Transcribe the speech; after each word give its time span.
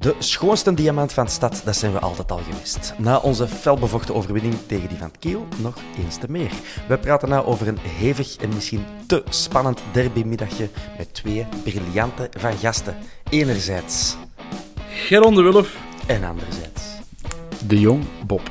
De 0.00 0.14
schoonste 0.18 0.74
diamant 0.74 1.12
van 1.12 1.24
de 1.24 1.30
stad, 1.30 1.62
dat 1.64 1.76
zijn 1.76 1.92
we 1.92 1.98
altijd 1.98 2.30
al 2.30 2.40
geweest. 2.50 2.94
Na 2.98 3.18
onze 3.18 3.48
felbevochten 3.48 4.14
overwinning 4.14 4.54
tegen 4.66 4.88
die 4.88 4.98
van 4.98 5.10
Kiel, 5.18 5.46
nog 5.56 5.74
eens 5.98 6.16
te 6.16 6.26
meer. 6.28 6.50
We 6.88 6.98
praten 6.98 7.28
nou 7.28 7.46
over 7.46 7.68
een 7.68 7.78
hevig 7.78 8.36
en 8.36 8.48
misschien 8.48 8.84
te 9.06 9.22
spannend 9.28 9.82
derbymiddagje 9.92 10.68
met 10.96 11.14
twee 11.14 11.46
briljante 11.62 12.30
van 12.36 12.56
gasten. 12.56 12.96
Enerzijds 13.30 14.16
Geron 14.88 15.34
de 15.34 15.42
Wulf. 15.42 15.76
en 16.06 16.24
anderzijds. 16.24 16.82
De 17.66 17.80
Jong 17.80 18.04
Bob. 18.26 18.48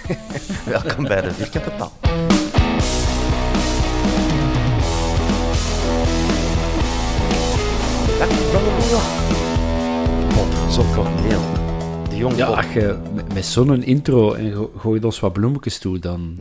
Welkom 0.64 1.04
bij 1.04 1.20
de 1.20 1.32
Vierkante 1.32 1.70
Paal. 1.70 1.92
Bob, 8.52 9.25
zo 10.76 10.82
formeel. 10.82 11.40
De 12.08 12.16
jong 12.16 12.36
Ja, 12.36 12.62
je 12.74 12.98
met- 13.14 13.34
met 13.34 13.46
zo'n 13.46 13.82
intro 13.82 14.32
en 14.34 14.52
go- 14.52 14.72
gooit 14.76 15.04
ons 15.04 15.20
wat 15.20 15.32
bloemetjes 15.32 15.78
toe, 15.78 15.98
dan 15.98 16.38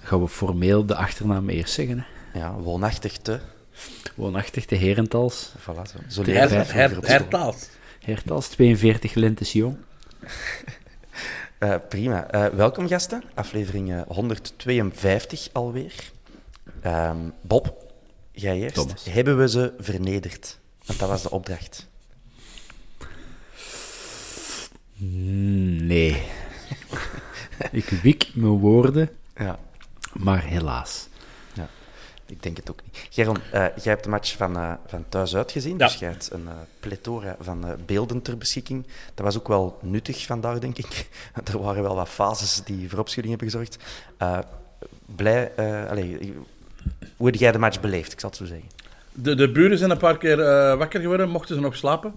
gaan 0.00 0.20
we 0.20 0.28
formeel 0.28 0.86
de 0.86 0.94
achternaam 0.94 1.48
eerst 1.48 1.74
zeggen. 1.74 2.04
Hè. 2.32 2.38
Ja, 2.38 2.52
woonachtig 2.54 3.16
te. 3.18 3.40
Woonachtig 4.14 4.68
Herentals. 4.70 5.52
Voilà, 5.58 5.82
zo. 5.90 5.98
Zo 6.08 6.22
Her, 6.22 6.32
leren 6.32 6.48
wij 6.48 6.56
her, 6.58 6.64
vroeger 6.66 6.96
op 6.98 7.04
school. 7.04 7.16
hertaald. 7.18 7.70
Herentals, 8.00 8.48
42 8.48 9.14
lentes 9.14 9.52
jong. 9.52 9.76
Eh, 11.58 11.74
prima. 11.88 12.30
Eh, 12.30 12.46
welkom 12.46 12.88
gasten. 12.88 13.22
Aflevering 13.34 13.92
eh, 13.92 14.00
152 14.08 15.48
alweer. 15.52 15.94
Ehm, 16.80 17.16
Bob, 17.40 17.92
jij 18.32 18.58
eerst. 18.58 18.74
Thomas. 18.74 19.04
Hebben 19.10 19.38
we 19.38 19.48
ze 19.48 19.72
vernederd? 19.78 20.58
Want 20.86 20.98
dat 20.98 21.08
was 21.08 21.22
de 21.22 21.30
opdracht. 21.30 21.86
Mm, 22.98 23.06
Nee. 24.96 26.22
Ik 27.72 27.84
wik 27.88 28.30
mijn 28.34 28.52
woorden, 28.52 29.10
Ja, 29.36 29.58
maar 30.12 30.42
helaas. 30.44 31.08
ik 32.26 32.42
denk 32.42 32.56
het 32.56 32.70
ook 32.70 32.80
niet. 32.84 33.06
Geron, 33.10 33.36
eh, 33.52 33.60
jij 33.60 33.92
hebt 33.92 34.04
de 34.04 34.10
match 34.10 34.36
van, 34.36 34.56
eh, 34.56 34.72
van 34.86 35.04
thuis 35.08 35.36
uitgezien, 35.36 35.78
Ja. 35.78 35.86
dus 35.86 35.94
jij 35.98 36.08
hebt 36.10 36.30
een 36.32 36.48
eh, 36.48 36.54
plethora 36.80 37.36
van 37.40 37.64
eh, 37.66 37.72
beelden 37.86 38.22
ter 38.22 38.38
beschikking. 38.38 38.86
Dat 39.14 39.24
was 39.24 39.36
ook 39.38 39.48
wel 39.48 39.78
nuttig 39.82 40.26
vandaag, 40.26 40.58
denk 40.58 40.78
ik. 40.78 41.08
Want 41.34 41.48
er 41.52 41.58
waren 41.62 41.82
wel 41.82 41.94
wat 41.94 42.08
fases 42.08 42.60
die 42.64 42.88
voor 42.88 42.98
opschudding 42.98 43.36
hebben 43.38 43.52
gezorgd. 43.52 43.84
Eh, 44.16 44.38
blij... 45.16 45.52
eh, 45.56 45.90
allee, 45.90 46.34
hoe 47.16 47.26
heb 47.26 47.34
jij 47.34 47.52
de 47.52 47.58
match 47.58 47.80
beleefd, 47.80 48.12
ik 48.12 48.20
zal 48.20 48.28
het 48.28 48.38
zo 48.38 48.44
zeggen? 48.44 48.68
De, 49.12 49.34
de 49.34 49.50
buren 49.52 49.78
zijn 49.78 49.90
een 49.90 49.96
paar 49.98 50.18
keer 50.18 50.40
eh, 50.40 50.76
wakker 50.78 51.00
geworden, 51.00 51.28
mochten 51.28 51.54
ze 51.54 51.60
nog 51.60 51.76
slapen. 51.76 52.14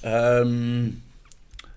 Ehm, 0.00 0.88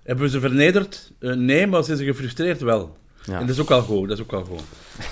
hebben 0.03 0.25
we 0.25 0.31
ze 0.31 0.39
vernederd? 0.39 1.11
Eh, 1.19 1.33
nee, 1.33 1.67
maar 1.67 1.83
zijn 1.83 1.97
ze 1.97 2.03
gefrustreerd 2.03 2.61
wel. 2.61 2.97
Ja. 3.23 3.39
En 3.39 3.45
dat 3.45 3.55
is 3.55 3.61
ook 3.61 3.71
al 3.71 3.81
goed, 3.81 4.07
dat 4.07 4.17
is 4.17 4.23
ook 4.23 4.33
al 4.33 4.43
goed. 4.43 4.63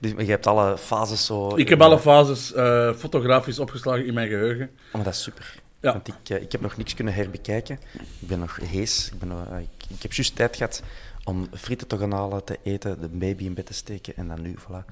Dus, 0.00 0.10
je 0.10 0.24
hebt 0.24 0.46
alle 0.46 0.78
fases 0.78 1.26
zo... 1.26 1.56
Ik 1.56 1.68
heb 1.68 1.80
alle 1.80 1.98
fases 1.98 2.52
eh, 2.52 2.94
fotografisch 2.94 3.58
opgeslagen 3.58 4.06
in 4.06 4.14
mijn 4.14 4.28
geheugen. 4.28 4.70
Oh, 4.86 4.94
maar 4.94 5.04
dat 5.04 5.12
is 5.12 5.22
super. 5.22 5.54
Ja. 5.80 5.92
Want 5.92 6.08
ik, 6.08 6.14
eh, 6.28 6.42
ik 6.42 6.52
heb 6.52 6.60
nog 6.60 6.76
niks 6.76 6.94
kunnen 6.94 7.14
herbekijken. 7.14 7.78
Ik 8.20 8.28
ben 8.28 8.38
nog 8.38 8.58
hees. 8.62 9.10
Ik, 9.12 9.18
ben, 9.18 9.30
ik, 9.58 9.84
ik 9.88 10.02
heb 10.02 10.12
juist 10.12 10.36
tijd 10.36 10.56
gehad 10.56 10.82
om 11.24 11.48
frieten 11.52 11.86
te 11.86 11.98
gaan 11.98 12.12
halen, 12.12 12.44
te 12.44 12.58
eten, 12.62 13.00
de 13.00 13.08
baby 13.08 13.44
in 13.44 13.54
bed 13.54 13.66
te 13.66 13.74
steken 13.74 14.16
en 14.16 14.28
dan 14.28 14.42
nu 14.42 14.56
voilà, 14.58 14.84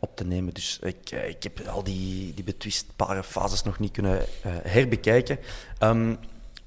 op 0.00 0.16
te 0.16 0.24
nemen. 0.24 0.54
Dus 0.54 0.78
ik, 0.82 1.10
ik 1.10 1.42
heb 1.42 1.60
al 1.66 1.82
die, 1.82 2.34
die 2.34 2.44
betwistbare 2.44 3.22
fases 3.22 3.62
nog 3.62 3.78
niet 3.78 3.92
kunnen 3.92 4.24
herbekijken. 4.62 5.38
Ehm, 5.78 6.14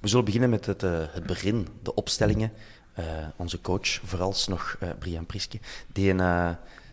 we 0.03 0.09
zullen 0.09 0.25
beginnen 0.25 0.50
met 0.50 0.66
het, 0.66 0.84
eh, 0.84 0.91
het 1.09 1.25
begin, 1.25 1.68
de 1.84 1.96
opstellingen. 1.96 2.52
Eh, 2.94 3.06
onze 3.36 3.62
coach, 3.62 4.00
vooralsnog 4.03 4.75
eh 4.80 4.90
Brian 5.00 5.25
Priske, 5.25 5.59
die 5.94 6.16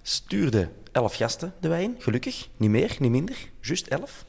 stuurde 0.03 0.69
elf 0.93 1.15
gasten 1.15 1.55
de 1.61 1.69
wijn. 1.69 1.95
Gelukkig, 1.99 2.49
niet 2.57 2.71
meer, 2.71 2.97
niet 2.99 3.11
minder, 3.11 3.37
juist 3.61 3.87
elf. 3.87 4.25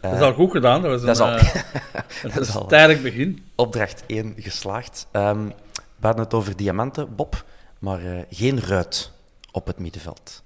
Dat 0.00 0.12
is 0.14 0.20
al 0.20 0.32
goed 0.34 0.50
gedaan. 0.50 0.82
Dat, 0.82 0.90
was 0.90 1.00
dat 1.00 1.10
is 1.10 1.18
een, 1.18 1.26
al- 1.26 1.62
dat 2.22 2.32
dat 2.34 2.42
is 2.48 2.54
al- 2.54 2.62
een 2.62 2.68
tijdelijk 2.68 3.02
begin. 3.02 3.44
opdracht 3.54 4.02
1 4.06 4.34
geslaagd. 4.38 5.06
Ehm, 5.12 5.46
we 5.96 6.06
hadden 6.06 6.24
het 6.24 6.34
over 6.34 6.56
diamanten, 6.56 7.14
Bob, 7.14 7.44
maar 7.78 8.26
geen 8.30 8.60
ruit 8.60 9.10
op 9.50 9.66
het 9.66 9.78
middenveld. 9.78 10.42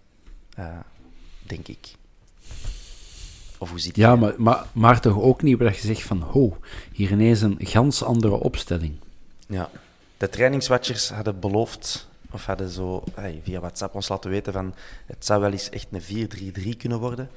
Denk 1.43 1.69
ik. 1.69 1.95
Of 3.59 3.71
hoe 3.71 3.81
ziet 3.81 3.97
Ja, 3.97 4.17
maar, 4.17 4.35
maar, 4.37 4.67
maar 4.73 5.01
toch 5.01 5.21
ook 5.21 5.43
niet 5.43 5.59
waar 5.59 5.73
je 5.73 5.79
zegt 5.79 6.03
van, 6.03 6.21
ho, 6.21 6.57
hier 6.93 7.11
ineens 7.11 7.41
een 7.41 7.57
gans 7.59 8.03
andere 8.03 8.35
opstelling. 8.35 8.95
Ja. 9.47 9.71
De 10.17 10.29
trainingswatchers 10.29 11.11
hadden 11.11 11.41
beloofd, 11.41 12.09
of 12.31 12.47
hadden 12.47 12.69
zo 12.69 13.05
hey, 13.15 13.41
via 13.45 13.61
WhatsApp 13.61 13.95
ons 13.95 14.09
laten 14.09 14.31
weten 14.31 14.53
van 14.53 14.75
het 15.07 15.25
zou 15.25 15.41
wel 15.41 15.53
eens 15.53 15.71
echt 15.71 15.87
een 15.91 16.29
4-3-3 16.73 16.77
kunnen 16.77 16.99
worden. 16.99 17.31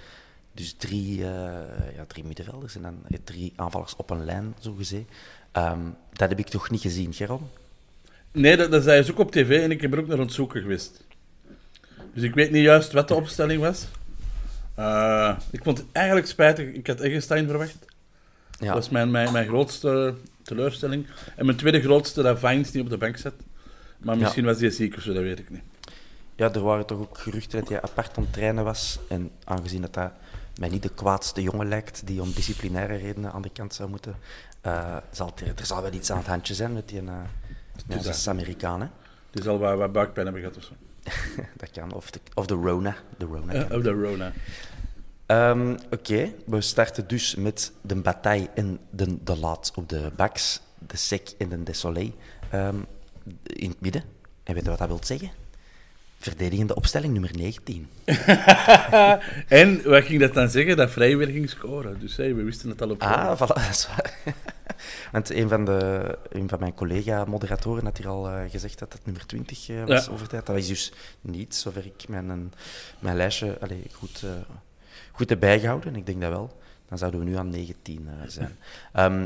Dus 0.53 0.75
drie, 0.77 1.23
eh, 1.23 1.95
ja, 1.95 2.05
drie 2.07 2.23
middenvelders 2.23 2.75
en 2.75 2.81
dan 2.81 2.95
eh, 3.09 3.17
drie 3.23 3.53
aanvallers 3.55 3.95
op 3.95 4.09
een 4.09 4.25
lijn, 4.25 4.55
zo 4.59 4.73
gezien. 4.73 5.07
Ehm, 5.51 5.79
dat 6.13 6.29
heb 6.29 6.40
ik 6.40 6.47
toch 6.47 6.69
niet 6.69 6.81
gezien, 6.81 7.13
Geron? 7.13 7.49
Nee, 8.31 8.57
dat, 8.57 8.72
dat 8.72 8.84
zei 8.84 9.03
ze 9.03 9.11
ook 9.11 9.19
op 9.19 9.31
tv 9.31 9.63
en 9.63 9.72
ik 9.72 9.81
heb 9.81 9.93
er 9.93 9.99
ook 9.99 10.07
naar 10.07 10.17
aan 10.17 10.23
het 10.23 10.34
zoeken 10.34 10.61
geweest. 10.61 11.03
Dus 12.13 12.23
ik 12.23 12.34
weet 12.34 12.51
niet 12.51 12.63
juist 12.63 12.91
wat 12.91 13.07
de 13.07 13.13
opstelling 13.13 13.61
was. 13.61 13.87
Eh, 14.81 15.37
ik 15.51 15.63
vond 15.63 15.78
het 15.78 15.87
eigenlijk 15.91 16.28
spijtig. 16.28 16.73
Ik 16.73 16.87
had 16.87 16.99
Eggestein 16.99 17.47
verwacht. 17.47 17.78
Ja. 18.51 18.66
Dat 18.66 18.73
was 18.75 18.89
mijn, 18.89 19.11
mijn, 19.11 19.31
mijn 19.31 19.47
grootste 19.47 20.13
teleurstelling. 20.43 21.07
En 21.35 21.45
mijn 21.45 21.57
tweede 21.57 21.81
grootste, 21.81 22.22
dat 22.22 22.39
Vines 22.39 22.72
die 22.72 22.81
op 22.81 22.89
de 22.89 22.97
bank 22.97 23.17
zat. 23.17 23.33
Maar 23.99 24.16
Ja. 24.16 24.22
misschien 24.22 24.45
was 24.45 24.59
hij 24.59 24.69
ziek 24.69 24.95
of 24.95 25.01
zo, 25.01 25.13
dat 25.13 25.23
weet 25.23 25.39
ik 25.39 25.49
niet. 25.49 25.61
Ja, 26.35 26.51
er 26.53 26.61
waren 26.63 26.85
toch 26.85 26.99
ook 26.99 27.17
geruchten 27.17 27.59
dat 27.59 27.69
hij 27.69 27.81
apart 27.81 28.17
aan 28.17 28.23
het 28.23 28.33
trainen 28.33 28.63
was. 28.63 28.99
En 29.09 29.31
aangezien 29.43 29.81
dat 29.81 29.93
dat 29.93 30.11
mij 30.57 30.69
niet 30.69 30.84
de 30.84 30.89
kwaadste 30.93 31.41
jongen 31.41 31.67
lijkt, 31.67 32.07
die 32.07 32.22
om 32.22 32.31
disciplinaire 32.34 32.95
redenen 32.95 33.31
aan 33.31 33.41
de 33.41 33.49
kant 33.49 33.73
zou 33.73 33.89
moeten, 33.89 34.16
eh, 34.61 34.97
zal 35.11 35.31
er, 35.35 35.47
er 35.59 35.66
zal 35.66 35.81
wel 35.81 35.93
iets 35.93 36.11
aan 36.11 36.17
het 36.17 36.27
handje 36.27 36.53
zijn 36.53 36.73
met 36.73 36.87
die 36.89 37.01
uh, 37.01 38.27
Amerikaan, 38.27 38.81
hè? 38.81 38.87
Die 39.31 39.43
zal 39.43 39.59
wat, 39.59 39.77
wat 39.77 39.91
buikpijn 39.91 40.25
hebben 40.25 40.43
gehad 40.43 40.57
of 40.57 40.63
zo. 40.63 40.73
dat 41.57 41.72
kan. 41.72 41.93
Of 41.93 42.11
de, 42.11 42.19
of 42.34 42.45
de 42.45 42.53
Rona. 42.53 42.95
De 43.17 43.25
Rona 43.25 43.53
Eh, 43.53 43.75
of 43.77 43.84
de 43.84 43.91
Rona. 43.91 44.31
Ehm, 45.31 45.75
Oké, 45.91 46.33
we 46.45 46.61
starten 46.61 47.07
dus 47.07 47.35
met 47.35 47.72
de 47.81 47.95
bataille 47.95 48.49
en 48.55 48.79
de, 48.89 49.23
de 49.23 49.37
laat 49.37 49.72
op 49.75 49.89
de 49.89 50.11
baks, 50.16 50.61
de 50.87 50.97
sec 50.97 51.29
en 51.37 51.49
de 51.49 51.63
desolé 51.63 52.11
ehm, 52.49 52.75
in 53.43 53.69
het 53.69 53.81
midden. 53.81 54.03
En 54.43 54.53
weet 54.53 54.63
je 54.63 54.69
wat 54.69 54.79
dat 54.79 54.87
wil 54.87 54.99
zeggen? 55.03 55.29
Verdedigende 56.19 56.75
opstelling 56.75 57.13
nummer 57.13 57.31
19. 57.37 57.87
En 59.47 59.81
wat 59.89 60.03
ging 60.03 60.19
dat 60.19 60.33
dan 60.33 60.49
zeggen? 60.49 60.78
Dat 60.78 60.91
Vrij 60.91 61.17
weer 61.17 61.28
ging 61.28 61.49
scoren. 61.49 61.99
Dus 61.99 62.16
hey, 62.17 62.35
we 62.35 62.43
wisten 62.43 62.69
het 62.69 62.81
al 62.81 62.89
op 62.89 63.01
Ah, 63.01 63.35
voilà, 63.35 63.53
dat 63.66 63.69
is 63.69 63.87
waar. 63.87 64.13
Want 65.11 65.29
een 65.29 65.49
van, 65.49 65.66
de, 65.66 66.17
een 66.29 66.49
van 66.49 66.59
mijn 66.59 66.73
collega-moderatoren 66.73 67.84
had 67.85 67.97
hier 67.97 68.07
al 68.07 68.29
eh, 68.29 68.49
gezegd 68.49 68.79
dat 68.79 68.93
het 68.93 69.05
nummer 69.05 69.25
20 69.25 69.69
eh, 69.69 69.84
was 69.85 70.05
Ja. 70.05 70.11
over 70.11 70.27
tijd. 70.27 70.45
Dat 70.45 70.57
is 70.57 70.67
dus 70.67 70.91
niet, 71.22 71.55
zover 71.55 71.85
ik 71.85 72.07
mijn, 72.07 72.53
mijn 72.99 73.16
lijstje 73.17 73.57
allee, 73.59 73.84
goed, 73.93 74.22
eh, 74.23 74.29
goed 75.11 75.29
heb 75.29 75.40
bijgehouden. 75.40 75.96
Ik 75.96 76.05
denk 76.05 76.22
dat 76.22 76.29
wel. 76.29 76.59
Dan 76.90 76.97
zouden 76.97 77.19
we 77.19 77.25
nu 77.25 77.35
aan 77.35 77.49
19 77.49 78.08
eh, 78.08 78.13
zijn. 78.28 78.58
Ehm 78.93 79.25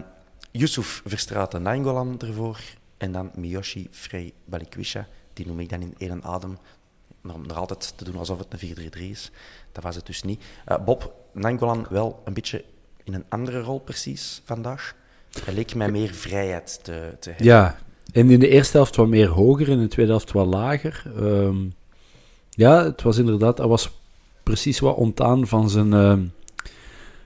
Yusuf 0.51 1.01
Verstraeten 1.05 1.61
Nainggolan 1.61 2.19
ervoor. 2.19 2.59
En 2.97 3.11
dan 3.11 3.31
Miyoshi 3.35 3.87
Frey 3.91 4.33
Balikwisha. 4.45 5.07
Die 5.33 5.47
noem 5.47 5.59
ik 5.59 5.69
dan 5.69 5.81
in 5.81 5.93
één 5.97 6.23
adem. 6.23 6.57
Om 7.23 7.47
nog 7.47 7.57
altijd 7.57 7.93
te 7.95 8.03
doen 8.03 8.15
alsof 8.15 8.39
het 8.39 8.61
een 8.61 8.91
4-3-3 8.97 8.99
is. 8.99 9.31
Dat 9.71 9.83
was 9.83 9.95
het 9.95 10.05
dus 10.05 10.23
niet. 10.23 10.43
Eh, 10.65 10.83
Bob 10.83 11.13
Nainggolan 11.33 11.85
wel 11.89 12.21
een 12.25 12.33
beetje 12.33 12.63
in 13.03 13.13
een 13.13 13.25
andere 13.29 13.61
rol 13.61 13.79
precies 13.79 14.41
vandaag. 14.45 14.95
Hij 15.43 15.53
leek 15.53 15.75
mij 15.75 15.91
meer 15.91 16.13
vrijheid 16.13 16.79
te, 16.83 17.15
te 17.19 17.29
hebben. 17.29 17.47
Ja, 17.47 17.77
en 18.11 18.29
in 18.29 18.39
de 18.39 18.47
eerste 18.47 18.77
helft 18.77 18.95
wat 18.95 19.07
meer 19.07 19.27
hoger, 19.27 19.69
in 19.69 19.79
de 19.79 19.87
tweede 19.87 20.11
helft 20.11 20.31
wat 20.31 20.47
lager. 20.47 21.03
Ehm, 21.17 21.57
ja, 22.49 22.83
het 22.83 23.01
was 23.01 23.17
inderdaad, 23.17 23.57
hij 23.57 23.67
was 23.67 23.91
precies 24.45 24.79
wat 24.79 24.95
ontdaan 24.95 25.47
van 25.47 25.69
zijn 25.69 25.93
ehm, 25.93 26.25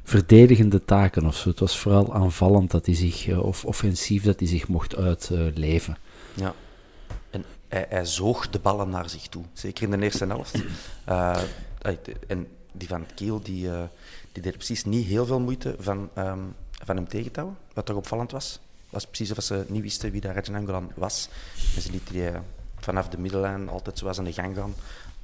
verdedigende 0.03 0.85
taken 0.85 1.25
of 1.25 1.35
zo. 1.35 1.49
Het 1.49 1.59
was 1.59 1.79
vooral 1.79 2.13
aanvallend 2.13 2.71
dat 2.71 2.85
hij 2.85 2.95
zich, 2.95 3.27
eh, 3.27 3.39
of 3.39 3.65
offensief 3.65 4.23
dat 4.23 4.39
hij 4.39 4.47
zich 4.47 4.67
mocht 4.67 4.95
uitleven. 4.95 5.97
Ja. 6.33 6.53
En 7.29 7.45
hij, 7.67 7.85
hij 7.89 8.05
zoog 8.05 8.49
de 8.49 8.59
ballen 8.59 8.89
naar 8.89 9.09
zich 9.09 9.27
toe. 9.27 9.43
Zeker 9.53 9.83
in 9.83 9.91
de 9.91 10.05
eerste 10.05 10.25
helft. 10.25 10.55
Eh, 11.81 11.95
en 12.27 12.47
die 12.71 12.87
van 12.87 13.05
Kiel, 13.15 13.41
die, 13.41 13.71
eh, 13.71 13.83
die 14.31 14.43
deed 14.43 14.53
precies 14.55 14.85
niet 14.85 15.05
heel 15.05 15.25
veel 15.25 15.39
moeite 15.39 15.75
van, 15.79 16.09
ehm, 16.13 16.39
van 16.71 16.95
hem 16.95 17.07
tegen 17.07 17.31
te 17.31 17.39
houden. 17.39 17.59
Wat 17.73 17.85
toch 17.85 17.95
opvallend 17.95 18.31
was. 18.31 18.59
Was 18.89 19.05
precies 19.05 19.37
of 19.37 19.43
ze 19.43 19.65
niet 19.67 19.81
wisten 19.81 20.11
wie 20.11 20.21
dat 20.21 20.33
Rajan 20.33 20.55
Angolan 20.55 20.91
was. 20.95 21.29
En 21.75 21.81
ze 21.81 21.91
lieten 21.91 22.13
die 22.13 22.27
eh, 22.27 22.39
vanaf 22.79 23.09
de 23.09 23.17
middellijn 23.17 23.69
altijd 23.69 23.97
zoals 23.97 24.17
aan 24.17 24.25
de 24.25 24.33
gang 24.33 24.55
gaan. 24.55 24.73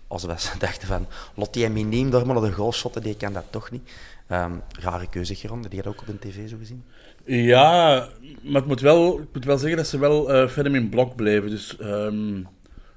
Alsof 0.07 0.42
ze 0.42 0.57
dachten 0.66 0.88
van, 0.88 1.07
lot 1.36 1.54
die 1.54 1.69
miniem 1.69 2.10
daar 2.10 2.25
maar 2.25 2.36
naar 2.36 2.50
de 2.50 2.56
goal 2.56 2.74
shotten, 2.74 3.02
die 3.02 3.18
kan 3.18 3.34
dat 3.34 3.46
toch 3.50 3.72
niet. 3.72 3.92
Ehm, 4.28 4.52
rare 4.80 5.10
keuze, 5.10 5.36
Geron. 5.36 5.62
Die 5.62 5.80
had 5.80 5.88
ook 5.88 6.02
op 6.02 6.07
een 6.07 6.19
tv 6.19 6.50
zo 6.50 6.57
gezien. 6.57 6.84
Ja, 7.25 8.10
maar 8.42 8.62
het 8.62 8.66
moet 8.66 8.81
wel, 8.81 9.19
ik 9.19 9.28
moet 9.34 9.46
wel 9.46 9.57
zeggen 9.57 9.78
dat 9.78 9.88
ze 9.88 10.00
wel 10.00 10.34
eh 10.34 10.48
verder 10.48 10.75
in 10.75 10.90
blok 10.90 11.16
bleven. 11.16 11.50
Dus 11.50 11.78
ehm, 11.78 12.42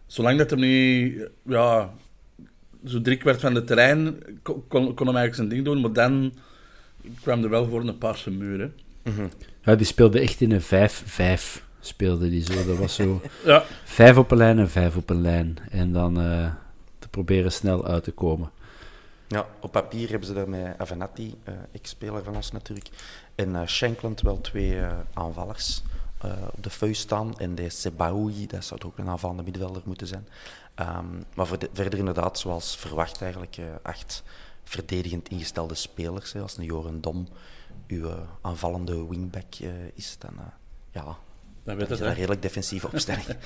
zolang 0.06 0.38
dat 0.38 0.50
hem 0.50 0.60
niet 0.60 1.28
ja, 1.42 1.92
zo 2.84 3.00
driekwart 3.00 3.40
van 3.40 3.54
de 3.54 3.64
terrein 3.64 4.22
kon, 4.42 4.64
kon 4.68 5.06
hem 5.06 5.16
eigenlijk 5.16 5.34
zijn 5.34 5.48
ding 5.48 5.64
doen, 5.64 5.80
maar 5.80 5.92
dan 5.92 6.32
kwam 7.20 7.42
er 7.42 7.50
wel 7.50 7.68
voor 7.68 7.80
een 7.80 7.98
paarse 7.98 8.30
muur. 8.30 8.60
Hè. 8.60 8.68
Ja, 9.62 9.74
die 9.74 9.86
speelde 9.86 10.20
echt 10.20 10.40
in 10.40 10.52
een 10.52 10.90
5-5. 11.60 11.62
Speelde 11.80 12.30
die 12.30 12.44
zo. 12.44 12.64
Dat 12.66 12.76
was 12.76 12.94
zo 12.94 13.20
Ja, 13.44 13.64
vijf 13.84 14.16
op 14.16 14.30
een 14.30 14.36
lijn 14.36 14.58
en 14.58 14.70
vijf 14.70 14.96
op 14.96 15.10
een 15.10 15.20
lijn. 15.20 15.56
En 15.70 15.92
dan 15.92 16.20
eh, 16.20 16.52
proberen 17.24 17.52
snel 17.52 17.86
uit 17.86 18.04
te 18.04 18.10
komen. 18.12 18.50
Ja, 19.28 19.46
op 19.60 19.72
papier 19.72 20.08
hebben 20.08 20.26
ze 20.28 20.34
daar 20.34 20.48
met 20.48 20.74
Avenatti, 20.78 21.34
eh 21.44 21.54
ex-speler 21.72 22.24
van 22.24 22.36
ons 22.36 22.52
natuurlijk, 22.52 22.88
en 23.34 23.56
eh 23.56 23.66
Shankland 23.66 24.20
wel 24.20 24.40
twee 24.40 24.80
eh, 24.80 24.92
aanvallers 25.12 25.82
eh, 26.20 26.30
op 26.56 26.62
de 26.62 26.70
vuist 26.70 27.00
staan. 27.00 27.38
En 27.38 27.54
de 27.54 27.68
Sebaoui, 27.70 28.46
dat 28.46 28.64
zou 28.64 28.80
toch 28.80 28.90
ook 28.90 28.98
een 28.98 29.08
aanvallende 29.08 29.42
middenvelder 29.42 29.82
moeten 29.84 30.06
zijn. 30.06 30.28
Ehm, 30.74 31.06
maar 31.34 31.46
voor 31.46 31.58
de- 31.58 31.70
verder 31.72 31.98
inderdaad, 31.98 32.38
zoals 32.38 32.76
verwacht 32.76 33.22
eigenlijk, 33.22 33.56
eh, 33.56 33.64
acht 33.82 34.22
verdedigend 34.64 35.28
ingestelde 35.28 35.74
spelers. 35.74 36.32
Hè. 36.32 36.40
Als 36.40 36.56
een 36.56 36.64
Joren 36.64 37.00
Dom 37.00 37.28
uw 37.86 38.08
aanvallende 38.40 39.06
wingback 39.08 39.54
eh, 39.60 39.68
is, 39.94 40.16
dan 40.18 40.32
eh, 40.38 40.44
ja, 40.90 41.16
dan 41.64 41.80
is 41.80 42.00
een 42.00 42.14
redelijk 42.14 42.42
defensieve 42.42 42.88
opstelling. 42.92 43.26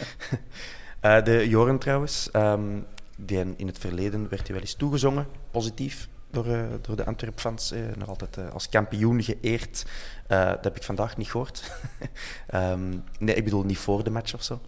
Eh, 1.03 1.25
de 1.25 1.49
Joren 1.49 1.79
trouwens, 1.79 2.31
ehm, 2.31 2.81
die 3.25 3.55
in 3.57 3.67
het 3.67 3.79
verleden 3.79 4.29
werd 4.29 4.43
hij 4.43 4.53
wel 4.53 4.61
eens 4.61 4.75
toegezongen, 4.75 5.27
positief, 5.51 6.09
door, 6.33 6.47
eh, 6.47 6.65
door 6.81 6.97
de 6.97 7.05
Antwerp-fans. 7.05 7.71
eh, 7.71 7.81
nog 7.97 8.09
altijd 8.09 8.37
eh, 8.37 8.53
als 8.53 8.69
kampioen 8.69 9.23
geëerd. 9.23 9.85
Dat 10.27 10.65
heb 10.65 10.77
ik 10.77 10.83
vandaag 10.83 11.17
niet 11.17 11.31
gehoord. 11.31 11.63
Ehm, 12.47 12.99
nee, 13.19 13.35
ik 13.35 13.45
bedoel 13.45 13.63
niet 13.65 13.79
voor 13.79 14.05
de 14.05 14.11
match 14.11 14.35
of 14.35 14.43
zo. 14.43 14.61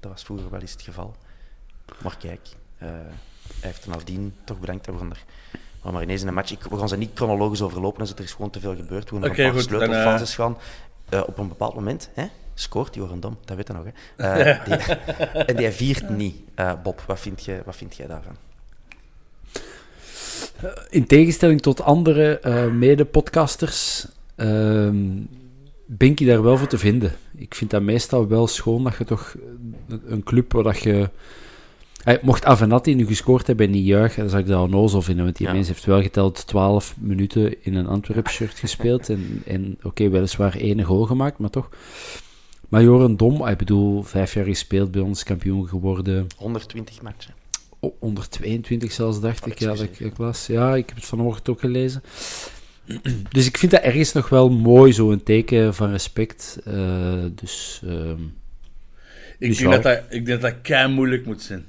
Dat 0.00 0.10
was 0.12 0.22
vroeger 0.24 0.50
wel 0.50 0.60
eens 0.60 0.72
het 0.72 0.82
geval. 0.82 1.16
Maar 2.02 2.16
kijk, 2.16 2.48
hij 2.76 3.10
heeft 3.60 3.86
nadien 3.86 4.34
toch 4.44 4.60
bedankt. 4.60 4.86
Er 4.86 4.94
maar, 4.94 5.24
maar 5.92 6.02
ineens 6.02 6.22
in 6.22 6.28
een 6.28 6.34
match. 6.34 6.50
Ik, 6.50 6.62
we 6.62 6.78
gaan 6.78 6.88
ze 6.88 6.96
niet 6.96 7.10
chronologisch 7.14 7.62
overlopen, 7.62 8.00
dus 8.00 8.10
er 8.10 8.20
is 8.20 8.32
gewoon 8.32 8.50
te 8.50 8.60
veel 8.60 8.76
gebeurd. 8.76 9.04
We 9.04 9.10
gaan 9.10 9.20
naar 9.20 9.30
Oké, 9.30 9.42
een 9.42 9.52
paar 9.52 9.62
sleutelfases 9.62 10.34
gaan. 10.34 10.56
Op 11.26 11.38
een 11.38 11.48
bepaald 11.48 11.74
moment 11.74 12.10
hè, 12.14 12.26
scoort 12.60 12.94
Joran 12.94 13.20
Dom, 13.20 13.36
dat 13.44 13.56
weet 13.56 13.66
je 13.66 13.72
nog. 13.72 13.84
Hè? 13.84 13.90
Eh, 14.16 14.64
die, 14.64 14.96
en 15.44 15.56
die 15.56 15.70
viert 15.70 16.08
niet. 16.10 16.36
Eh, 16.54 16.72
Bob, 16.82 17.00
wat 17.06 17.20
vind, 17.20 17.44
je, 17.44 17.62
wat 17.64 17.76
vind 17.76 17.96
jij 17.96 18.06
daarvan? 18.06 18.36
In 20.90 21.06
tegenstelling 21.06 21.60
tot 21.62 21.82
andere 21.82 22.38
eh 22.38 22.66
mede-podcasters 22.66 24.06
ehm, 24.34 25.06
ben 25.86 26.08
ik 26.08 26.26
daar 26.26 26.42
wel 26.42 26.56
voor 26.56 26.66
te 26.66 26.78
vinden. 26.78 27.12
Ik 27.36 27.54
vind 27.54 27.70
dat 27.70 27.82
meestal 27.82 28.28
wel 28.28 28.46
schoon 28.46 28.84
dat 28.84 28.96
je 28.96 29.04
toch 29.04 29.34
een 30.06 30.22
club 30.22 30.52
waar 30.52 30.62
dat 30.62 30.78
je... 30.78 31.10
Hij, 32.02 32.18
mocht 32.22 32.44
Avenatti 32.44 32.94
nu 32.94 33.06
gescoord 33.06 33.46
hebben 33.46 33.66
en 33.66 33.72
niet 33.72 33.86
juichen, 33.86 34.20
dan 34.20 34.30
zou 34.30 34.42
ik 34.42 34.48
dat 34.48 34.62
onnozel 34.62 35.02
vinden, 35.02 35.24
want 35.24 35.36
die 35.36 35.46
Ja. 35.46 35.52
mens 35.52 35.68
heeft 35.68 35.84
wel 35.84 36.02
geteld 36.02 36.46
12 36.46 36.94
minuten 36.98 37.64
in 37.64 37.74
een 37.74 37.86
Antwerp-shirt 37.86 38.58
gespeeld 38.58 39.08
en, 39.08 39.42
en 39.46 39.78
oké, 39.82 40.08
weliswaar 40.08 40.56
één 40.56 40.82
goal 40.82 41.04
gemaakt, 41.04 41.38
maar 41.38 41.50
toch. 41.50 41.68
Maar 42.68 42.82
Joren 42.82 43.16
Dom, 43.16 43.46
ik 43.46 43.58
bedoel, 43.58 44.02
vijf 44.02 44.34
jaar 44.34 44.44
gespeeld 44.44 44.90
bij 44.90 45.00
ons, 45.00 45.22
kampioen 45.22 45.68
geworden, 45.68 46.26
120 46.36 47.02
matchen. 47.02 47.34
O- 47.80 47.96
onder 48.00 48.28
22 48.28 48.92
zelfs, 48.92 49.20
dacht 49.20 49.44
Oh, 49.44 49.48
ik. 49.52 49.58
Ja, 49.58 49.66
dat 49.68 49.80
ik, 49.82 50.00
ik 50.00 50.18
las. 50.18 50.46
Ja, 50.46 50.74
ik 50.76 50.86
heb 50.88 50.96
het 50.96 51.06
vanochtend 51.06 51.48
ook 51.48 51.60
gelezen. 51.60 52.02
Dus 53.30 53.46
ik 53.46 53.58
vind 53.58 53.72
dat 53.72 53.80
ergens 53.82 54.12
nog 54.12 54.28
wel 54.28 54.50
mooi, 54.50 54.92
zo'n 54.92 55.22
teken 55.22 55.74
van 55.74 55.90
respect. 55.90 56.58
Eh, 56.64 57.24
dus 57.34 57.82
ehm, 57.84 58.22
Ik, 59.38 59.48
Dus 59.48 59.58
denk 59.58 59.72
dat 59.72 59.82
dat, 59.82 59.98
ik 60.08 60.26
denk 60.26 60.40
dat 60.40 60.50
dat 60.50 60.60
kei 60.62 60.92
moeilijk 60.92 61.26
moet 61.26 61.42
zijn. 61.42 61.66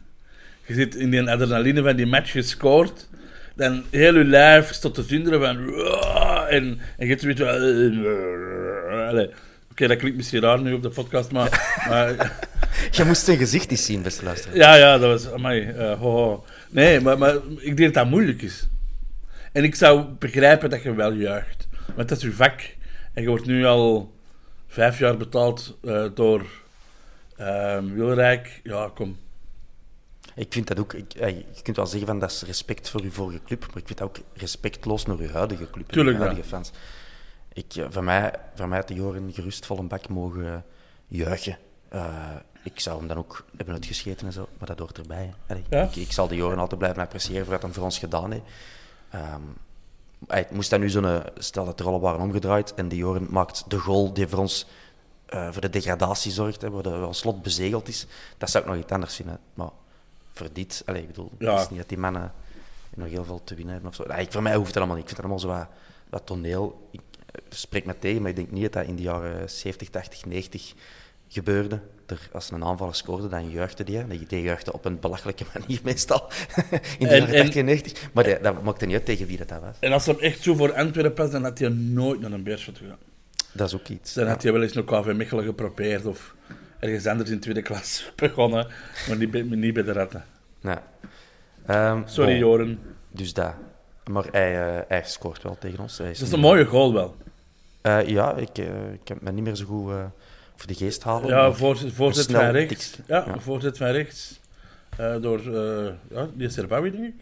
Je 0.66 0.74
zit 0.74 0.96
in 0.96 1.10
die 1.10 1.30
adrenaline 1.30 1.82
van 1.84 1.96
die 1.96 2.06
match 2.06 2.32
gescoord, 2.32 3.10
dan 3.56 3.84
heel 3.90 4.16
je 4.18 4.24
lijf 4.24 4.74
staat 4.74 4.94
te 4.94 5.04
zinderen 5.04 5.40
van... 5.40 5.58
En, 6.48 6.80
en 6.98 7.08
je 7.08 7.16
weet 7.16 7.40
wel... 7.40 7.58
Oké, 9.80 9.88
dat 9.88 9.98
klinkt 9.98 10.18
misschien 10.18 10.42
raar 10.42 10.62
nu 10.62 10.74
op 10.74 10.82
de 10.82 10.90
podcast, 10.90 11.32
maar... 11.32 11.50
maar 11.90 12.40
Je 12.92 13.04
moest 13.06 13.26
zijn 13.26 13.38
gezicht 13.38 13.72
eens 13.72 13.86
zien, 13.86 14.02
beste 14.02 14.24
luisteraar. 14.24 14.58
ja, 14.58 14.76
ja, 14.76 14.98
dat 14.98 15.10
was... 15.10 15.34
Amai, 15.34 15.74
ho, 15.74 15.96
ho. 15.96 16.46
Nee, 16.70 17.00
maar, 17.00 17.18
maar 17.18 17.36
ik 17.58 17.78
denk 17.78 17.94
dat 17.94 17.94
dat 17.94 18.10
moeilijk 18.10 18.42
is. 18.42 18.68
En 19.52 19.64
ik 19.64 19.76
zou 19.76 20.04
begrijpen 20.04 20.70
dat 20.70 20.84
je 20.84 20.94
wel 20.94 21.12
juicht. 21.12 21.68
Want 21.96 22.10
dat 22.10 22.18
is 22.18 22.24
je 22.24 22.32
vak. 22.32 22.62
En 23.14 23.22
je 23.22 23.30
wordt 23.30 23.46
nu 23.46 23.66
al 23.66 24.14
vijf 24.68 25.00
jaar 25.00 25.18
betaald 25.18 25.78
eh, 25.84 26.06
door 26.14 26.46
ehm 27.38 27.94
Wilrijk. 27.94 28.60
Ja, 28.64 28.92
kom. 28.96 29.18
Ik 30.36 30.54
vind 30.54 30.68
dat 30.68 30.80
ook, 30.80 30.94
ik, 30.94 31.14
eh, 31.14 31.30
je 31.30 31.62
kunt 31.64 31.76
wel 31.76 31.88
zeggen 31.88 32.08
van 32.08 32.20
dat 32.20 32.32
is 32.32 32.44
respect 32.44 32.90
voor 32.90 33.04
je 33.04 33.12
vorige 33.12 33.42
club, 33.46 33.60
maar 33.60 33.78
ik 33.78 33.88
vind 33.88 33.98
dat 33.98 34.08
ook 34.08 34.18
respectloos 34.34 35.06
naar 35.06 35.22
je 35.22 35.30
huidige 35.30 35.70
club 35.70 35.88
en 35.88 35.94
Tuurlijk 35.94 36.18
je 36.18 36.24
huidige 36.24 36.48
fans. 36.48 36.72
Ik, 37.54 37.76
eh, 37.76 37.86
van, 37.90 38.04
mij, 38.04 38.34
van 38.56 38.70
mij 38.70 38.78
had 38.78 38.88
de 38.88 38.94
Joren 38.94 39.34
gerust 39.34 39.66
vol 39.66 39.78
een 39.78 39.88
bak 39.88 40.08
mogen 40.08 40.66
juichen. 41.08 41.58
Eh, 41.90 42.16
ik 42.64 42.80
zou 42.80 42.98
hem 42.98 43.08
dan 43.08 43.18
ook 43.18 43.46
hebben 43.58 43.74
uitgescheten 43.76 44.28
en 44.28 44.34
zo, 44.34 44.48
maar 44.58 44.68
dat 44.68 44.80
hoort 44.80 44.98
erbij. 44.98 45.24
hè. 45.26 45.54
Allee, 45.54 45.64
Ja? 45.70 45.82
ik, 45.84 45.96
ik 45.96 46.12
zal 46.12 46.28
de 46.28 46.36
Joren 46.36 46.60
altijd 46.60 46.80
blijven 46.80 47.02
appreciëren 47.04 47.44
voor 47.46 47.54
wat 47.54 47.62
hij 47.64 47.72
voor 47.72 47.84
ons 47.84 48.00
gedaan 48.00 48.32
heeft. 48.32 48.44
Hij 50.28 50.48
moest 50.52 50.70
dan 50.70 50.80
nu 50.80 50.90
zo'n, 50.90 51.06
eh, 51.06 51.20
stel 51.38 51.66
dat 51.66 51.78
de 51.78 51.84
rollen 51.84 52.00
waren 52.02 52.20
omgedraaid 52.22 52.74
en 52.74 52.90
de 52.90 52.96
Joren 52.96 53.28
maakt 53.30 53.64
de 53.68 53.78
goal 53.78 54.14
die 54.14 54.28
voor 54.28 54.40
ons 54.40 54.68
voor 55.32 55.62
de 55.62 55.70
degradatie 55.70 56.32
zorgt, 56.32 56.62
hè, 56.62 56.70
waar 56.70 56.84
de, 56.84 56.90
waar 56.98 57.16
slot 57.16 57.42
bezegeld 57.44 57.88
is, 57.88 58.08
dat 58.38 58.50
zou 58.50 58.64
ik 58.64 58.70
nog 58.70 58.80
iets 58.80 58.92
anders 58.92 59.16
vinden. 59.16 59.40
Maar 59.54 59.70
voor 60.34 60.48
dit, 60.54 60.84
ik 60.86 61.08
bedoel, 61.08 61.32
Ja. 61.40 61.52
het 61.54 61.62
is 61.62 61.70
niet 61.70 61.80
dat 61.80 61.90
die 61.90 61.98
mannen 61.98 62.32
nog 62.96 63.08
heel 63.08 63.24
veel 63.26 63.42
te 63.44 63.56
winnen 63.56 63.74
hebben 63.74 63.90
of 63.92 63.96
zo. 63.96 64.04
Nee, 64.08 64.28
voor 64.30 64.42
mij 64.42 64.56
hoeft 64.56 64.68
het 64.68 64.78
allemaal 64.78 64.96
niet. 64.96 65.10
Ik 65.10 65.16
vind 65.16 65.22
het 65.24 65.32
allemaal 65.32 65.58
zo 65.58 65.60
wat, 65.60 65.78
wat 66.10 66.26
toneel. 66.26 66.88
Ik 66.92 67.02
spreek 67.50 67.86
me 67.86 67.96
tegen, 68.00 68.22
maar 68.22 68.30
ik 68.30 68.36
denk 68.36 68.52
niet 68.52 68.62
dat 68.64 68.74
dat 68.74 68.86
in 68.86 68.96
de 68.96 69.02
jaren 69.02 69.50
70, 69.50 69.90
80, 69.90 70.26
90 70.26 70.74
gebeurde. 71.28 71.80
Er, 72.06 72.30
als 72.32 72.52
een 72.52 72.64
aanvaller 72.64 72.96
scoorde, 72.96 73.28
dan 73.28 73.50
juichte 73.50 73.84
die. 73.84 74.08
Die, 74.08 74.26
die 74.28 74.42
juichte 74.42 74.74
op 74.74 74.86
een 74.86 75.00
belachelijke 75.00 75.44
manier 75.60 75.80
meestal. 75.84 76.30
in 77.00 77.08
de 77.08 77.08
En- 77.08 77.20
jaren 77.20 77.34
en- 77.36 77.42
98. 77.48 78.10
Maar 78.14 78.24
dat, 78.24 78.44
dat 78.44 78.64
maakte 78.64 78.86
niet 78.86 78.96
uit 78.96 79.06
tegen 79.06 79.28
wie 79.28 79.38
dat, 79.38 79.48
dat 79.50 79.62
was. 79.62 79.76
En 79.80 79.92
als 79.92 80.06
hem 80.06 80.20
echt 80.20 80.42
zo 80.44 80.56
voor 80.56 80.74
Antwerpen 80.74 81.24
was, 81.24 81.32
dan 81.32 81.44
had 81.44 81.60
hij 81.60 81.70
nooit 81.70 82.20
naar 82.20 82.32
een 82.32 82.44
Beerschot 82.44 82.78
gegaan. 82.78 82.98
Dat 83.52 83.68
is 83.68 83.76
ook 83.76 83.88
iets. 83.88 84.14
Dan 84.14 84.24
Ja. 84.26 84.30
had 84.32 84.44
hij 84.44 84.52
wel 84.52 84.62
eens 84.62 84.74
nog 84.74 84.86
KV 84.86 85.14
Mechelen 85.16 85.44
geprobeerd 85.46 86.06
of 86.06 86.36
ergens 86.80 87.06
anders 87.06 87.30
in 87.30 87.40
tweede 87.40 87.62
klas 87.62 88.12
begonnen, 88.16 88.68
maar 89.08 89.18
niet 89.18 89.32
bij, 89.32 89.42
niet 89.42 89.74
bij 89.74 89.84
de 89.84 89.92
ratten. 89.92 90.26
Ehm, 91.66 92.02
Sorry, 92.06 92.30
bon, 92.32 92.40
Joren. 92.40 92.80
Dus 93.12 93.34
dat. 93.34 93.54
Maar 94.10 94.26
hij, 94.32 94.78
eh, 94.78 94.82
hij 94.88 95.04
scoort 95.06 95.44
wel 95.44 95.58
tegen 95.60 95.80
ons. 95.80 95.98
Hij 95.98 96.08
Dat 96.08 96.22
is 96.22 96.32
een 96.32 96.40
mooie 96.40 96.66
goal 96.66 96.94
wel. 96.94 97.16
Eh, 97.82 98.08
ja, 98.08 98.36
ik, 98.36 98.58
eh, 98.58 98.92
ik 98.94 99.08
heb 99.08 99.22
me 99.22 99.32
niet 99.32 99.44
meer 99.44 99.56
zo 99.56 99.66
goed 99.66 99.92
voor 100.56 100.68
de 100.68 100.74
geest 100.74 101.04
halen. 101.04 101.30
Ja, 101.30 101.54
voorzet 101.54 102.32
van 102.32 102.50
rechts. 102.52 102.98
Ja, 103.08 103.24
Ja. 103.28 103.40
voorzet 103.40 103.78
van 103.78 103.88
rechts. 103.88 104.40
Door 105.22 105.40
eh 105.40 105.94
ja, 106.10 106.28
die 106.34 106.50
Serbawi, 106.50 106.92
denk 106.92 107.04
ik. 107.06 107.14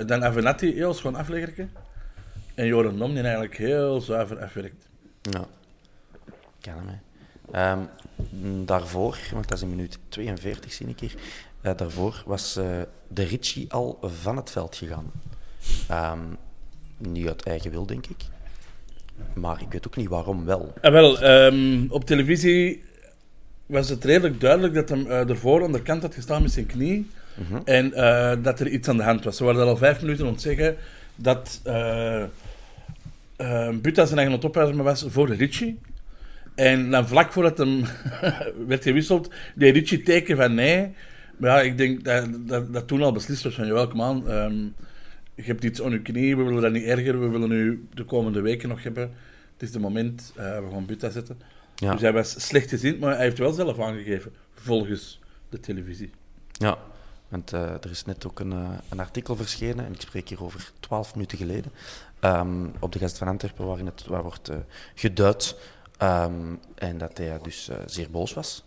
Dan 0.08 0.24
Avenatti, 0.24 0.74
heel 0.74 0.94
schoon 0.94 1.14
afleggerke. 1.14 1.66
En 2.54 2.66
Joren 2.66 2.96
Nom, 2.96 3.14
die 3.14 3.22
eigenlijk 3.22 3.56
heel 3.56 4.00
zuiver 4.00 4.40
afwerkt. 4.40 4.88
Ja, 5.22 5.44
kan 6.60 6.74
hem. 6.74 6.88
hè. 6.88 6.98
Ehm, 7.50 7.84
daarvoor, 8.64 9.18
want 9.32 9.48
dat 9.48 9.56
is 9.56 9.62
in 9.62 9.70
minuut 9.70 9.98
42, 10.08 10.72
zie 10.72 10.88
ik 10.88 11.00
hier. 11.00 11.14
daarvoor 11.60 12.22
was 12.26 12.54
de 13.08 13.22
Ritchie 13.22 13.72
al 13.72 13.98
van 14.02 14.36
het 14.36 14.50
veld 14.50 14.76
gegaan. 14.76 15.12
Ehm, 15.88 16.18
niet 16.98 17.28
uit 17.28 17.42
eigen 17.42 17.70
wil, 17.70 17.86
denk 17.86 18.06
ik. 18.06 18.22
Maar 19.34 19.60
ik 19.60 19.72
weet 19.72 19.86
ook 19.86 19.96
niet 19.96 20.08
waarom 20.08 20.44
wel. 20.44 20.72
En 20.80 20.92
wel, 20.92 21.20
ehm, 21.20 21.86
op 21.88 22.04
televisie 22.04 22.82
was 23.66 23.88
het 23.88 24.04
redelijk 24.04 24.40
duidelijk 24.40 24.74
dat 24.74 24.88
hem 24.88 25.06
eh, 25.06 25.28
ervoor 25.28 25.64
aan 25.64 25.72
de 25.72 25.82
kant 25.82 26.02
had 26.02 26.14
gestaan 26.14 26.42
met 26.42 26.52
zijn 26.52 26.66
knie. 26.66 27.10
En 27.64 27.92
eh, 27.92 28.42
dat 28.42 28.60
er 28.60 28.68
iets 28.68 28.88
aan 28.88 28.96
de 28.96 29.02
hand 29.02 29.24
was. 29.24 29.36
Ze 29.36 29.44
waren 29.44 29.66
al 29.66 29.76
vijf 29.76 30.00
minuten 30.00 30.26
om 30.26 30.36
te 30.36 30.40
zeggen 30.40 30.76
dat 31.16 31.60
eh 31.64 32.24
eh, 33.36 33.68
Buta 33.82 34.06
zijn 34.06 34.18
eigen 34.18 34.42
opruimer 34.42 34.84
was 34.84 35.04
voor 35.08 35.34
Ritchie. 35.34 35.78
En 36.54 36.90
dan 36.90 37.08
vlak 37.08 37.32
voordat 37.32 37.58
hem 37.58 37.84
werd 38.68 38.82
gewisseld, 38.82 39.30
deed 39.54 39.74
Ritchie 39.74 40.02
teken 40.02 40.36
van 40.36 40.54
nee. 40.54 40.94
Maar 41.36 41.50
ja, 41.50 41.60
ik 41.60 41.78
denk 41.78 42.04
dat 42.04 42.28
dat, 42.46 42.72
dat 42.72 42.86
toen 42.86 43.02
al 43.02 43.12
beslist 43.12 43.42
was 43.42 43.54
van, 43.54 43.66
jawel, 43.66 43.88
kom 43.88 44.02
aan, 44.02 44.24
je 45.34 45.42
hebt 45.42 45.64
iets 45.64 45.82
aan 45.82 45.90
je 45.90 46.02
knie, 46.02 46.36
we 46.36 46.42
willen 46.42 46.62
dat 46.62 46.72
niet 46.72 46.84
erger, 46.84 47.20
we 47.20 47.28
willen 47.28 47.50
u 47.50 47.88
de 47.94 48.04
komende 48.04 48.40
weken 48.40 48.68
nog 48.68 48.82
hebben. 48.82 49.02
Het 49.52 49.62
is 49.62 49.72
het 49.72 49.82
moment, 49.82 50.32
eh, 50.36 50.58
we 50.58 50.68
gaan 50.72 50.86
Buta 50.86 51.10
zetten. 51.10 51.40
Ja. 51.74 51.92
Dus 51.92 52.00
hij 52.00 52.12
was 52.12 52.46
slecht 52.46 52.68
gezien, 52.68 52.98
maar 52.98 53.14
hij 53.14 53.24
heeft 53.24 53.38
wel 53.38 53.52
zelf 53.52 53.80
aangegeven, 53.80 54.32
volgens 54.54 55.20
de 55.48 55.60
televisie. 55.60 56.10
Ja, 56.52 56.78
want 57.28 57.52
eh, 57.52 57.60
er 57.62 57.90
is 57.90 58.04
net 58.04 58.26
ook 58.26 58.40
een, 58.40 58.52
eh, 58.52 58.68
een 58.88 59.00
artikel 59.00 59.36
verschenen, 59.36 59.84
en 59.84 59.92
ik 59.92 60.00
spreek 60.00 60.28
hier 60.28 60.42
over 60.42 60.70
twaalf 60.80 61.14
minuten 61.14 61.38
geleden, 61.38 61.72
ehm, 62.20 62.66
op 62.78 62.92
de 62.92 62.98
Gast 62.98 63.18
van 63.18 63.28
Antwerpen, 63.28 63.66
waarin 63.66 63.86
het 63.86 64.06
waar 64.06 64.22
wordt 64.22 64.50
geduid. 64.94 65.56
ehm, 65.98 66.54
en 66.74 66.98
dat 66.98 67.18
hij 67.18 67.38
dus 67.42 67.70
zeer 67.86 68.10
boos 68.10 68.32
was 68.32 68.64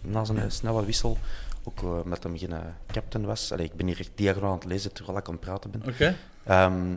na 0.00 0.24
zijn 0.24 0.52
snelle 0.52 0.84
wissel. 0.84 1.18
Ook 1.68 2.02
omdat 2.04 2.22
hij 2.22 2.38
geen 2.38 2.54
captain 2.86 3.24
was. 3.26 3.52
Allee, 3.52 3.64
ik 3.66 3.74
ben 3.74 3.86
hier 3.86 3.98
echt 4.00 4.10
diagonaal 4.14 4.50
aan 4.52 4.58
het 4.58 4.64
lezen 4.68 4.92
terwijl 4.92 5.18
ik 5.18 5.26
aan 5.26 5.32
het 5.32 5.40
praten 5.42 5.70
ben. 5.70 5.82
Oké? 5.88 6.16
Ehm, 6.44 6.94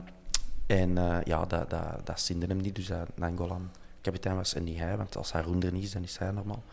en 0.68 0.98
eh, 0.98 1.18
ja, 1.24 1.46
dat, 1.46 1.70
dat, 1.70 1.82
dat 2.04 2.20
zinde 2.20 2.46
hem 2.46 2.58
niet, 2.58 2.76
dus 2.76 2.88
dat 2.88 3.08
Nangolan 3.16 3.70
kapitein 4.02 4.36
was 4.36 4.54
en 4.54 4.64
niet 4.64 4.78
hij. 4.80 4.98
Want 4.98 5.18
als 5.18 5.32
Haroon 5.32 5.64
er 5.64 5.72
niet 5.72 5.84
is, 5.84 5.92
dan 5.92 6.04
is 6.04 6.18
hij 6.18 6.32
normaal. 6.32 6.64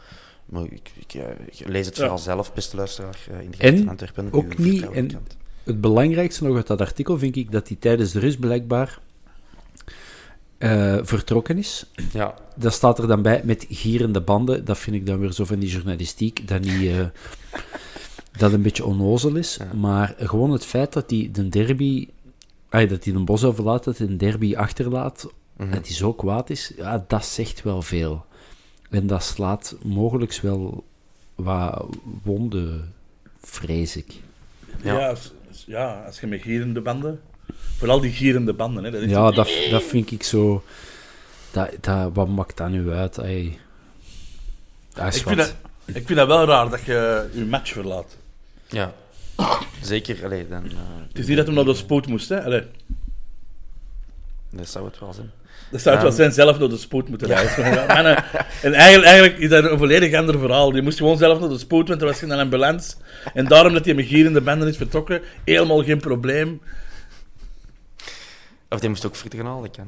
Maar 0.47 0.64
ik, 0.64 0.90
ik, 0.99 1.14
eh, 1.14 1.23
ik 1.47 1.69
lees 1.69 1.87
het 1.87 1.95
Ja. 1.97 2.00
vooral 2.00 2.19
zelf, 2.19 2.52
beste 2.55 2.76
luisteraar, 2.76 3.19
eh, 3.31 3.40
in 3.40 3.50
de 3.50 3.57
Gast 3.57 3.73
En 3.73 3.78
van 3.78 3.88
Antwerpen. 3.88 4.33
ook 4.33 4.59
niet, 4.59 4.90
en 4.90 5.11
het 5.64 5.81
belangrijkste 5.81 6.45
nog 6.45 6.57
uit 6.57 6.67
dat 6.67 6.81
artikel 6.81 7.19
vind 7.19 7.37
ik 7.37 7.52
dat 7.52 7.69
hij 7.69 7.76
tijdens 7.81 8.12
de 8.12 8.19
rust 8.19 8.40
blijkbaar 8.40 8.99
eh, 10.59 10.99
vertrokken 11.02 11.59
is. 11.59 11.87
Ja, 12.12 12.35
Dat 12.57 12.73
staat 12.73 12.99
er 12.99 13.07
dan 13.07 13.23
bij 13.23 13.40
met 13.45 13.67
gierende 13.69 14.21
banden. 14.21 14.64
Dat 14.64 14.78
vind 14.78 14.97
ik 14.97 15.07
dan 15.07 15.19
weer 15.19 15.33
zo 15.33 15.45
van 15.45 15.59
die 15.59 15.71
journalistiek, 15.71 16.49
dat 16.49 16.61
niet... 16.61 16.90
eh, 16.90 17.07
dat 18.38 18.52
een 18.52 18.62
beetje 18.62 18.85
onnozel 18.85 19.35
is. 19.37 19.59
Maar 19.76 20.14
gewoon 20.18 20.50
het 20.50 20.64
feit 20.64 20.92
dat 20.92 21.11
hij 21.11 21.28
de 21.33 21.49
derby... 21.49 22.09
ay, 22.68 22.87
dat 22.87 23.04
hij 23.04 23.14
een 23.14 23.25
bos 23.25 23.45
overlaat, 23.45 23.85
dat 23.85 23.99
hij 23.99 24.07
een 24.07 24.18
derby 24.18 24.57
achterlaat, 24.57 25.28
Mhm. 25.57 25.71
dat 25.71 25.87
hij 25.87 25.95
zo 25.97 26.12
kwaad 26.12 26.50
is, 26.50 26.73
ja, 26.76 27.04
dat 27.09 27.25
zegt 27.26 27.62
wel 27.62 27.83
veel. 27.83 28.25
En 28.90 29.07
dat 29.07 29.23
slaat 29.25 29.76
mogelijk 29.83 30.35
wel 30.42 30.85
wat 31.35 31.87
wonden, 32.23 32.95
vrees 33.42 33.97
ik. 33.97 34.12
Ja, 34.83 34.99
Ja. 34.99 35.09
als, 35.09 35.33
als- 35.49 35.64
ja, 35.66 36.02
als 36.07 36.21
je 36.21 36.26
met 36.26 36.42
gierende 36.42 36.80
banden... 36.80 37.21
Vooral 37.76 38.00
die 38.00 38.12
gierende 38.12 38.52
banden, 38.52 38.85
hè. 38.85 38.90
Dat 38.90 39.00
is 39.02 39.11
Ja, 39.11 39.30
dat, 39.30 39.49
dat 39.71 39.83
vind 39.83 40.11
ik 40.11 40.23
zo... 40.23 40.62
Dat, 41.50 41.71
dat, 41.80 42.11
wat 42.14 42.28
maakt 42.28 42.57
dat 42.57 42.68
nu 42.71 42.90
uit? 42.90 43.18
Ay, 43.21 43.59
dat 44.92 45.07
is 45.14 45.16
ik, 45.21 45.25
wat. 45.25 45.35
vind 45.35 45.37
dat, 45.47 45.54
ik 45.97 46.07
vind 46.07 46.18
dat 46.18 46.26
wel 46.26 46.45
raar 46.45 46.71
dat 46.71 46.83
je 46.85 47.28
je 47.35 47.45
match 47.45 47.73
verlaat. 47.73 48.16
Ja. 48.68 48.92
zeker. 49.82 50.25
Allee, 50.25 50.48
dan, 50.48 50.64
eh, 50.64 50.70
Het 51.08 51.18
is 51.18 51.26
niet 51.26 51.37
dat 51.37 51.46
hem 51.46 51.54
naar 51.54 51.64
de 51.64 51.75
spoed 51.75 52.06
moest, 52.06 52.28
hè. 52.28 52.44
Allee, 52.44 52.62
dat 54.50 54.68
zou 54.68 54.84
het 54.84 54.98
wel 54.98 55.12
zijn. 55.12 55.30
dat 55.70 55.80
zou 55.80 55.94
het 55.94 56.02
wel 56.04 56.12
Ehm. 56.12 56.20
zijn 56.20 56.32
zelf 56.32 56.58
naar 56.58 56.68
de 56.68 56.76
spoed 56.76 57.08
moeten 57.08 57.28
rijden. 57.28 57.64
Ja. 57.72 57.87
En 58.62 58.72
eigenlijk, 58.75 59.04
eigenlijk 59.04 59.38
is 59.38 59.48
dat 59.48 59.64
een 59.70 59.78
volledig 59.78 60.14
ander 60.14 60.38
verhaal. 60.38 60.75
Je 60.75 60.82
moest 60.82 60.98
gewoon 60.98 61.18
zelf 61.18 61.40
naar 61.40 61.48
de 61.48 61.58
spoed, 61.58 61.88
want 61.88 62.00
er 62.00 62.06
was 62.06 62.18
geen 62.18 62.30
ambulance. 62.32 62.94
En 63.34 63.44
daarom 63.44 63.72
dat 63.72 63.84
hij 63.84 63.94
met 63.94 64.06
gierende 64.06 64.40
banden 64.40 64.68
is 64.68 64.76
vertrokken, 64.76 65.22
helemaal 65.44 65.84
geen 65.84 66.00
probleem. 66.00 66.60
Of 68.68 68.80
die 68.80 68.88
moest 68.88 69.06
ook 69.06 69.16
frieten 69.16 69.38
gaan 69.38 69.48
halen, 69.48 69.70
dat. 69.72 69.87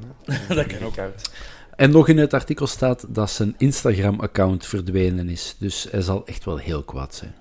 Hè. 0.49 0.54
Dat 0.54 0.66
kan 0.66 0.82
ook. 0.82 0.94
Koud. 0.94 1.30
En 1.76 1.90
nog 1.90 2.08
in 2.08 2.18
het 2.18 2.34
artikel 2.34 2.66
staat 2.66 3.04
dat 3.08 3.30
zijn 3.30 3.54
Instagram-account 3.58 4.66
verdwenen 4.66 5.28
is. 5.28 5.56
Dus 5.58 5.87
hij 5.90 6.00
zal 6.00 6.26
echt 6.26 6.44
wel 6.44 6.56
heel 6.56 6.82
kwaad 6.82 7.14
zijn, 7.14 7.34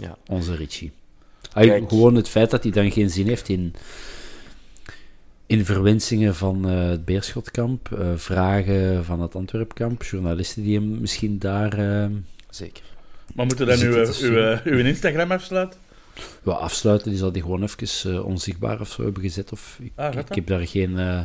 Ja. 0.00 0.16
onze 0.26 0.54
Richie. 0.54 0.92
Kijk. 1.52 1.88
gewoon 1.88 2.14
het 2.14 2.28
feit 2.28 2.50
dat 2.50 2.62
hij 2.62 2.72
dan 2.72 2.90
geen 2.92 3.10
zin 3.10 3.26
heeft 3.26 3.48
in, 3.48 3.74
in 5.46 5.64
verwensingen 5.64 6.34
van 6.34 6.68
eh, 6.68 6.88
het 6.88 7.04
Beerschotkamp, 7.04 7.92
eh, 7.92 8.12
vragen 8.16 9.04
van 9.04 9.20
het 9.20 9.34
Antwerpkamp, 9.34 10.02
journalisten 10.02 10.62
die 10.62 10.78
hem 10.78 11.00
misschien 11.00 11.38
daar 11.38 12.02
eh, 12.02 12.10
Zeker. 12.50 12.82
Maar 13.34 13.46
moeten 13.46 13.66
we 13.66 13.70
dan 13.72 13.80
Zit 14.06 14.20
uw, 14.22 14.30
uw, 14.30 14.58
uw 14.64 14.78
Instagram 14.84 15.30
afsluiten? 15.32 15.78
wel 16.42 16.56
afsluiten. 16.58 17.10
Die 17.10 17.18
zal 17.18 17.32
die 17.32 17.42
gewoon 17.42 17.62
even 17.62 18.12
eh, 18.14 18.24
onzichtbaar 18.24 18.80
of 18.80 18.88
zo 18.88 19.02
hebben 19.02 19.22
gezet. 19.22 19.52
Of, 19.52 19.78
ik, 19.82 19.92
Ah, 19.94 20.14
ik 20.14 20.34
heb 20.34 20.46
daar 20.46 20.66
geen... 20.66 20.98
eh, 20.98 21.20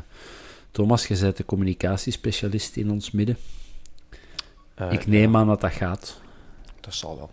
Thomas, 0.72 1.08
je 1.08 1.18
bent 1.20 1.38
de 1.38 1.46
communicatiespecialist 1.46 2.76
in 2.76 2.92
ons 2.92 3.12
midden. 3.12 3.38
Eh, 4.76 4.92
ik 4.92 5.08
neem 5.08 5.32
ja, 5.32 5.38
aan 5.38 5.48
dat 5.48 5.62
dat 5.62 5.72
gaat. 5.72 6.20
Dat 6.80 6.94
zal 6.94 7.18
wel. 7.18 7.32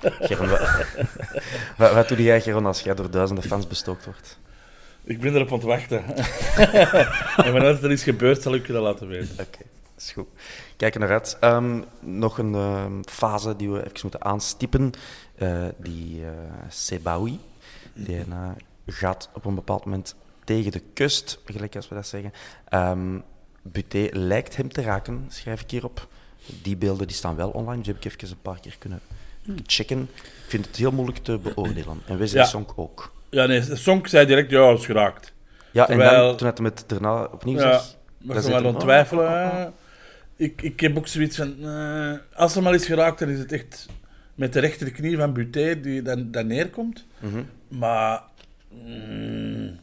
Geron, 0.00 0.48
wat, 0.48 1.92
wat, 1.94 2.08
doe 2.08 2.22
jij, 2.22 2.40
Geron, 2.40 2.66
als 2.66 2.80
jij 2.80 2.94
door 2.94 3.10
duizenden 3.10 3.44
fans 3.44 3.66
bestookt 3.66 4.04
wordt? 4.04 4.38
Ik 5.04 5.20
ben 5.20 5.34
erop 5.34 5.48
aan 5.48 5.54
het 5.54 5.62
wachten. 5.62 6.04
en 7.46 7.52
wanneer 7.52 7.84
er 7.84 7.90
is 7.90 8.02
gebeurd, 8.02 8.42
zal 8.42 8.54
ik 8.54 8.66
je 8.66 8.72
dat 8.72 8.82
laten 8.82 9.08
weten. 9.08 9.34
Oké, 9.40 9.58
is 9.96 10.12
goed. 10.12 10.28
Kijk 10.76 10.94
er 10.94 11.00
naar 11.00 11.10
uit. 11.10 11.36
Ehm, 11.40 11.80
nog 12.00 12.38
een 12.38 12.54
ehm, 12.54 13.02
fase 13.04 13.56
die 13.56 13.70
we 13.70 13.78
even 13.78 13.98
moeten 14.02 14.24
aanstippen. 14.24 14.92
Eh, 15.34 15.64
die 15.76 16.24
eh 16.24 16.30
Sebawi. 16.68 17.40
Die 17.92 18.18
eh, 18.18 18.50
gaat 18.86 19.30
op 19.34 19.44
een 19.44 19.54
bepaald 19.54 19.84
moment 19.84 20.14
tegen 20.44 20.72
de 20.72 20.82
kust, 20.94 21.40
gelijk 21.44 21.76
als 21.76 21.88
we 21.88 21.94
dat 21.94 22.06
zeggen. 22.06 22.32
Ehm 22.68 23.18
Buté 23.62 24.08
lijkt 24.12 24.56
hem 24.56 24.72
te 24.72 24.82
raken, 24.82 25.26
schrijf 25.28 25.60
ik 25.60 25.70
hierop. 25.70 26.08
Die 26.62 26.76
beelden 26.76 27.06
die 27.06 27.16
staan 27.16 27.36
wel 27.36 27.50
online, 27.50 27.78
dus 27.78 27.86
heb 27.86 27.96
ik 27.96 28.04
even 28.04 28.28
een 28.28 28.42
paar 28.42 28.60
keer 28.60 28.76
kunnen 28.78 29.00
checken. 29.66 30.00
Ik 30.14 30.54
vind 30.54 30.66
het 30.66 30.76
heel 30.76 30.90
moeilijk 30.92 31.18
te 31.18 31.38
beoordelen. 31.38 32.00
En 32.06 32.18
Wesley 32.18 32.42
Ja. 32.42 32.48
Song 32.48 32.66
ook. 32.76 33.12
Ja, 33.30 33.46
nee, 33.46 33.62
Sonk 33.72 34.06
zei 34.06 34.26
direct, 34.26 34.50
ja, 34.50 34.70
is 34.70 34.84
geraakt. 34.86 35.32
Ja, 35.70 35.88
en 35.88 35.98
dan, 35.98 36.36
toen 36.36 36.46
had 36.46 36.58
hij 36.58 36.66
het 36.66 36.84
daarna 36.86 37.24
opnieuw 37.24 37.56
Ja, 37.58 37.72
zag, 37.72 37.94
maar 38.18 38.34
dan 38.34 38.36
ze 38.36 38.42
zit 38.42 38.50
waren 38.50 38.56
hem, 38.56 38.66
aan 38.66 38.74
het 38.74 38.80
twijfelen. 38.80 39.50
eh. 39.52 39.66
Ik, 40.36 40.62
ik 40.62 40.80
heb 40.80 40.96
ook 40.96 41.06
zoiets 41.06 41.36
van, 41.36 41.54
eh, 41.62 42.12
als 42.34 42.56
er 42.56 42.62
maar 42.62 42.74
is 42.74 42.86
geraakt, 42.86 43.18
dan 43.18 43.28
is 43.28 43.38
het 43.38 43.52
echt 43.52 43.86
met 44.34 44.52
de 44.52 44.60
rechterknie 44.60 45.16
van 45.16 45.32
Buté 45.32 45.80
die 45.80 46.02
dan, 46.02 46.30
dan 46.30 46.46
neerkomt. 46.46 47.06
Mhm. 47.18 47.42
Maar 47.68 48.22
mm, 48.84 49.78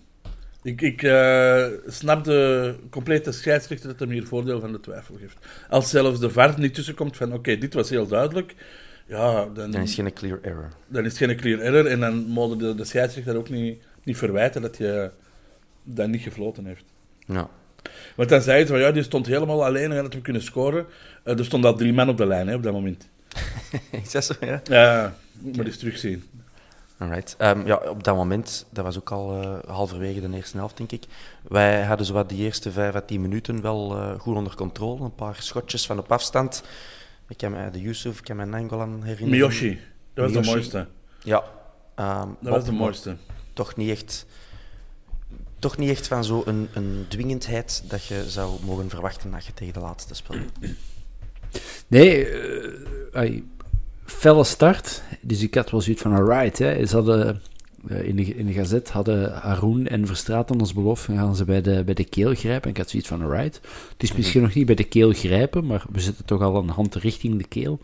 ik, 0.63 0.81
ik 0.81 1.03
eh, 1.03 1.65
snap 1.87 2.23
de 2.23 2.75
complete 2.89 3.31
scheidsrechter 3.31 3.89
dat 3.89 3.99
hem 3.99 4.09
hier 4.09 4.25
voordeel 4.27 4.59
van 4.59 4.71
de 4.71 4.79
twijfel 4.79 5.15
geeft. 5.19 5.37
Als 5.69 5.89
zelfs 5.89 6.19
de 6.19 6.29
VAR 6.29 6.59
niet 6.59 6.73
tussenkomt 6.73 7.17
van, 7.17 7.33
oké, 7.33 7.57
dit 7.57 7.73
was 7.73 7.89
heel 7.89 8.07
duidelijk, 8.07 8.55
ja, 9.05 9.45
dan, 9.45 9.71
Dan 9.71 9.81
is 9.81 9.93
geen 9.93 10.13
clear 10.13 10.39
error. 10.41 10.69
dan 10.87 11.05
is 11.05 11.19
het 11.19 11.29
geen 11.29 11.37
clear 11.37 11.59
error. 11.59 11.85
En 11.85 11.99
dan 11.99 12.25
mogen 12.27 12.57
de, 12.57 12.75
de 12.75 12.85
scheidsrechter 12.85 13.35
ook 13.37 13.49
niet, 13.49 13.83
niet 14.03 14.17
verwijten 14.17 14.61
dat 14.61 14.77
je 14.77 15.11
dat 15.83 16.07
niet 16.07 16.21
gefloten 16.21 16.65
heeft. 16.65 16.83
Ja. 17.25 17.49
Want 18.15 18.29
dan 18.29 18.41
zei 18.41 18.61
ze 18.61 18.67
van 18.67 18.79
ja, 18.79 18.91
die 18.91 19.03
stond 19.03 19.25
helemaal 19.25 19.65
alleen 19.65 19.91
en 19.91 19.97
had 20.03 20.13
we 20.13 20.21
kunnen 20.21 20.41
scoren. 20.41 20.85
Eh, 21.23 21.39
er 21.39 21.45
stonden 21.45 21.71
al 21.71 21.77
drie 21.77 21.93
man 21.93 22.09
op 22.09 22.17
de 22.17 22.25
lijn 22.25 22.47
hè, 22.47 22.55
op 22.55 22.63
dat 22.63 22.73
moment. 22.73 23.09
Is 24.03 24.11
dat 24.11 24.25
zo, 24.25 24.33
ja? 24.39 24.61
Ja, 24.63 25.15
moet 25.39 25.57
maar 25.57 25.65
eens 25.65 25.77
terugzien. 25.77 26.23
Alright. 26.97 27.35
Ehm, 27.37 27.65
ja, 27.65 27.75
op 27.75 28.03
dat 28.03 28.15
moment, 28.15 28.65
dat 28.69 28.83
was 28.83 28.97
ook 28.97 29.11
al 29.11 29.41
eh, 29.41 29.73
halverwege 29.73 30.21
de 30.21 30.35
eerste 30.35 30.57
helft, 30.57 30.77
denk 30.77 30.91
ik. 30.91 31.03
Wij 31.41 31.83
hadden 31.83 32.05
zowat 32.05 32.29
die 32.29 32.43
eerste 32.43 32.71
vijf 32.71 32.95
à 32.95 33.01
tien 33.01 33.21
minuten 33.21 33.61
wel 33.61 33.95
eh, 33.95 34.19
goed 34.19 34.35
onder 34.35 34.55
controle. 34.55 35.03
Een 35.03 35.15
paar 35.15 35.35
schotjes 35.39 35.85
van 35.85 35.99
op 35.99 36.11
afstand. 36.11 36.63
Ik 37.27 37.37
kan 37.37 37.51
me 37.51 37.69
de 37.71 37.81
Yusuf, 37.81 38.17
ik 38.17 38.23
kan 38.23 38.35
me 38.35 38.45
Nangolan 38.45 39.03
herinneren. 39.03 39.29
Miyoshi, 39.29 39.79
dat 40.13 40.31
was 40.33 40.45
de 40.45 40.51
mooiste. 40.51 40.87
Ja. 41.23 41.43
ehm, 41.95 42.27
Dat 42.41 42.53
was 42.53 42.65
de 42.65 42.71
mooiste. 42.71 43.15
Toch 43.53 43.75
niet 43.75 43.89
echt, 43.89 44.25
toch 45.59 45.77
niet 45.77 45.89
echt 45.89 46.07
van 46.07 46.23
zo'n 46.23 46.49
een, 46.49 46.69
een 46.73 47.05
dwingendheid 47.07 47.83
dat 47.87 48.05
je 48.05 48.29
zou 48.29 48.63
mogen 48.63 48.89
verwachten 48.89 49.33
als 49.33 49.45
je 49.45 49.53
tegen 49.53 49.73
de 49.73 49.79
laatste 49.79 50.13
speelt. 50.15 50.51
Nee, 51.87 52.27
eh, 52.29 53.19
ai, 53.19 53.47
felle 54.05 54.43
start. 54.43 55.01
Dus 55.21 55.41
ik 55.41 55.53
had 55.55 55.71
wel 55.71 55.81
zoiets 55.81 56.01
van, 56.01 56.13
alright. 56.13 56.57
Hè. 56.57 56.85
Ze 56.85 56.95
hadden, 56.95 57.27
eh, 57.27 57.35
in, 57.87 58.15
de, 58.15 58.23
in 58.35 58.45
de 58.45 58.53
gazet 58.53 58.89
hadden 58.89 59.33
Haroon 59.33 59.87
en 59.87 60.07
Verstraeten 60.07 60.59
ons 60.59 60.73
beloofd, 60.73 61.07
dan 61.07 61.17
gaan 61.17 61.35
ze 61.35 61.45
bij 61.45 61.61
de, 61.61 61.83
bij 61.83 61.93
de 61.93 62.03
keel 62.03 62.33
grijpen. 62.35 62.63
En 62.63 62.69
ik 62.69 62.77
had 62.77 62.89
zoiets 62.89 63.07
van, 63.09 63.21
alright. 63.21 63.59
Het 63.91 64.03
is 64.03 64.13
misschien 64.13 64.41
nog 64.41 64.53
niet 64.53 64.65
bij 64.65 64.75
de 64.75 64.83
keel 64.83 65.11
grijpen, 65.13 65.65
maar 65.65 65.85
we 65.91 65.99
zitten 65.99 66.25
toch 66.25 66.41
al 66.41 66.55
een 66.55 66.69
hand 66.69 66.95
richting 66.95 67.37
de 67.37 67.47
keel. 67.47 67.79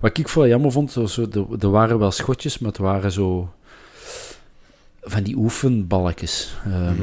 Wat 0.00 0.18
ik 0.18 0.28
vooral 0.28 0.50
jammer 0.50 0.72
vond, 0.72 0.92
zo, 0.92 1.06
zo, 1.06 1.26
er, 1.60 1.70
waren 1.70 1.98
wel 1.98 2.10
schotjes, 2.10 2.58
maar 2.58 2.70
het 2.70 2.80
waren 2.80 3.12
zo 3.12 3.52
van 5.00 5.22
die 5.22 5.36
oefenballetjes. 5.36 6.54
Ehm, 6.64 7.02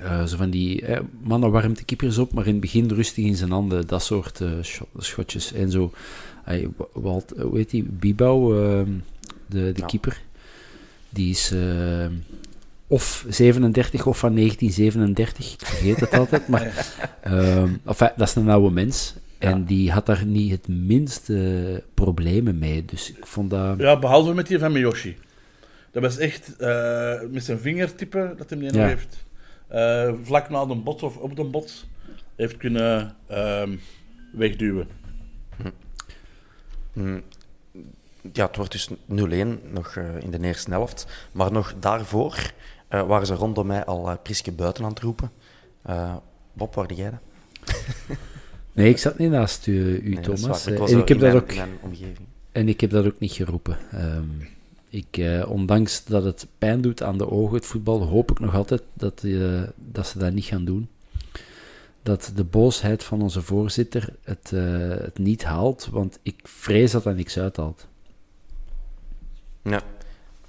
eh, 0.00 0.24
zo 0.24 0.36
van 0.36 0.50
die 0.50 0.86
eh, 0.86 1.00
mannen 1.22 1.50
warmt 1.50 1.78
de 1.78 1.84
op, 2.20 2.32
maar 2.32 2.46
in 2.46 2.52
het 2.52 2.60
begin 2.60 2.88
rustig 2.90 3.24
in 3.24 3.36
zijn 3.36 3.50
handen. 3.50 3.86
Dat 3.86 4.02
soort 4.02 4.40
eh, 4.40 4.50
scho- 4.60 4.88
schotjes. 4.96 5.52
En 5.52 5.70
zo, 5.70 5.92
eh, 6.44 6.66
Walt, 6.92 7.32
eh, 7.32 7.44
hoe 7.44 7.56
heet 7.56 7.70
die? 7.70 7.82
Bibau, 7.82 8.62
ehm, 8.64 8.90
de, 9.46 9.72
de 9.72 9.80
Ja. 9.80 9.86
keeper. 9.86 10.22
Die 11.14 11.30
is 11.30 11.50
eh, 11.52 12.06
of 12.86 13.24
37 13.28 14.06
of 14.06 14.18
van 14.18 14.34
1937. 14.34 15.52
Ik 15.52 15.66
vergeet 15.66 16.00
het 16.00 16.12
altijd. 16.14 16.48
Maar 16.48 16.62
ehm, 17.22 17.72
enfin, 17.86 18.10
dat 18.16 18.28
is 18.28 18.34
een 18.34 18.48
oude 18.48 18.70
mens. 18.70 19.14
En 19.38 19.64
die 19.64 19.90
had 19.92 20.06
daar 20.06 20.24
niet 20.26 20.50
het 20.50 20.68
minste 20.68 21.82
problemen 21.94 22.58
mee. 22.58 22.84
Dus 22.84 23.10
ik 23.10 23.26
vond 23.26 23.50
dat... 23.50 23.78
Ja, 23.78 23.98
behalve 23.98 24.34
met 24.34 24.46
die 24.46 24.58
van 24.58 24.72
Miyoshi. 24.72 25.16
Dat 25.92 26.02
was 26.02 26.18
echt 26.18 26.56
eh, 26.56 27.14
met 27.30 27.44
zijn 27.44 27.58
vingertippen 27.58 28.34
dat 28.36 28.50
hij 28.50 28.58
die 28.58 28.68
nog 28.70 28.76
Ja. 28.80 28.86
heeft. 28.86 29.24
eh, 29.68 30.12
vlak 30.22 30.50
na 30.50 30.66
de 30.66 30.74
bots 30.74 31.02
of 31.02 31.16
op 31.16 31.36
de 31.36 31.44
bots 31.44 31.86
heeft 32.36 32.56
kunnen 32.56 33.16
ehm, 33.28 33.76
wegduwen. 34.32 34.88
Mm, 36.92 37.22
Ja, 38.32 38.46
het 38.46 38.56
wordt 38.56 38.72
dus 38.72 38.88
0-1 38.88 38.92
nog 39.72 39.96
eh, 39.96 40.20
in 40.20 40.30
de 40.30 40.40
eerste 40.40 40.70
helft. 40.70 41.06
Maar 41.32 41.52
nog 41.52 41.74
daarvoor 41.78 42.52
eh, 42.88 43.06
waren 43.06 43.26
ze 43.26 43.34
rondom 43.34 43.66
mij 43.66 43.84
al 43.84 44.10
eh 44.10 44.16
Priske 44.22 44.52
buiten 44.52 44.84
aan 44.84 44.90
het 44.90 45.00
roepen. 45.00 45.30
Bob, 46.52 46.74
waar 46.74 46.92
jij 46.92 47.10
dat? 47.10 47.20
Nee, 48.72 48.88
ik 48.88 48.98
zat 48.98 49.18
niet 49.18 49.30
naast 49.30 49.66
u, 49.66 50.00
u 50.02 50.14
Nee, 50.14 50.20
Thomas. 50.20 50.64
was 50.64 50.66
en 50.66 50.98
ik 50.98 51.08
heb 51.08 51.16
in 51.16 51.18
dat 51.18 51.32
mijn, 51.32 51.36
ook... 51.36 51.50
in 51.50 51.56
mijn 51.56 51.78
omgeving. 51.80 52.26
En 52.52 52.68
ik 52.68 52.80
heb 52.80 52.90
dat 52.90 53.06
ook 53.06 53.18
niet 53.18 53.32
geroepen. 53.32 53.78
Ehm, 53.90 54.28
ik, 54.88 55.22
ondanks 55.48 56.04
dat 56.04 56.24
het 56.24 56.46
pijn 56.58 56.80
doet 56.80 57.02
aan 57.02 57.18
de 57.18 57.30
ogen, 57.30 57.54
het 57.54 57.66
voetbal, 57.66 58.02
hoop 58.02 58.30
ik 58.30 58.38
nog 58.38 58.54
altijd 58.54 58.82
dat, 58.92 59.24
dat 59.76 60.06
ze 60.06 60.18
dat 60.18 60.32
niet 60.32 60.44
gaan 60.44 60.64
doen. 60.64 60.88
Dat 62.02 62.32
de 62.34 62.44
boosheid 62.44 63.04
van 63.04 63.22
onze 63.22 63.42
voorzitter 63.42 64.08
het, 64.22 64.50
het 65.04 65.18
niet 65.18 65.44
haalt, 65.44 65.88
want 65.90 66.18
ik 66.22 66.40
vrees 66.42 66.90
dat 66.90 67.02
dat 67.02 67.16
niks 67.16 67.38
uithaalt. 67.38 67.86
Ja, 69.64 69.82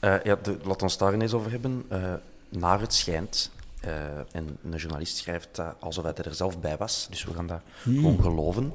Eh, 0.05 0.23
ja 0.23 0.35
de, 0.35 0.57
laat 0.63 0.81
ons 0.81 0.97
daar 0.97 1.13
eens 1.13 1.33
over 1.33 1.51
hebben. 1.51 1.85
Eh, 1.87 2.13
naar 2.49 2.79
het 2.79 2.93
schijnt, 2.93 3.51
eh, 3.79 4.17
en 4.17 4.57
een 4.63 4.77
journalist 4.77 5.17
schrijft 5.17 5.55
dat 5.55 5.75
alsof 5.79 6.03
hij 6.03 6.13
er 6.13 6.35
zelf 6.35 6.59
bij 6.59 6.77
was, 6.77 7.07
dus 7.09 7.23
we 7.23 7.33
gaan 7.33 7.47
dat 7.47 7.61
gewoon 7.81 8.21
geloven, 8.21 8.73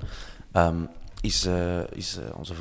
ehm, 0.53 0.83
is, 1.21 1.49
is 1.93 2.19
onze 2.35 2.55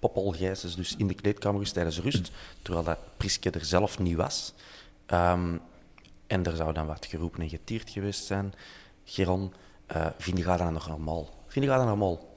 Poppel 0.00 0.32
Gijsens 0.32 0.76
dus 0.76 0.96
in 0.96 1.06
de 1.06 1.14
kleedkamer 1.14 1.52
geweest 1.56 1.74
tijdens 1.74 2.00
rust, 2.00 2.30
terwijl 2.62 2.84
dat 2.84 2.98
Priske 3.16 3.50
er 3.50 3.64
zelf 3.64 3.98
niet 3.98 4.16
was. 4.16 4.52
Ehm, 5.06 5.56
en 6.26 6.44
er 6.44 6.56
zou 6.56 6.72
dan 6.72 6.86
wat 6.86 7.06
geroepen 7.06 7.40
en 7.40 7.48
getierd 7.48 7.90
geweest 7.90 8.24
zijn. 8.24 8.54
Geron, 9.04 9.52
vind 10.18 10.38
je 10.38 10.44
dat 10.44 10.70
nog 10.70 10.88
normaal? 10.88 11.28
Vind 11.46 11.64
je 11.64 11.70
dat 11.70 11.84
normaal? 11.84 12.29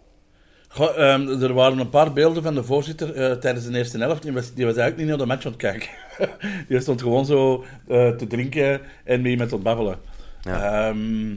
Goh, 0.76 0.98
ehm, 0.98 1.42
er 1.42 1.54
waren 1.54 1.78
een 1.78 1.90
paar 1.90 2.14
beelden 2.14 2.44
van 2.44 2.56
de 2.56 2.64
voorzitter 2.64 3.14
eh, 3.16 3.32
tijdens 3.32 3.66
de 3.66 3.78
eerste 3.78 3.98
helft. 3.98 4.22
Die 4.22 4.32
was, 4.32 4.54
die 4.54 4.66
was 4.66 4.76
eigenlijk 4.76 4.98
niet 4.98 5.08
naar 5.08 5.18
de 5.18 5.34
match 5.34 5.46
aan 5.46 5.52
het 5.52 5.62
kijken. 5.62 5.90
die 6.68 6.80
stond 6.80 7.02
gewoon 7.02 7.26
zo 7.26 7.64
eh, 7.88 8.10
te 8.10 8.28
drinken 8.28 8.82
en 9.04 9.22
mee 9.22 9.38
met 9.38 9.52
het 9.52 9.64
babbelen. 9.64 9.98
Ja. 10.42 10.88
Ehm, 10.88 11.30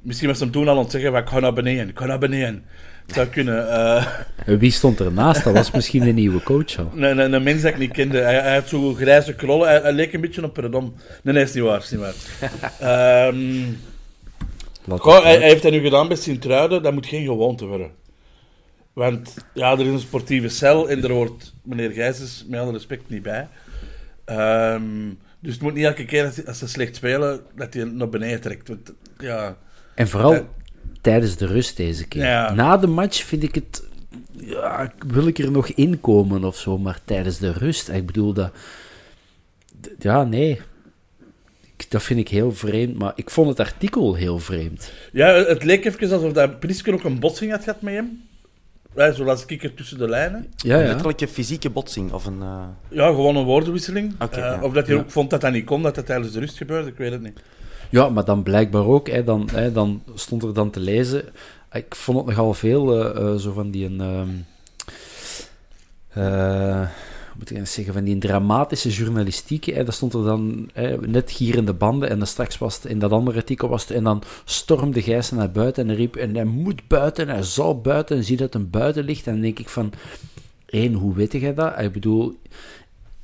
misschien 0.00 0.28
was 0.28 0.40
hem 0.40 0.50
toen 0.50 0.68
al 0.68 0.76
aan 0.76 0.82
het 0.82 0.90
zeggen, 0.90 1.14
ik 1.14 1.28
ga 1.28 1.38
naar 1.38 1.52
beneden, 1.52 1.88
ik 1.88 1.98
ga 1.98 2.06
naar 2.06 2.18
beneden. 2.18 2.64
Zou 3.06 3.26
kunnen. 3.26 3.70
eh, 3.70 4.06
wie 4.58 4.70
stond 4.70 5.00
ernaast? 5.00 5.44
Dat 5.44 5.54
was 5.54 5.70
misschien 5.70 6.04
de 6.04 6.12
nieuwe 6.12 6.42
coach 6.42 6.78
al. 6.78 6.90
een, 6.96 7.18
een, 7.18 7.32
een 7.32 7.42
mens 7.42 7.62
dat 7.62 7.72
ik 7.72 7.78
niet 7.78 7.92
kende. 7.92 8.18
Hij, 8.18 8.40
hij 8.40 8.54
had 8.54 8.68
zo 8.68 8.94
grijze 8.94 9.34
krollen. 9.34 9.68
Hij, 9.68 9.80
hij 9.80 9.92
leek 9.92 10.12
een 10.12 10.20
beetje 10.20 10.44
op 10.44 10.52
Predom. 10.52 10.94
Nee, 11.22 11.34
nee, 11.34 11.42
is 11.42 11.52
niet 11.52 11.64
waar. 11.64 11.78
Is 11.78 11.90
niet 11.90 12.00
waar. 12.00 12.14
Ehm, 13.28 13.62
Goh, 14.88 15.14
het 15.14 15.22
hij, 15.22 15.36
hij 15.36 15.48
heeft 15.48 15.62
dat 15.62 15.72
nu 15.72 15.80
gedaan 15.80 16.08
bij 16.08 16.16
Sint-Truiden. 16.16 16.82
Dat 16.82 16.92
moet 16.92 17.06
geen 17.06 17.24
gewoonte 17.24 17.66
worden. 17.66 17.90
Want 18.96 19.34
ja, 19.54 19.72
er 19.72 19.80
is 19.80 19.86
een 19.86 19.98
sportieve 19.98 20.48
cel 20.48 20.88
en 20.90 21.04
er 21.04 21.10
hoort 21.10 21.52
meneer 21.62 21.90
Gijsens 21.90 22.44
met 22.48 22.60
alle 22.60 22.72
respect 22.72 23.08
niet 23.08 23.22
bij. 23.22 23.48
Ehm, 24.24 24.82
dus 25.40 25.52
het 25.52 25.62
moet 25.62 25.74
niet 25.74 25.84
elke 25.84 26.04
keer 26.04 26.24
als, 26.24 26.46
als 26.46 26.58
ze 26.58 26.68
slecht 26.68 26.96
spelen, 26.96 27.40
dat 27.54 27.74
hij 27.74 27.84
naar 27.84 28.08
beneden 28.08 28.40
trekt. 28.40 28.68
Want, 28.68 28.92
ja, 29.18 29.56
En 29.94 30.08
vooral 30.08 30.48
tijdens 31.00 31.36
de 31.36 31.46
rust 31.46 31.76
deze 31.76 32.06
keer. 32.06 32.22
Ja. 32.22 32.52
Na 32.54 32.76
de 32.76 32.86
match 32.86 33.24
vind 33.24 33.42
ik 33.42 33.54
het... 33.54 33.82
Ja, 34.32 34.92
wil 35.06 35.26
ik 35.26 35.38
er 35.38 35.50
nog 35.50 35.68
inkomen 35.68 36.44
of 36.44 36.56
zo, 36.56 36.78
maar 36.78 36.98
tijdens 37.04 37.38
de 37.38 37.52
rust, 37.52 37.88
ik 37.88 38.06
bedoel 38.06 38.32
dat... 38.32 38.52
Ja, 39.98 40.24
nee. 40.24 40.60
Dat 41.88 42.02
vind 42.02 42.20
ik 42.20 42.28
heel 42.28 42.52
vreemd, 42.52 42.98
maar 42.98 43.12
ik 43.14 43.30
vond 43.30 43.48
het 43.48 43.60
artikel 43.60 44.14
heel 44.14 44.38
vreemd. 44.38 44.92
ja, 45.12 45.34
het 45.34 45.64
leek 45.64 45.84
even 45.84 46.12
alsof 46.12 46.32
dat 46.32 46.60
Priske 46.60 46.92
ook 46.92 47.04
een 47.04 47.18
botsing 47.18 47.50
had 47.50 47.64
gehad 47.64 47.82
met 47.82 47.94
hem. 47.94 48.24
Ja, 48.96 49.12
zo 49.12 49.24
las 49.24 49.44
ik 49.46 49.62
er 49.62 49.74
tussen 49.74 49.98
de 49.98 50.08
lijnen. 50.08 50.46
Ja, 50.56 50.74
Een 50.76 50.80
ja. 50.82 50.86
letterlijke 50.86 51.28
fysieke 51.28 51.70
botsing 51.70 52.12
of 52.12 52.26
een... 52.26 52.42
eh, 52.42 52.62
Ja, 52.88 53.06
gewoon 53.06 53.36
een 53.36 53.44
woordenwisseling. 53.44 54.14
Oké, 54.20 54.36
Eh, 54.36 54.42
ja. 54.42 54.62
Of 54.62 54.72
dat 54.72 54.86
hij 54.86 54.94
Ja. 54.96 55.00
ook 55.02 55.10
vond 55.10 55.30
dat 55.30 55.40
dat 55.40 55.52
niet 55.52 55.64
kon, 55.64 55.82
dat 55.82 55.94
dat 55.94 56.06
tijdens 56.06 56.32
de 56.32 56.40
rust 56.40 56.56
gebeurde, 56.56 56.88
ik 56.90 56.96
weet 56.96 57.12
het 57.12 57.22
niet. 57.22 57.40
Ja, 57.90 58.08
maar 58.08 58.24
dan 58.24 58.42
blijkbaar 58.42 58.84
ook, 58.86 59.08
hè, 59.08 59.24
dan, 59.24 59.48
hè, 59.52 59.72
dan 59.72 60.02
stond 60.14 60.42
er 60.42 60.54
dan 60.54 60.70
te 60.70 60.80
lezen. 60.80 61.24
Ik 61.72 61.94
vond 61.94 62.18
het 62.18 62.26
nogal 62.26 62.54
veel 62.54 63.04
eh, 63.14 63.22
eh, 63.32 63.34
zo 63.38 63.52
van 63.52 63.70
die 63.70 63.86
een. 63.86 64.00
ehm, 64.00 64.28
eh, 66.08 66.88
moet 67.38 67.50
ik 67.50 67.56
eens 67.56 67.72
zeggen, 67.72 67.94
van 67.94 68.04
die 68.04 68.18
dramatische 68.18 68.88
journalistiek. 68.88 69.64
Hè, 69.64 69.84
daar 69.84 69.92
stond 69.92 70.14
er 70.14 70.24
dan 70.24 70.70
hè, 70.72 70.96
net 70.98 71.30
gierende 71.30 71.72
banden 71.72 72.10
en 72.10 72.18
dan 72.18 72.26
straks 72.26 72.58
was 72.58 72.74
het 72.74 72.84
in 72.84 72.98
dat 72.98 73.10
andere 73.10 73.36
artikel 73.36 73.68
was 73.68 73.90
en 73.90 74.04
dan 74.04 74.22
stormde 74.44 75.02
Gijssen 75.02 75.36
naar 75.36 75.50
buiten 75.50 75.88
en 75.88 75.96
riep 75.96 76.16
en 76.16 76.34
hij 76.34 76.44
moet 76.44 76.88
buiten, 76.88 77.28
hij 77.28 77.42
zal 77.42 77.80
buiten 77.80 78.16
en 78.16 78.24
zie 78.24 78.36
dat 78.36 78.54
een 78.54 78.70
buiten 78.70 79.04
ligt. 79.04 79.26
En 79.26 79.32
dan 79.32 79.42
denk 79.42 79.58
ik 79.58 79.68
van, 79.68 79.92
één, 80.66 80.92
hoe 80.92 81.14
weet 81.14 81.32
jij 81.32 81.54
dat? 81.54 81.80
Ik 81.80 81.92
bedoel, 81.92 82.36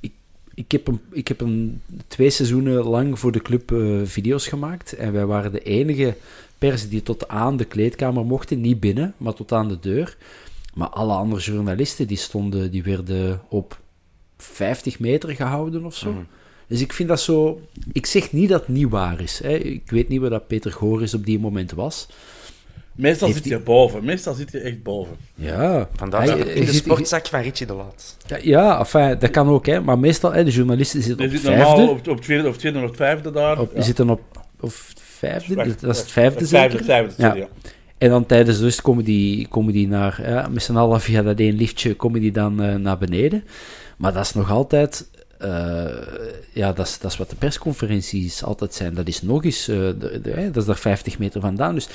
ik, 0.01 0.13
ik, 0.55 0.73
heb 0.73 0.89
een, 0.89 1.01
ik 1.11 1.29
heb 1.29 1.41
een 1.41 1.81
twee 2.09 2.31
seizoenen 2.31 2.85
lang 2.85 3.19
voor 3.19 3.33
de 3.33 3.43
club 3.43 3.73
eh, 3.73 4.01
video's 4.05 4.47
gemaakt 4.47 4.93
en 4.93 5.13
wij 5.13 5.27
waren 5.27 5.53
de 5.53 5.63
enige 5.63 6.17
pers 6.59 6.89
die 6.89 7.03
tot 7.03 7.29
aan 7.29 7.57
de 7.57 7.65
kleedkamer 7.65 8.25
mochten, 8.25 8.61
niet 8.61 8.81
binnen, 8.81 9.15
maar 9.17 9.35
tot 9.35 9.53
aan 9.53 9.69
de 9.69 9.79
deur. 9.79 10.17
Maar 10.75 10.89
alle 10.89 11.15
andere 11.15 11.41
journalisten 11.41 12.07
die 12.07 12.17
stonden, 12.17 12.71
die 12.71 12.83
werden 12.83 13.41
op 13.49 13.81
50 14.43 14.99
meter 14.99 15.29
gehouden 15.35 15.85
of 15.85 15.97
zo. 15.97 16.15
Dus 16.67 16.81
ik 16.81 16.93
vind 16.93 17.09
dat 17.09 17.21
zo. 17.21 17.61
Ik 17.93 18.07
zeg 18.07 18.33
niet 18.33 18.49
dat 18.49 18.61
het 18.61 18.69
niet 18.69 18.89
waar 18.89 19.21
is. 19.21 19.41
Hè. 19.43 19.55
Ik 19.55 19.91
weet 19.91 20.09
niet 20.09 20.21
waar 20.21 20.31
dat 20.31 20.47
Peter 20.47 20.73
Goris 20.73 21.15
op 21.15 21.25
die 21.27 21.39
moment 21.39 21.73
was. 21.73 22.09
Meestal 22.95 23.27
Heeft 23.29 23.41
zit 23.43 23.49
die- 23.49 23.59
je 23.59 23.65
boven. 23.65 24.05
Meestal 24.05 24.35
zit 24.35 24.53
je 24.53 24.59
echt 24.59 24.83
boven. 24.83 25.17
Ja, 25.35 25.89
Vandaar 25.97 26.23
hij 26.23 26.39
in 26.39 26.65
de 26.65 26.73
zit- 26.73 26.83
sportzak 26.83 27.27
van 27.27 27.41
Richie 27.41 27.67
de 27.67 27.73
Laat. 27.73 28.17
Ja, 28.27 28.39
ja 28.43 28.79
enfin, 28.79 29.17
dat 29.19 29.31
kan 29.31 29.49
ook, 29.49 29.67
hè. 29.67 29.81
Maar 29.81 29.99
meestal, 29.99 30.33
hè, 30.33 30.45
de 30.45 30.51
journalisten 30.51 31.03
zitten 31.03 31.27
op 31.27 31.33
zit 31.33 31.43
normaal 31.43 31.77
vijfde. 31.77 31.93
op, 31.93 31.99
op 32.09 32.15
het 32.15 32.23
tweede 32.23 32.49
of 32.49 32.57
tweede 32.57 32.83
of 32.83 32.97
vijfde 32.97 33.31
daar. 33.31 33.61
Op, 33.61 33.73
Ja. 33.75 33.83
zitten 33.83 34.11
op 34.11 34.21
of 34.61 34.93
vijfde, 34.97 35.55
Wacht, 35.55 35.81
dat 35.81 35.91
is 35.91 35.99
het 35.99 36.07
ja. 36.07 36.13
vijfde 36.13 36.47
zeker? 36.47 36.71
Vijfde, 36.71 36.85
vijfde, 36.85 37.23
Ja. 37.23 37.35
ja. 37.35 37.49
En 37.99 38.09
dan 38.11 38.27
tijdens 38.27 38.59
de 38.59 38.65
rust 38.65 38.83
komen 38.83 39.05
die, 39.05 39.49
komen 39.49 39.73
die 39.73 39.89
naar, 39.89 40.23
ja, 40.31 40.49
met 40.51 40.63
z'n 40.63 40.77
allen 40.77 41.01
via 41.01 41.23
dat 41.23 41.39
één 41.39 41.57
liftje, 41.57 41.95
komen 41.95 42.21
die 42.21 42.33
dan 42.33 42.63
eh, 42.63 42.75
naar 42.75 42.99
beneden. 42.99 43.45
Maar 44.03 44.13
dat 44.13 44.25
is 44.25 44.35
nog 44.35 44.51
altijd 44.51 45.09
eh, 45.39 45.87
ja, 46.53 46.73
dat 46.73 46.87
is, 46.87 46.99
dat 46.99 47.11
is 47.11 47.17
wat 47.17 47.31
de 47.31 47.37
persconferenties 47.37 48.45
altijd 48.45 48.75
zijn. 48.75 48.95
Dat 48.95 49.09
is 49.09 49.23
nog 49.23 49.45
eens, 49.45 49.69
eh, 49.69 49.77
de- 49.77 50.21
de- 50.23 50.31
hè, 50.31 50.47
dat 50.47 50.57
is 50.57 50.65
daar 50.65 50.77
50 50.79 51.19
meter 51.19 51.41
vandaan. 51.41 51.75
Dus 51.75 51.89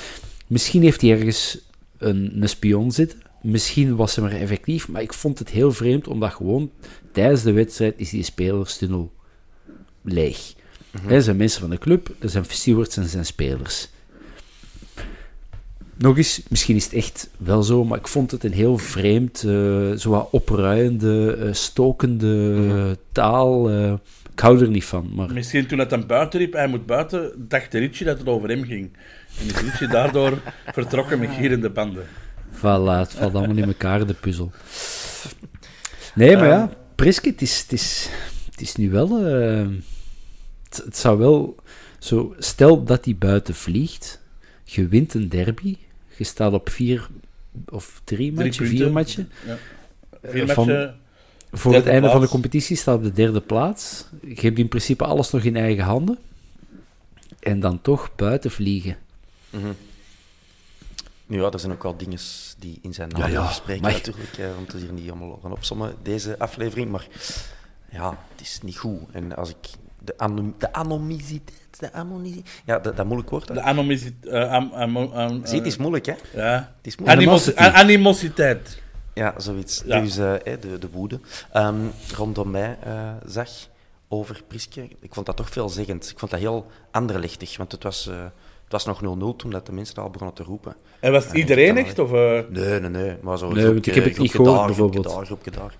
misschien 0.46 0.82
heeft 0.82 1.00
hij 1.00 1.10
ergens 1.10 1.58
een, 1.98 2.42
een 2.42 2.48
spion 2.48 2.92
zitten. 2.92 3.22
Misschien 3.42 3.96
was 3.96 4.14
hij 4.16 4.24
maar 4.24 4.34
effectief. 4.40 4.88
Maar 4.88 5.02
ik 5.02 5.12
vond 5.12 5.38
het 5.38 5.48
heel 5.50 5.72
vreemd, 5.72 6.08
omdat 6.08 6.32
gewoon 6.32 6.70
tijdens 7.12 7.42
de 7.42 7.52
wedstrijd 7.52 7.94
is 7.96 8.10
die 8.10 8.22
spelerstunnel 8.22 9.12
leeg. 10.02 10.54
Hè, 11.00 11.14
Er 11.14 11.22
zijn 11.22 11.36
mensen 11.36 11.60
van 11.60 11.70
de 11.70 11.78
club, 11.78 12.14
er 12.18 12.28
zijn 12.28 12.44
stewards 12.48 12.96
en 12.96 13.08
zijn 13.08 13.26
spelers. 13.26 13.88
Nog 15.98 16.16
eens, 16.16 16.42
misschien 16.48 16.76
is 16.76 16.84
het 16.84 16.92
echt 16.92 17.30
wel 17.36 17.62
zo, 17.62 17.84
maar 17.84 17.98
ik 17.98 18.08
vond 18.08 18.30
het 18.30 18.44
een 18.44 18.52
heel 18.52 18.78
vreemd, 18.78 19.36
eh 19.44 19.92
zo 19.92 20.10
wat 20.10 20.28
opruiende, 20.30 21.36
eh, 21.36 21.52
stokende 21.52 22.54
eh, 22.68 22.96
taal. 23.12 23.70
eh. 23.70 23.92
ik 24.32 24.40
hou 24.40 24.60
er 24.60 24.68
niet 24.68 24.84
van, 24.84 25.10
maar 25.14 25.32
Misschien 25.32 25.66
toen 25.66 25.78
het 25.78 25.90
hem 25.90 26.06
buiten 26.06 26.38
riep, 26.40 26.52
hij 26.52 26.66
moet 26.66 26.86
buiten, 26.86 27.32
dacht 27.48 27.74
Ritchie 27.74 28.06
dat 28.06 28.18
het 28.18 28.28
over 28.28 28.48
hem 28.48 28.64
ging. 28.64 28.96
En 29.40 29.46
is 29.46 29.60
Ritchie 29.60 29.88
daardoor 29.88 30.38
vertrokken 30.78 31.18
met 31.18 31.30
gierende 31.30 31.70
banden. 31.70 32.04
voilà, 32.52 32.98
het 32.98 33.12
valt 33.12 33.34
allemaal 33.34 33.56
in 33.56 33.64
elkaar, 33.64 34.06
de 34.06 34.14
puzzel. 34.14 34.52
Nee, 36.14 36.36
maar 36.36 36.48
ja, 36.48 36.70
Priske, 36.94 37.28
het 37.28 37.42
is, 37.42 37.60
het 37.60 37.72
is, 37.72 38.08
het 38.50 38.60
is 38.60 38.76
nu 38.76 38.90
wel... 38.90 39.22
het, 40.64 40.82
het 40.84 40.96
zou 40.96 41.18
wel... 41.18 41.56
Zo, 41.98 42.34
stel 42.38 42.84
dat 42.84 43.04
hij 43.04 43.16
buiten 43.18 43.54
vliegt, 43.54 44.20
je 44.64 44.88
wint 44.88 45.14
een 45.14 45.28
derby, 45.28 45.76
je 46.18 46.24
staat 46.24 46.52
op 46.52 46.68
vier 46.68 47.08
of 47.68 48.00
drie 48.04 48.32
matchen, 48.32 48.66
vier 48.66 48.92
matchen. 48.92 49.30
Ja. 49.46 49.56
Eh, 50.20 50.30
Vier 50.30 50.48
van- 50.48 50.66
matchen, 50.66 50.96
Voor 51.50 51.74
het 51.74 51.86
einde 51.86 52.10
van 52.10 52.20
de 52.20 52.28
competitie 52.28 52.76
staat 52.76 52.96
op 52.96 53.02
de 53.02 53.12
derde 53.12 53.40
plaats. 53.40 54.04
Je 54.22 54.40
hebt 54.40 54.58
in 54.58 54.68
principe 54.68 55.04
alles 55.04 55.30
nog 55.30 55.42
in 55.42 55.56
eigen 55.56 55.84
handen. 55.84 56.18
En 57.40 57.60
dan 57.60 57.80
toch 57.80 58.10
buiten 58.16 58.50
vliegen. 58.50 58.96
Nu 61.26 61.40
ja, 61.40 61.50
er 61.50 61.58
zijn 61.60 61.72
ook 61.72 61.82
wel 61.82 61.96
dingen 61.96 62.18
die 62.58 62.78
in 62.82 62.94
zijn 62.94 63.10
Ja, 63.10 63.18
nadeel 63.18 63.42
ja, 63.42 63.50
spreken 63.50 63.82
maar- 63.82 63.92
natuurlijk. 63.92 64.38
eh, 64.38 64.54
want 64.54 64.66
het 64.66 64.76
is 64.76 64.82
hier 64.82 64.92
niet 64.92 65.10
allemaal 65.10 65.38
gaan 65.42 65.52
opsommen, 65.52 65.94
deze 66.02 66.38
aflevering. 66.38 66.90
Maar 66.90 67.06
ja, 67.92 68.18
het 68.32 68.40
is 68.40 68.58
niet 68.62 68.76
goed. 68.78 69.00
En 69.12 69.36
als 69.36 69.48
ik 69.50 69.56
de, 70.08 70.72
anom 70.72 71.08
de. 71.08 71.40
De 71.78 72.42
ja, 72.64 72.78
dat, 72.78 72.96
dat 72.96 73.06
moeilijk 73.06 73.30
woord. 73.30 73.48
hè. 73.48 73.54
de 73.54 73.62
anomiciteit. 73.62 74.32
eh, 74.34 74.50
am- 74.52 74.72
am- 74.72 74.96
am- 74.96 75.40
Zie, 75.46 75.58
het 75.58 75.66
is 75.66 75.76
moeilijk, 75.76 76.06
hè? 76.06 76.14
ja. 76.34 76.72
Het 76.76 76.86
is 76.86 76.96
moeilijk. 76.96 77.20
Animositeit. 77.74 78.82
Ja, 79.14 79.34
zoiets. 79.36 79.82
Ja. 79.86 80.00
Dus 80.00 80.16
eh, 80.18 80.32
hè, 80.44 80.58
de, 80.58 80.78
de 80.78 80.88
woede. 80.92 81.20
Ehm, 81.52 81.76
rondom 82.16 82.50
mij 82.50 82.78
eh, 82.84 83.10
zag 83.26 83.48
over 84.08 84.42
Priske, 84.48 84.88
ik 85.00 85.14
vond 85.14 85.26
dat 85.26 85.36
toch 85.36 85.50
veelzeggend. 85.50 86.10
Ik 86.10 86.18
vond 86.18 86.30
dat 86.30 86.40
heel 86.40 86.66
anderlichtig, 86.90 87.56
want 87.56 87.72
het 87.72 87.82
was, 87.82 88.06
eh, 88.08 88.16
het 88.64 88.72
was 88.72 88.84
nog 88.84 89.00
0-0 89.02 89.36
toen 89.36 89.50
dat 89.50 89.66
de 89.66 89.72
mensen 89.72 90.02
al 90.02 90.10
begonnen 90.10 90.36
te 90.36 90.42
roepen. 90.42 90.76
En 91.00 91.12
was 91.12 91.24
het 91.24 91.34
iedereen 91.34 91.76
echt? 91.76 91.98
Of, 91.98 92.12
eh, 92.12 92.40
Nee, 92.48 92.80
nee, 92.80 92.90
nee. 92.90 93.16
Maar 93.22 93.38
zo 93.38 93.44
Nee, 93.48 93.54
groepje- 93.54 93.72
want 93.72 93.86
ik 93.86 93.94
heb 93.94 94.04
het 94.04 94.18
niet 94.18 94.30
gehoord, 94.30 94.50
daar, 94.50 94.58
groepje 94.64 94.82
bijvoorbeeld. 94.84 95.14
Daar, 95.16 95.26
groepje 95.26 95.50
daar. 95.50 95.76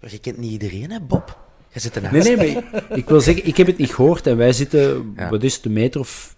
Maar 0.00 0.10
je 0.10 0.18
kent 0.18 0.36
niet 0.38 0.50
iedereen, 0.50 0.90
hè, 0.90 1.00
Bob? 1.00 1.38
Je 1.72 1.80
zit 1.80 1.96
ernaast. 1.96 2.14
Nee, 2.14 2.36
nee, 2.36 2.54
maar 2.54 2.98
ik 2.98 3.08
wil 3.08 3.20
zeggen, 3.20 3.46
ik 3.46 3.56
heb 3.56 3.66
het 3.66 3.78
niet 3.78 3.94
gehoord. 3.94 4.26
En 4.26 4.36
wij 4.36 4.52
zitten, 4.52 5.12
Ja. 5.16 5.28
wat 5.28 5.42
is 5.42 5.54
het, 5.54 5.64
een 5.64 5.72
meter 5.72 6.00
of 6.00 6.36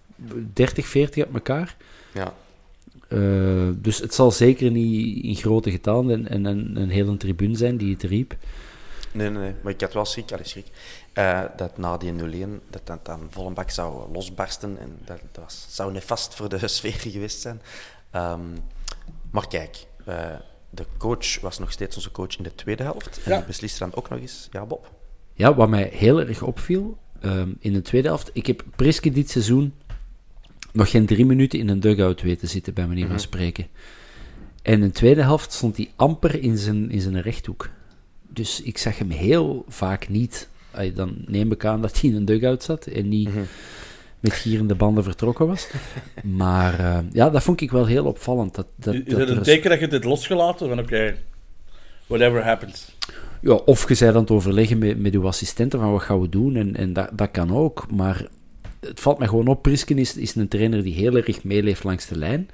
30, 0.53 0.87
40 0.87 1.25
uit 1.25 1.33
elkaar. 1.33 1.75
Ja. 2.13 2.33
Eh, 3.07 3.69
dus 3.75 3.97
het 3.97 4.13
zal 4.13 4.31
zeker 4.31 4.71
niet 4.71 5.23
in 5.23 5.35
grote 5.35 5.71
getallen 5.71 6.11
en, 6.11 6.27
en 6.27 6.45
een, 6.45 6.75
een 6.75 6.89
hele 6.89 7.17
tribune 7.17 7.57
zijn 7.57 7.77
die 7.77 7.93
het 7.93 8.03
riep. 8.03 8.35
Nee, 9.11 9.29
nee, 9.29 9.41
nee. 9.41 9.53
Maar 9.61 9.71
ik 9.71 9.81
had 9.81 9.93
wel 9.93 10.05
schrik, 10.05 10.31
schrik 10.41 10.65
eh, 11.13 11.41
dat 11.55 11.77
na 11.77 11.97
die 11.97 12.11
0 12.11 12.59
dat 12.69 12.81
dat 12.83 13.05
dan 13.05 13.27
vol 13.29 13.47
een 13.47 13.53
bak 13.53 13.69
zou 13.69 14.11
losbarsten. 14.11 14.77
En 14.79 14.97
dat, 15.05 15.19
dat 15.31 15.43
was, 15.43 15.65
zou 15.69 15.91
nefast 15.91 16.35
voor 16.35 16.49
de 16.49 16.67
sfeer 16.77 16.93
geweest 16.93 17.41
zijn. 17.41 17.61
Ehm, 18.11 18.41
maar 19.31 19.47
kijk, 19.47 19.85
eh, 20.05 20.35
de 20.69 20.85
coach 20.97 21.39
was 21.39 21.59
nog 21.59 21.71
steeds 21.71 21.95
onze 21.95 22.11
coach 22.11 22.37
in 22.37 22.43
de 22.43 22.55
tweede 22.55 22.83
helft. 22.83 23.19
En 23.23 23.35
die 23.37 23.45
besliste 23.45 23.79
dan 23.79 23.95
ook 23.95 24.09
nog 24.09 24.19
eens, 24.19 24.47
ja 24.51 24.65
Bob? 24.65 24.91
Ja, 25.33 25.55
wat 25.55 25.69
mij 25.69 25.89
heel 25.93 26.19
erg 26.21 26.41
opviel 26.41 26.97
ehm, 27.21 27.49
in 27.59 27.73
de 27.73 27.81
tweede 27.81 28.07
helft. 28.07 28.29
Ik 28.33 28.45
heb 28.45 28.63
Priske 28.75 29.11
dit 29.11 29.29
seizoen 29.29 29.73
nog 30.71 30.89
geen 30.89 31.05
drie 31.05 31.25
minuten 31.25 31.59
in 31.59 31.69
een 31.69 31.79
dugout 31.79 32.21
weten 32.21 32.47
zitten, 32.47 32.73
bij 32.73 32.87
manier 32.87 33.07
van 33.07 33.19
spreken. 33.19 33.67
En 34.61 34.73
in 34.73 34.81
de 34.81 34.91
tweede 34.91 35.21
helft 35.21 35.53
stond 35.53 35.77
hij 35.77 35.91
amper 35.95 36.41
in 36.41 36.57
zijn, 36.57 36.91
in 36.91 37.01
zijn 37.01 37.21
rechthoek. 37.21 37.69
Dus 38.27 38.61
ik 38.61 38.77
zag 38.77 38.97
hem 38.97 39.09
heel 39.09 39.65
vaak 39.67 40.09
niet. 40.09 40.49
Dan 40.93 41.15
neem 41.25 41.51
ik 41.51 41.65
aan 41.65 41.81
dat 41.81 42.01
hij 42.01 42.09
in 42.09 42.15
een 42.15 42.25
dugout 42.25 42.63
zat 42.63 42.85
en 42.85 43.09
niet 43.09 43.29
met 44.23 44.33
gierende 44.33 44.75
banden 44.75 45.03
vertrokken 45.03 45.47
was. 45.47 45.67
Maar 46.23 46.79
eh, 46.79 46.99
ja, 47.11 47.29
dat 47.29 47.43
vond 47.43 47.61
ik 47.61 47.71
wel 47.71 47.85
heel 47.85 48.05
opvallend. 48.05 48.55
Dat, 48.55 48.67
dat, 48.75 48.93
is 48.93 49.03
dat 49.05 49.19
het 49.19 49.29
een 49.29 49.43
teken 49.43 49.69
dat 49.69 49.79
je 49.79 49.87
dit 49.87 50.03
losgelaten? 50.03 50.67
Van 50.67 50.79
oké, 50.79 51.15
whatever 52.07 52.43
happens. 52.43 52.95
Ja, 53.43 53.53
of 53.53 53.87
je 53.87 53.95
zei 53.95 54.15
aan 54.15 54.21
het 54.21 54.31
overleggen 54.31 54.77
met, 54.77 54.99
met 54.99 55.13
uw 55.13 55.27
assistenten 55.27 55.79
van 55.79 55.91
wat 55.91 56.01
gaan 56.01 56.21
we 56.21 56.29
doen, 56.29 56.55
en, 56.55 56.75
en 56.75 56.93
dat, 56.93 57.09
dat 57.13 57.31
kan 57.31 57.51
ook. 57.55 57.91
Maar 57.91 58.27
het 58.79 58.99
valt 58.99 59.17
mij 59.17 59.27
gewoon 59.27 59.47
op, 59.47 59.61
Prisken 59.61 59.97
is, 59.97 60.17
is 60.17 60.35
een 60.35 60.47
trainer 60.47 60.83
die 60.83 60.93
heel 60.93 61.15
erg 61.15 61.43
meeleeft 61.43 61.83
langs 61.83 62.07
de 62.07 62.17
lijn. 62.17 62.49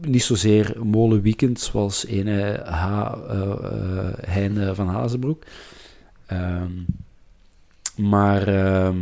Niet 0.00 0.22
zozeer 0.22 0.76
molen 0.82 1.22
weekend, 1.22 1.60
zoals 1.60 2.06
ene 2.06 2.62
H, 2.64 3.12
eh, 3.28 3.50
eh, 3.50 4.12
Hein 4.20 4.60
eh, 4.60 4.74
van 4.74 4.88
Hazenbroek. 4.88 5.42
Ehm, 6.26 6.72
maar, 7.96 8.48
ehm, 8.48 8.98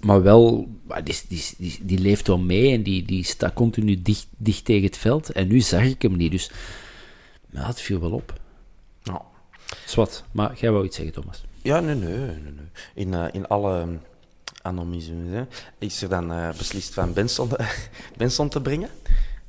maar 0.00 0.22
wel, 0.22 0.68
maar 0.86 1.04
die, 1.04 1.20
die, 1.28 1.44
die, 1.58 1.78
die 1.82 1.98
leeft 1.98 2.26
wel 2.26 2.38
mee 2.38 2.72
en 2.72 2.82
die, 2.82 3.02
die 3.02 3.24
staat 3.24 3.54
continu 3.54 4.02
dicht, 4.02 4.26
dicht 4.36 4.64
tegen 4.64 4.84
het 4.86 4.98
veld. 4.98 5.30
En 5.32 5.48
nu 5.48 5.60
zag 5.60 5.82
ik 5.82 6.02
hem 6.02 6.16
niet, 6.16 6.30
dus 6.30 6.50
ja, 7.50 7.66
het 7.66 7.80
viel 7.80 8.00
wel 8.00 8.12
op. 8.12 8.42
Ja. 9.94 10.04
Zwat, 10.06 10.24
maar 10.32 10.54
jij 10.56 10.70
wou 10.70 10.84
iets 10.84 10.96
zeggen, 10.96 11.14
Thomas. 11.14 11.44
Ja, 11.62 11.80
nee, 11.80 11.94
nee. 11.94 12.16
nee, 12.16 12.36
nee. 12.36 12.66
In, 12.94 13.14
eh, 13.14 13.26
in 13.32 13.46
alle 13.46 13.98
anomismes 14.62 15.30
hè, 15.30 15.44
is 15.78 16.02
er 16.02 16.08
dan 16.08 16.32
eh, 16.32 16.48
beslist 16.56 16.94
van 16.94 17.12
Benson, 17.12 17.50
Benson 18.16 18.48
te 18.48 18.60
brengen. 18.60 18.90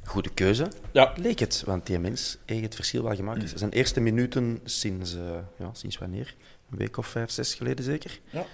Goede 0.04 0.30
keuze. 0.34 0.68
Ja. 0.92 1.14
Leek 1.16 1.40
het, 1.40 1.64
want 1.66 1.86
die 1.86 2.00
mens 2.00 2.38
heeft 2.46 2.64
het 2.64 2.76
verschil 2.76 3.04
wel 3.04 3.16
gemaakt. 3.16 3.54
Zijn 3.56 3.72
eerste 3.72 4.00
minuten 4.00 4.60
sinds, 4.64 5.16
eh, 5.16 5.22
ja, 5.60 5.70
sinds 5.74 5.98
wanneer? 5.98 6.36
Een 6.72 6.78
week 6.78 6.98
of 6.98 7.08
vijf, 7.08 7.30
zes 7.32 7.54
geleden 7.54 7.86
zeker. 7.86 8.20
Ja. 8.30 8.46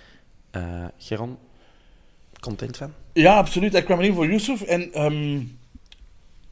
Eh, 0.51 0.85
Geron, 0.97 1.37
content 2.39 2.77
van? 2.77 2.93
Ja, 3.13 3.37
absoluut. 3.37 3.71
Hij 3.71 3.83
kwam 3.83 3.99
erin 3.99 4.13
voor 4.13 4.25
Yusuf 4.25 4.61
en 4.61 4.93
ehm, 4.93 5.41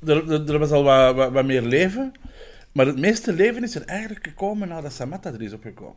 er, 0.06 0.32
er, 0.32 0.50
er 0.50 0.60
was 0.60 0.72
al 0.72 0.84
wat, 0.84 1.16
wat, 1.16 1.32
wat 1.32 1.46
meer 1.46 1.62
leven. 1.62 2.14
Maar 2.80 2.88
het 2.88 3.00
meeste 3.00 3.34
leven 3.34 3.64
is 3.64 3.76
er 3.76 3.86
eigenlijk 3.86 4.28
gekomen 4.28 4.68
nadat 4.68 4.94
Samatta 4.94 5.34
er 5.34 5.42
is 5.42 5.54
opgekomen. 5.54 5.96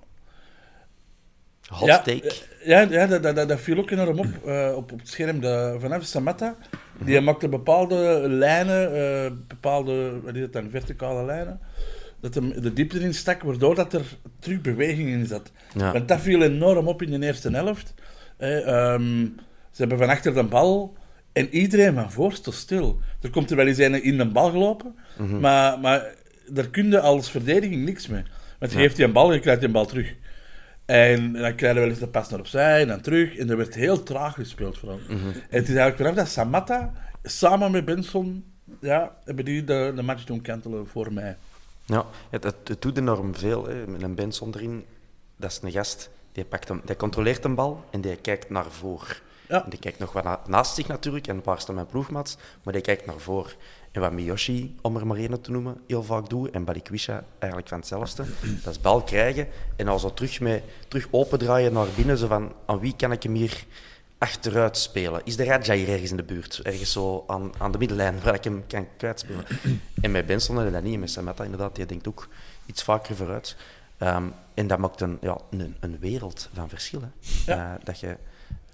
Hot 1.69 1.89
ja, 1.89 1.99
take. 1.99 2.29
eh, 2.29 2.67
Ja, 2.69 2.81
ja 2.81 3.07
dat, 3.07 3.23
dat, 3.23 3.49
dat, 3.49 3.61
viel 3.61 3.79
ook 3.79 3.91
enorm 3.91 4.19
op, 4.19 4.47
eh, 4.47 4.73
op, 4.77 4.93
op 4.93 4.99
het 4.99 5.09
scherm. 5.09 5.41
De, 5.41 5.77
vanaf 5.79 6.05
Samatta, 6.05 6.57
die 7.05 7.21
maakte 7.21 7.49
bepaalde 7.49 8.25
lijnen, 8.29 8.95
eh, 8.95 9.33
bepaalde, 9.49 10.21
wat 10.21 10.35
is 10.35 10.41
het 10.41 10.53
dan, 10.53 10.71
verticale 10.71 11.25
lijnen, 11.25 11.61
dat 12.21 12.35
hem 12.35 12.61
de 12.61 12.73
diepte 12.73 13.01
in 13.01 13.15
stak, 13.15 13.43
waardoor 13.43 13.75
dat 13.75 13.93
er 13.93 14.05
terug 14.39 14.61
beweging 14.61 15.09
in 15.09 15.27
zat. 15.27 15.53
Ja. 15.75 15.93
Want 15.93 16.09
dat 16.09 16.21
viel 16.21 16.43
enorm 16.43 16.89
op 16.89 17.03
in 17.03 17.21
de 17.21 17.27
eerste 17.27 17.51
helft. 17.51 17.95
Eh, 18.37 18.69
ehm, 18.69 19.25
ze 19.71 19.81
hebben 19.81 19.99
van 19.99 20.09
achter 20.09 20.35
de 20.35 20.45
bal 20.45 20.97
en 21.33 21.49
iedereen 21.49 21.95
van 21.95 22.13
voor 22.13 22.33
stil. 22.33 23.01
Er 23.21 23.31
komt 23.31 23.51
er 23.51 23.57
wel 23.57 23.67
eens 23.67 23.79
een 23.79 24.03
in 24.03 24.19
de 24.19 24.29
bal 24.29 24.51
gelopen, 24.51 24.95
maar, 25.41 25.79
maar 25.79 26.21
daar 26.49 26.69
kun 26.69 26.91
je 26.91 27.01
als 27.01 27.31
verdediging 27.31 27.85
niks 27.85 28.07
mee. 28.07 28.23
Want 28.59 28.73
je 28.73 28.79
geeft 28.79 28.97
die 28.97 29.05
een 29.05 29.13
bal, 29.13 29.33
je 29.33 29.41
krijgt 29.41 29.59
die 29.59 29.69
een 29.69 29.75
bal 29.75 29.87
terug. 29.87 30.15
En 30.85 31.33
dan 31.33 31.55
krijg 31.55 31.75
je 31.75 31.81
wel 31.81 31.89
eens 31.89 31.99
de 31.99 32.09
pas 32.09 32.29
naar 32.29 32.39
opzij 32.39 32.81
en 32.81 32.89
dan 32.89 33.01
terug. 33.01 33.37
En 33.37 33.51
er 33.51 33.57
werd 33.57 33.75
heel 33.75 34.03
traag 34.03 34.35
gespeeld 34.35 34.79
vooral. 34.79 34.99
En 35.09 35.35
het 35.49 35.69
is 35.69 35.75
eigenlijk 35.75 35.97
vanaf 35.97 36.15
dat 36.15 36.29
Samatta 36.29 36.93
samen 37.23 37.71
met 37.71 37.85
Benson, 37.85 38.45
ja, 38.81 39.17
hebben 39.25 39.45
die 39.45 39.65
de, 39.65 39.93
de 39.97 40.03
match 40.03 40.25
doen 40.25 40.41
kantelen 40.43 40.87
voor 40.87 41.13
mij. 41.13 41.37
Ja, 41.85 42.07
het, 42.31 42.45
het, 42.45 42.57
het 42.65 42.83
doet 42.83 42.99
enorm 42.99 43.35
veel. 43.35 43.67
Hè. 43.67 43.87
Met 43.87 44.03
een 44.03 44.15
Benson 44.15 44.55
erin, 44.55 44.85
dat 45.37 45.51
is 45.51 45.61
een 45.63 45.73
gast. 45.73 46.11
Die, 46.33 46.45
pakt 46.45 46.69
hem, 46.69 46.81
die 46.85 46.97
controleert 46.97 47.45
een 47.45 47.55
bal 47.55 47.85
en 47.91 48.01
die 48.01 48.17
kijkt 48.17 48.51
naar 48.51 48.71
voren. 48.71 49.17
Ja. 49.49 49.65
En 49.65 49.71
die 49.71 49.79
kijkt 49.79 49.99
nog 49.99 50.13
wat 50.13 50.25
na- 50.25 50.41
naast 50.47 50.75
zich 50.75 50.87
natuurlijk, 50.89 51.27
en 51.27 51.41
waar 51.45 51.61
staan 51.61 51.75
mijn 51.75 51.87
ploegmaats, 51.87 52.37
maar 52.63 52.73
die 52.73 52.83
kijkt 52.83 53.07
naar 53.07 53.19
voren. 53.19 53.53
En 53.93 54.01
wat 54.01 54.13
Miyoshi, 54.13 54.77
om 54.81 54.97
er 54.97 55.07
maar 55.07 55.17
één 55.17 55.41
te 55.41 55.51
noemen, 55.51 55.81
heel 55.87 56.03
vaak 56.03 56.29
doet, 56.29 56.51
en 56.51 56.65
Balikwisha 56.65 57.25
eigenlijk 57.39 57.69
van 57.69 57.79
hetzelfde, 57.79 58.25
dat 58.65 58.73
is 58.73 58.81
bal 58.81 59.03
krijgen 59.03 59.49
en 59.77 59.87
dan 59.87 60.01
zo 60.01 60.15
terug, 60.15 60.41
mee, 60.41 60.63
terug 60.89 61.09
opendraaien 61.11 61.73
naar 61.73 61.87
binnen, 61.97 62.19
zo 62.19 62.27
van, 62.27 62.53
aan 62.67 62.81
wie 62.81 62.97
kan 62.97 63.13
ik 63.13 63.23
hem 63.23 63.35
hier 63.35 63.65
achteruit 64.19 64.77
spelen? 64.77 65.21
Is 65.25 65.37
de 65.37 65.45
Raja 65.45 65.75
hier 65.75 65.89
ergens 65.89 66.11
in 66.11 66.17
de 66.17 66.23
buurt? 66.23 66.61
Ergens 66.63 66.93
zo 66.93 67.25
aan, 67.27 67.53
aan 67.59 67.73
de 67.73 67.79
middellijn, 67.79 68.21
waar 68.23 68.35
ik 68.35 68.45
hem 68.45 68.65
kan 68.67 68.87
kwijtspelen? 68.97 69.45
en 70.01 70.11
met 70.11 70.27
Benson 70.27 70.61
en 70.61 70.73
dat 70.73 70.83
niet, 70.83 70.99
met 70.99 71.11
Samata 71.11 71.45
inderdaad, 71.45 71.77
die 71.77 71.87
denkt 71.87 72.09
ook 72.09 72.29
iets 72.67 72.83
vaker 72.83 73.17
vooruit. 73.17 73.57
Ehm, 73.99 74.25
en 74.55 74.67
dat 74.67 74.79
maakt 74.79 75.01
een, 75.01 75.19
ja, 75.21 75.39
een, 75.51 75.77
een 75.81 75.99
wereld 75.99 76.49
van 76.53 76.69
verschil. 76.69 77.01
Hè. 77.01 77.09
Ja. 77.53 77.75
Eh, 77.75 77.85
dat 77.85 78.01
je, 78.01 78.17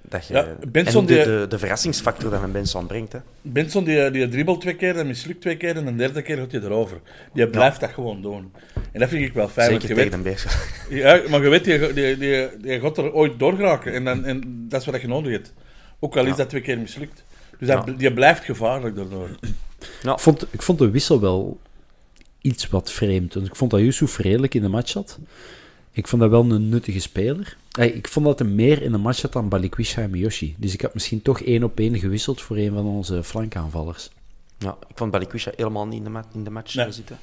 dat 0.09 0.27
je, 0.27 0.35
Ja, 0.35 0.57
Benson 0.69 1.01
en 1.01 1.07
de, 1.07 1.15
die- 1.15 1.25
de, 1.25 1.47
de 1.49 1.59
verrassingsfactor 1.59 2.31
dat 2.31 2.43
een 2.43 2.53
Benson 2.53 2.87
brengt. 2.87 3.13
Hè. 3.13 3.19
Benson 3.43 3.85
die, 3.85 4.11
die 4.11 4.29
dribbelt 4.29 4.61
twee 4.61 4.75
keer 4.75 4.97
en 4.97 5.07
mislukt 5.07 5.41
twee 5.41 5.57
keer 5.57 5.77
en 5.77 5.87
een 5.87 5.97
derde 5.97 6.23
keer 6.23 6.37
gaat 6.37 6.53
hij 6.53 6.61
erover. 6.61 7.01
Die 7.33 7.49
blijft 7.49 7.81
dat 7.81 7.91
gewoon 7.91 8.23
doen. 8.23 8.53
En 8.93 9.01
dat 9.01 9.09
vind 9.09 9.25
ik 9.25 9.33
wel 9.33 9.49
fijn. 9.49 9.71
want 9.71 9.83
Zeker 9.83 9.97
je 9.97 10.03
tegen 10.11 10.23
weet, 10.25 10.39
de 10.39 10.45
Beerschot. 10.47 10.69
ja, 11.25 11.31
maar 11.31 11.43
je 11.43 11.49
weet, 11.49 11.65
die, 11.65 11.93
die, 11.93 12.19
die, 12.19 12.49
die 12.61 12.81
gaat 12.81 12.99
er 12.99 13.13
ooit 13.13 13.39
doorgeraken. 13.39 13.93
En, 13.93 14.05
dan, 14.05 14.25
en 14.25 14.67
dat 14.69 14.81
is 14.81 14.87
wat 14.87 15.01
je 15.01 15.07
nodig 15.09 15.33
hebt. 15.33 15.53
Ook 16.01 16.17
al 16.17 16.23
is 16.25 16.31
Ja. 16.31 16.37
dat 16.37 16.49
twee 16.49 16.63
keer 16.63 16.79
mislukt. 16.79 17.25
Dus 17.59 17.69
dat, 17.69 17.83
Ja. 17.87 17.93
die 17.93 18.13
blijft 18.13 18.45
gevaarlijk 18.45 18.97
daardoor. 18.97 19.29
Ik 20.03 20.19
vond, 20.19 20.47
ik 20.51 20.63
vond 20.63 20.79
de 20.79 20.91
wissel 20.91 21.21
wel 21.21 21.61
iets 22.41 22.69
wat 22.69 22.93
vreemd. 22.93 23.35
Want 23.35 23.47
ik 23.47 23.57
vond 23.57 23.71
dat 23.71 23.81
Yusuf 23.81 24.19
redelijk 24.19 24.55
in 24.55 24.63
de 24.63 24.69
match 24.69 24.89
zat. 24.91 25.19
Ik 25.99 26.07
vond 26.09 26.23
dat 26.23 26.31
wel 26.31 26.51
een 26.51 26.69
nuttige 26.69 27.01
speler. 27.01 27.57
Ik 27.81 28.09
vond 28.09 28.27
dat 28.27 28.39
hij 28.39 28.49
meer 28.49 28.83
in 28.83 28.93
de 28.93 28.99
match 28.99 29.19
zat 29.19 29.33
dan 29.33 29.49
Balikwisha 29.49 30.03
en 30.03 30.11
Miyoshi. 30.11 30.55
Dus 30.59 30.73
ik 30.75 30.81
had 30.81 30.95
misschien 30.95 31.23
toch 31.23 31.41
één 31.41 31.63
op 31.63 31.79
één 31.79 31.99
gewisseld 31.99 32.41
voor 32.43 32.57
een 32.57 32.73
van 32.73 32.85
onze 32.87 33.23
flankaanvallers. 33.25 34.11
Ja, 34.59 34.77
ik 34.89 34.97
vond 34.99 35.11
Balikwisha 35.11 35.53
helemaal 35.57 35.87
niet 35.87 35.99
in 35.99 36.05
de, 36.05 36.11
ma- 36.11 36.25
in 36.35 36.45
de 36.45 36.51
match 36.51 36.75
Nee. 36.75 36.93
zitten. 36.93 37.19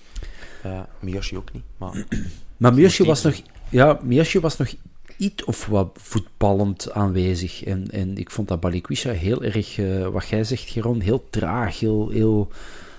Eh 0.64 0.80
Miyoshi 1.00 1.38
ook 1.38 1.54
niet. 1.54 1.64
Maar 1.78 2.06
Maar 2.58 2.74
Miyoshi 2.74 3.04
was 3.04 3.22
nog, 3.24 3.42
ja, 3.70 4.00
Miyoshi 4.04 4.40
was 4.40 4.58
nog 4.58 4.74
iets 5.18 5.44
of 5.44 5.66
wat 5.66 5.90
voetballend 6.02 6.92
aanwezig. 6.92 7.64
En, 7.64 7.92
en 7.92 8.18
ik 8.18 8.32
vond 8.32 8.48
dat 8.48 8.60
Balikwisha 8.60 9.12
heel 9.12 9.44
erg, 9.44 9.78
eh, 9.78 10.08
wat 10.08 10.28
jij 10.28 10.44
zegt, 10.44 10.70
Geron, 10.70 11.00
heel 11.00 11.28
traag, 11.30 11.80
heel, 11.80 12.10
heel 12.10 12.52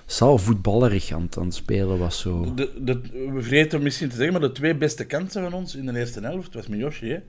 zaalvoetballerig 0.07 1.11
aan, 1.11 1.21
het- 1.21 1.37
aan 1.37 1.45
het 1.45 1.53
spelen 1.55 1.97
was. 1.99 2.19
Zo. 2.19 2.53
De, 2.53 2.71
de, 2.83 3.01
we 3.11 3.41
vergeten 3.41 3.83
misschien 3.83 4.09
te 4.09 4.15
zeggen, 4.15 4.33
maar 4.39 4.49
de 4.49 4.51
twee 4.55 4.75
beste 4.75 5.05
kansen 5.05 5.41
van 5.43 5.53
ons 5.53 5.75
in 5.75 5.85
de 5.85 5.99
eerste 5.99 6.19
helft 6.21 6.53
was 6.53 6.67
Miyoshi. 6.67 7.09
Hè? 7.11 7.19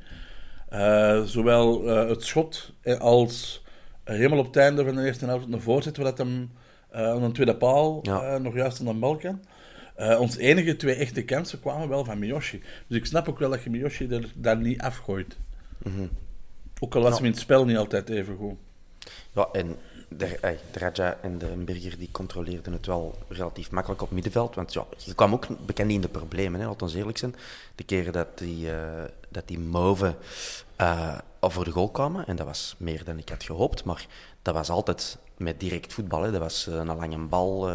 Eh, 0.69 1.23
zowel 1.25 1.89
eh, 1.89 2.09
het 2.09 2.23
schot 2.25 2.73
eh, 2.83 2.99
als 3.01 3.65
helemaal 4.05 4.39
op 4.39 4.47
het 4.47 4.57
einde 4.57 4.85
van 4.85 4.95
de 4.95 5.05
eerste 5.05 5.25
helft 5.25 5.53
een 5.53 5.61
voorzet, 5.61 5.97
waar 5.97 6.07
dat 6.07 6.19
hem 6.19 6.51
aan 6.93 7.23
een 7.23 7.33
tweede 7.33 7.57
paal 7.57 7.99
Ja. 8.03 8.39
nog 8.39 8.55
juist 8.55 8.81
aan 8.81 8.87
de 8.87 8.93
bal 8.95 9.17
kan. 9.17 9.41
Ons 10.19 10.37
enige 10.37 10.77
twee 10.77 10.95
echte 10.95 11.23
kansen 11.23 11.61
kwamen 11.61 11.89
wel 11.89 12.05
van 12.05 12.19
Miyoshi. 12.19 12.63
Dus 12.87 12.99
ik 12.99 13.07
snap 13.07 13.29
ook 13.29 13.39
wel 13.39 13.51
dat 13.51 13.63
je 13.63 13.71
Miyoshi 13.71 14.07
er 14.09 14.33
daar 14.35 14.57
niet 14.57 14.81
afgooit. 14.81 15.37
Ook 16.81 16.95
al 16.95 17.01
was 17.03 17.11
Ja. 17.11 17.17
hem 17.17 17.25
in 17.25 17.31
het 17.31 17.41
spel 17.41 17.65
niet 17.65 17.77
altijd 17.77 18.09
even 18.09 18.37
goed. 18.37 18.55
Ja, 19.35 19.49
en 19.53 19.77
de, 20.09 20.39
de 20.73 20.79
Raja 20.79 21.19
en 21.23 21.39
de 21.39 21.47
Berger 21.47 21.99
die 21.99 22.09
controleerden 22.13 22.73
het 22.73 22.87
wel 22.87 23.19
relatief 23.29 23.71
makkelijk 23.71 24.03
op 24.03 24.11
middenveld. 24.11 24.55
Want 24.55 24.73
ja, 24.73 24.85
je 24.97 25.15
kwam 25.15 25.33
ook 25.33 25.47
bekend 25.67 25.91
in 25.91 26.01
de 26.01 26.09
problemen, 26.09 26.61
hè, 26.61 26.69
we 26.69 26.97
eerlijk 26.97 27.19
zijn. 27.19 27.35
De 27.75 27.85
keren 27.85 28.13
dat 28.13 28.39
die, 28.39 28.71
eh 28.73 29.05
dat 29.29 29.49
die 29.49 29.59
Mauve 29.59 30.15
al 31.39 31.51
voor 31.51 31.65
de 31.65 31.71
goal 31.71 31.91
kwamen, 31.91 32.27
en 32.27 32.37
dat 32.37 32.47
was 32.47 32.75
meer 32.79 33.05
dan 33.05 33.19
ik 33.19 33.29
had 33.29 33.43
gehoopt, 33.43 33.85
maar 33.85 34.07
dat 34.43 34.55
was 34.55 34.71
altijd 34.71 35.19
met 35.37 35.61
direct 35.61 35.93
voetbal. 35.93 36.23
Hè. 36.23 36.31
Dat 36.31 36.41
was 36.41 36.67
eh, 36.67 36.75
een 36.75 36.87
lange 36.97 37.19
bal, 37.19 37.71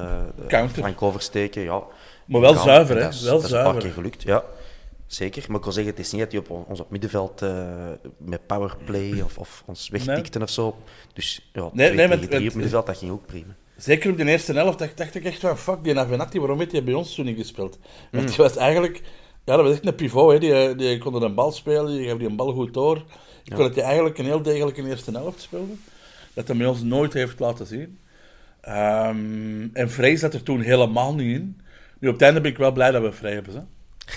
Counter. 0.47 0.75
flank 0.75 1.01
oversteken. 1.01 1.61
Ja. 1.61 1.83
Maar 2.25 2.41
wel 2.41 2.53
Gaan. 2.55 2.63
zuiver, 2.63 2.95
hè? 2.95 3.01
Dat 3.01 3.13
is, 3.13 3.21
Wel 3.21 3.35
dat 3.35 3.43
is 3.43 3.51
een 3.51 3.63
paar 3.63 3.77
keer 3.77 3.91
gelukt, 3.91 4.21
ja. 4.21 4.43
Zeker, 5.13 5.43
maar 5.47 5.57
ik 5.57 5.63
wil 5.63 5.73
zeggen, 5.73 5.91
het 5.91 6.01
is 6.05 6.11
niet 6.11 6.21
dat 6.21 6.31
hij 6.31 6.39
op 6.41 6.67
ons 6.69 6.79
op 6.79 6.89
middenveld 6.91 7.41
eh, 7.41 7.89
met 8.17 8.45
powerplay 8.47 9.21
of, 9.25 9.37
of 9.37 9.63
ons 9.65 9.89
wegtikte 9.89 10.41
of 10.41 10.49
zo. 10.49 10.75
Dus 11.13 11.49
ja, 11.53 11.69
Nee, 11.73 11.91
twee 11.93 12.07
nee, 12.07 12.17
het- 12.17 12.29
drie 12.31 12.47
op 12.47 12.53
middenveld, 12.53 12.85
dat 12.85 12.97
ging 12.97 13.11
ook 13.11 13.25
prima. 13.25 13.55
Zeker 13.77 14.11
op 14.11 14.17
de 14.17 14.25
eerste 14.25 14.53
helft 14.53 14.79
dacht, 14.79 14.97
dacht 14.97 15.15
ik 15.15 15.23
echt 15.23 15.39
van, 15.39 15.57
fuck, 15.57 15.83
die 15.83 15.93
Navenatti, 15.93 16.39
waarom 16.39 16.59
heeft 16.59 16.71
hij 16.71 16.83
bij 16.83 16.93
ons 16.93 17.15
toen 17.15 17.25
niet 17.25 17.37
gespeeld? 17.37 17.79
Want 18.11 18.23
Mm. 18.23 18.29
die 18.29 18.37
was 18.37 18.55
eigenlijk, 18.57 19.01
ja, 19.45 19.55
dat 19.55 19.65
was 19.65 19.71
echt 19.73 19.85
een 19.85 19.95
pivot, 19.95 20.31
hè. 20.31 20.39
Die, 20.39 20.75
die 20.75 20.97
kon 20.97 21.21
een 21.23 21.33
bal 21.35 21.51
spelen, 21.51 21.97
die 21.97 22.07
gaf 22.07 22.17
die 22.17 22.27
een 22.27 22.35
bal 22.35 22.53
goed 22.53 22.73
door. 22.73 22.97
Ik 22.97 23.03
Ja. 23.43 23.55
vond 23.55 23.67
dat 23.67 23.75
hij 23.75 23.83
eigenlijk 23.83 24.17
een 24.17 24.25
heel 24.25 24.41
degelijke 24.41 24.83
eerste 24.87 25.11
helft 25.11 25.41
speelde. 25.41 25.73
Dat 26.33 26.47
hij 26.47 26.57
bij 26.57 26.65
ons 26.67 26.81
nooit 26.81 27.13
heeft 27.13 27.39
laten 27.39 27.65
zien. 27.65 27.97
Ehm, 28.61 29.67
en 29.73 29.89
Vrij 29.89 30.15
zat 30.15 30.33
er 30.33 30.43
toen 30.43 30.61
helemaal 30.61 31.15
niet 31.15 31.35
in. 31.39 31.61
Nu, 31.99 32.07
op 32.07 32.13
het 32.13 32.23
einde 32.23 32.41
ben 32.41 32.51
ik 32.51 32.57
wel 32.57 32.71
blij 32.71 32.91
dat 32.91 33.01
we 33.01 33.11
Vrij 33.11 33.33
hebben, 33.33 33.53
hè. 33.55 33.61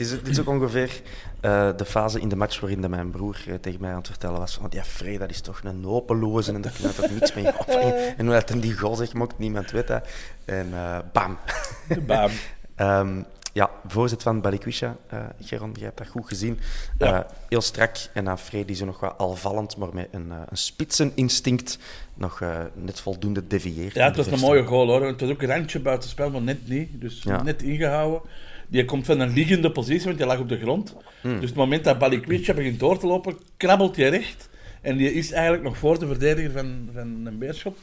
Het 0.00 0.08
is, 0.08 0.10
dit 0.10 0.28
is 0.28 0.40
ook 0.40 0.48
ongeveer 0.48 1.00
eh, 1.40 1.68
de 1.76 1.84
fase 1.84 2.20
in 2.20 2.28
de 2.28 2.36
match 2.36 2.60
waarin 2.60 2.80
dat 2.80 2.90
mijn 2.90 3.10
broer 3.10 3.36
eh, 3.46 3.54
tegen 3.54 3.80
mij 3.80 3.90
aan 3.90 3.96
het 3.96 4.06
vertellen 4.06 4.38
was 4.38 4.54
van 4.54 4.66
ja, 4.70 4.84
Frey, 4.84 5.18
dat 5.18 5.30
is 5.30 5.40
toch 5.40 5.60
een 5.64 5.84
hopeloze 5.84 6.52
en 6.52 6.60
daar 6.60 6.72
kun 6.72 6.88
je 6.88 6.94
toch 6.94 7.10
niks 7.10 7.34
mee 7.34 7.46
op. 7.58 7.66
En 8.16 8.26
hoe 8.26 8.34
dat 8.34 8.48
hem 8.48 8.60
die 8.60 8.78
goal 8.78 8.94
zegt, 8.94 9.14
mocht 9.14 9.38
niemand 9.38 9.70
weet 9.70 9.86
dat. 9.86 10.08
En 10.44 10.68
eh, 10.74 10.98
bam. 11.12 11.38
Bam. 12.06 12.30
Ehm, 12.76 13.22
ja, 13.52 13.70
voorzet 13.86 14.22
van 14.22 14.40
Balikwisha, 14.40 14.96
eh 15.08 15.18
Geron, 15.40 15.72
jij 15.74 15.84
hebt 15.84 15.98
dat 15.98 16.08
goed 16.08 16.28
gezien. 16.28 16.58
Ja. 16.98 17.24
Eh, 17.24 17.30
heel 17.48 17.60
strak 17.60 17.96
en 18.12 18.24
dan 18.24 18.38
Frey 18.38 18.64
die 18.64 18.76
zo 18.76 18.84
nog 18.84 19.00
wat 19.00 19.18
alvallend, 19.18 19.76
maar 19.76 19.88
met 19.92 20.08
een, 20.10 20.30
eh, 20.30 20.36
een 20.48 20.56
spitseninstinct 20.56 21.78
nog 22.14 22.42
net 22.74 23.00
voldoende 23.00 23.46
devieert. 23.46 23.94
Ja, 23.94 24.04
het 24.04 24.14
de 24.14 24.22
was 24.22 24.32
een 24.32 24.46
mooie 24.46 24.64
goal 24.64 24.86
hoor. 24.86 25.06
Het 25.06 25.20
was 25.20 25.30
ook 25.30 25.42
een 25.42 25.48
randje 25.48 25.80
buiten 25.80 26.10
spel, 26.10 26.30
maar 26.30 26.42
net 26.42 26.68
niet. 26.68 26.88
Dus 27.00 27.22
Ja. 27.22 27.42
net 27.42 27.62
ingehouden. 27.62 28.20
Die 28.68 28.84
komt 28.84 29.06
van 29.06 29.20
een 29.20 29.32
liggende 29.32 29.70
positie, 29.70 30.04
want 30.04 30.16
die 30.18 30.26
lag 30.26 30.38
op 30.38 30.48
de 30.48 30.58
grond. 30.58 30.94
Hmm. 31.20 31.40
Dus 31.40 31.48
het 31.48 31.58
moment 31.58 31.84
dat 31.84 31.98
Balikwisha 31.98 32.54
begint 32.54 32.80
door 32.80 32.98
te 32.98 33.06
lopen, 33.06 33.38
krabbelt 33.56 33.96
hij 33.96 34.08
recht. 34.08 34.48
En 34.80 34.96
die 34.96 35.12
is 35.14 35.32
eigenlijk 35.32 35.62
nog 35.62 35.78
voor 35.78 35.98
de 35.98 36.06
verdediger 36.06 36.50
van, 36.50 36.88
van 36.94 37.26
een 37.26 37.38
beerschot. 37.38 37.78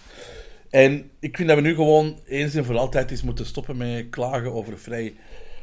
En 0.69 1.09
ik 1.19 1.35
vind 1.35 1.47
dat 1.47 1.57
we 1.57 1.63
nu 1.63 1.75
gewoon 1.75 2.19
eens 2.25 2.55
en 2.55 2.65
voor 2.65 2.77
altijd 2.77 3.11
eens 3.11 3.21
moeten 3.23 3.45
stoppen 3.45 3.77
met 3.77 4.09
klagen 4.09 4.53
over 4.53 4.79
vrij. 4.79 5.13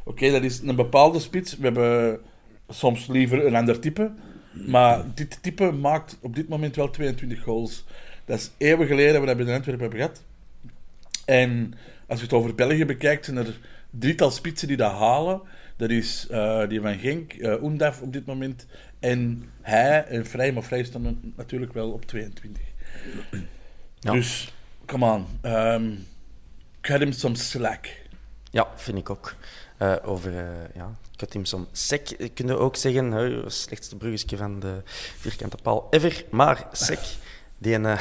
Oké, 0.05 0.31
dat 0.31 0.43
is 0.43 0.61
een 0.61 0.77
bepaalde 0.77 1.21
spits. 1.21 1.57
We 1.57 1.65
hebben 1.65 2.21
soms 2.69 3.07
liever 3.07 3.47
een 3.47 3.55
ander 3.55 3.81
type. 3.81 4.13
Maar 4.67 5.15
dit 5.15 5.43
type 5.43 5.73
maakt 5.73 6.19
op 6.21 6.35
dit 6.35 6.49
moment 6.49 6.77
wel 6.77 6.91
22 6.91 7.43
goals. 7.43 7.85
Dat 8.25 8.39
is 8.39 8.51
eeuwen 8.57 8.87
geleden 8.87 9.13
dat 9.13 9.21
we 9.21 9.27
dat 9.27 9.37
bij 9.37 9.47
de 9.47 9.53
Antwerpen 9.53 9.83
hebben 9.83 10.01
gehad. 10.01 10.23
En 11.25 11.75
als 12.07 12.19
je 12.19 12.25
het 12.25 12.35
over 12.35 12.55
België 12.55 12.85
bekijkt, 12.85 13.25
zijn 13.25 13.37
er 13.37 13.59
drietal 13.91 14.31
spitsen 14.31 14.69
die 14.69 14.77
dat 14.77 14.93
halen. 14.93 15.41
Dat 15.77 15.91
is 15.91 16.27
eh, 16.31 16.69
die 16.69 16.81
van 16.81 16.99
Genk, 16.99 17.33
eh 17.33 17.63
Oendaf 17.63 18.01
op 18.01 18.13
dit 18.13 18.27
moment, 18.27 18.67
en 18.99 19.49
hij 19.61 20.05
en 20.05 20.27
Vrij. 20.27 20.53
Maar 20.53 20.63
Vrij 20.63 20.85
staat 20.85 21.03
nu 21.03 21.17
natuurlijk 21.37 21.73
wel 21.73 21.91
op 21.91 22.05
22. 22.05 22.63
Ja. 24.01 24.13
Dus, 24.13 24.55
come 24.87 25.13
on. 25.13 25.51
Um, 25.51 26.07
cut 26.81 27.01
him 27.01 27.13
some 27.13 27.37
slack. 27.37 28.03
Ja, 28.51 28.69
vind 28.77 28.99
ik 28.99 29.11
ook. 29.11 29.35
Eh, 29.77 29.95
over, 30.03 30.39
eh 30.39 30.45
ja, 30.75 30.95
cut 31.17 31.33
him 31.33 31.45
some 31.45 31.65
sec, 31.73 32.11
eh, 32.11 32.29
kun 32.35 32.47
je 32.47 32.57
ook 32.57 32.77
zeggen. 32.77 33.13
hè, 33.13 33.51
slechtste 33.51 33.97
bruggetje 33.97 34.37
van 34.37 34.61
de 34.61 34.83
vierkante 35.19 35.57
paal 35.63 35.87
ever. 35.91 36.25
Maar 36.31 36.67
sec, 36.73 36.99
die 37.59 37.79
eh, 37.79 38.01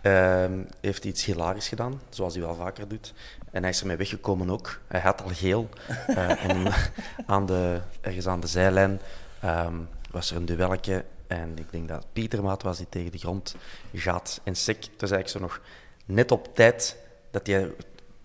ehm, 0.00 0.62
heeft 0.80 1.04
iets 1.04 1.24
hilarisch 1.24 1.68
gedaan, 1.68 2.00
zoals 2.08 2.34
hij 2.34 2.42
wel 2.42 2.54
vaker 2.54 2.88
doet. 2.88 3.12
En 3.50 3.62
hij 3.62 3.70
is 3.70 3.80
ermee 3.80 3.96
weggekomen 3.96 4.50
ook. 4.50 4.80
Hij 4.86 5.00
had 5.00 5.22
al 5.22 5.30
geel. 5.32 5.68
En 6.16 6.72
aan 7.26 7.46
de, 7.46 7.80
ergens 8.00 8.26
aan 8.26 8.40
de 8.40 8.46
zijlijn 8.46 9.00
ehm, 9.40 9.76
was 10.10 10.30
er 10.30 10.36
een 10.36 10.46
duelletje. 10.46 11.04
En 11.26 11.58
ik 11.58 11.66
denk 11.70 11.88
dat 11.88 12.06
Pietermaat 12.12 12.62
was 12.62 12.76
die 12.76 12.86
tegen 12.88 13.12
de 13.12 13.18
grond 13.18 13.56
gaat. 13.94 14.40
En 14.44 14.54
sec, 14.54 14.76
het 14.76 15.00
was 15.00 15.10
eigenlijk 15.10 15.28
zo 15.28 15.38
nog 15.38 15.60
net 16.04 16.30
op 16.30 16.54
tijd 16.54 16.96
dat 17.30 17.46
hij 17.46 17.70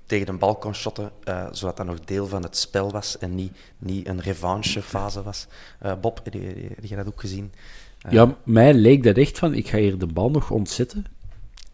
tegen 0.08 0.26
de 0.26 0.34
bal 0.34 0.56
kon 0.56 0.74
shotten, 0.74 1.12
eh, 1.24 1.48
zodat 1.52 1.78
dat 1.78 1.86
nog 1.86 2.00
deel 2.00 2.28
van 2.28 2.43
het 2.43 2.58
spel 2.58 2.91
was 2.91 3.17
en 3.17 3.36
niet, 3.36 3.52
niet 3.78 4.08
een 4.08 4.22
revanchefase 4.22 5.24
was. 5.24 5.48
Eh, 5.80 5.93
Bob, 6.02 6.20
heb 6.24 6.34
je, 6.34 6.96
dat 6.96 7.08
ook 7.08 7.20
gezien? 7.20 7.54
Ja, 8.10 8.36
mij 8.43 8.74
leek 8.74 9.04
dat 9.04 9.17
echt 9.17 9.38
van, 9.38 9.54
ik 9.54 9.67
ga 9.67 9.78
hier 9.78 9.98
de 9.98 10.06
bal 10.06 10.30
nog 10.30 10.52
ontzetten 10.52 11.06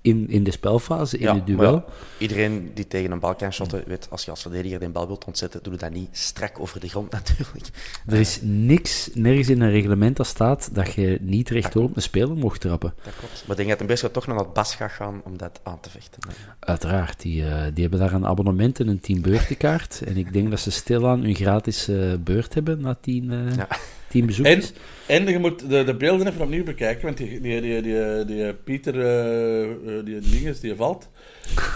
in, 0.04 0.30
in 0.30 0.44
de 0.44 0.52
spelfase, 0.52 1.18
in 1.18 1.24
ja, 1.24 1.36
het 1.36 1.46
duel. 1.46 1.72
maar 1.72 1.84
iedereen 2.18 2.72
die 2.74 2.88
tegen 2.88 3.12
een 3.12 3.20
bal 3.20 3.36
kan 3.36 3.54
shotten, 3.54 3.84
weet, 3.88 4.08
als 4.10 4.26
je 4.26 4.32
als 4.32 4.42
verdediger 4.42 4.80
de 4.80 4.90
bal 4.90 5.08
wilt 5.08 5.26
ontzetten, 5.26 5.64
doe 5.64 5.74
je 5.74 5.80
dat 5.80 5.92
niet 5.92 6.10
strak 6.12 6.60
over 6.60 6.80
de 6.80 6.90
grond 6.90 7.12
natuurlijk. 7.20 7.70
Er 8.08 8.20
is 8.20 8.40
niks, 8.42 9.10
nergens 9.14 9.50
in 9.50 9.62
een 9.62 9.72
reglement 9.72 10.18
dat 10.18 10.28
staat 10.28 10.70
dat 10.76 10.94
je 10.94 11.18
niet 11.22 11.50
rechtdoor 11.50 11.84
op 11.84 11.96
een 11.96 12.02
speler 12.02 12.36
mocht 12.36 12.62
trappen. 12.62 12.94
Dat 13.04 13.14
klopt. 13.20 13.34
Maar 13.42 13.50
ik 13.50 13.56
denk 13.58 13.70
dat 13.70 13.80
een 13.80 13.88
best 13.88 14.02
wel 14.02 14.12
toch 14.12 14.28
naar 14.28 14.38
het 14.38 14.54
bas 14.54 14.76
gaat 14.76 14.92
gaan 14.92 15.22
om 15.24 15.38
dat 15.38 15.60
aan 15.64 15.80
te 15.80 15.90
vechten. 15.90 16.20
Uiteraard, 16.60 17.22
die, 17.22 17.46
eh, 17.46 17.64
die 17.74 17.82
hebben 17.82 18.00
daar 18.00 18.14
een 18.14 18.26
abonnement 18.26 18.80
en 18.80 18.88
een 18.88 19.00
tien 19.00 19.22
beurtenkaart. 19.22 20.02
en 20.02 20.18
ik 20.18 20.34
denk 20.34 20.50
dat 20.50 20.60
ze 20.60 20.72
stilaan 20.72 21.22
hun 21.24 21.36
gratis 21.36 21.88
eh, 21.88 22.14
beurt 22.20 22.54
hebben 22.54 22.82
na 22.82 22.98
tien, 23.02 23.32
eh 23.32 23.56
Ja. 23.56 23.68
Tien 24.14 24.22
En, 24.22 24.28
bezoekers. 24.28 24.72
en 25.06 25.28
je 25.28 25.40
moet 25.40 25.70
de, 25.70 25.84
de 25.84 25.96
beelden 25.96 26.28
even 26.28 26.42
opnieuw 26.42 26.64
bekijken, 26.64 27.06
want 27.06 27.18
die, 27.18 27.42
die, 27.42 27.62
die, 27.62 27.82
die, 27.82 28.26
die 28.26 28.54
Pieter, 28.54 29.00
eh, 29.00 29.64
eh, 29.72 30.06
die 30.06 30.20
dinges, 30.20 30.60
die 30.60 30.76
valt. 30.76 31.10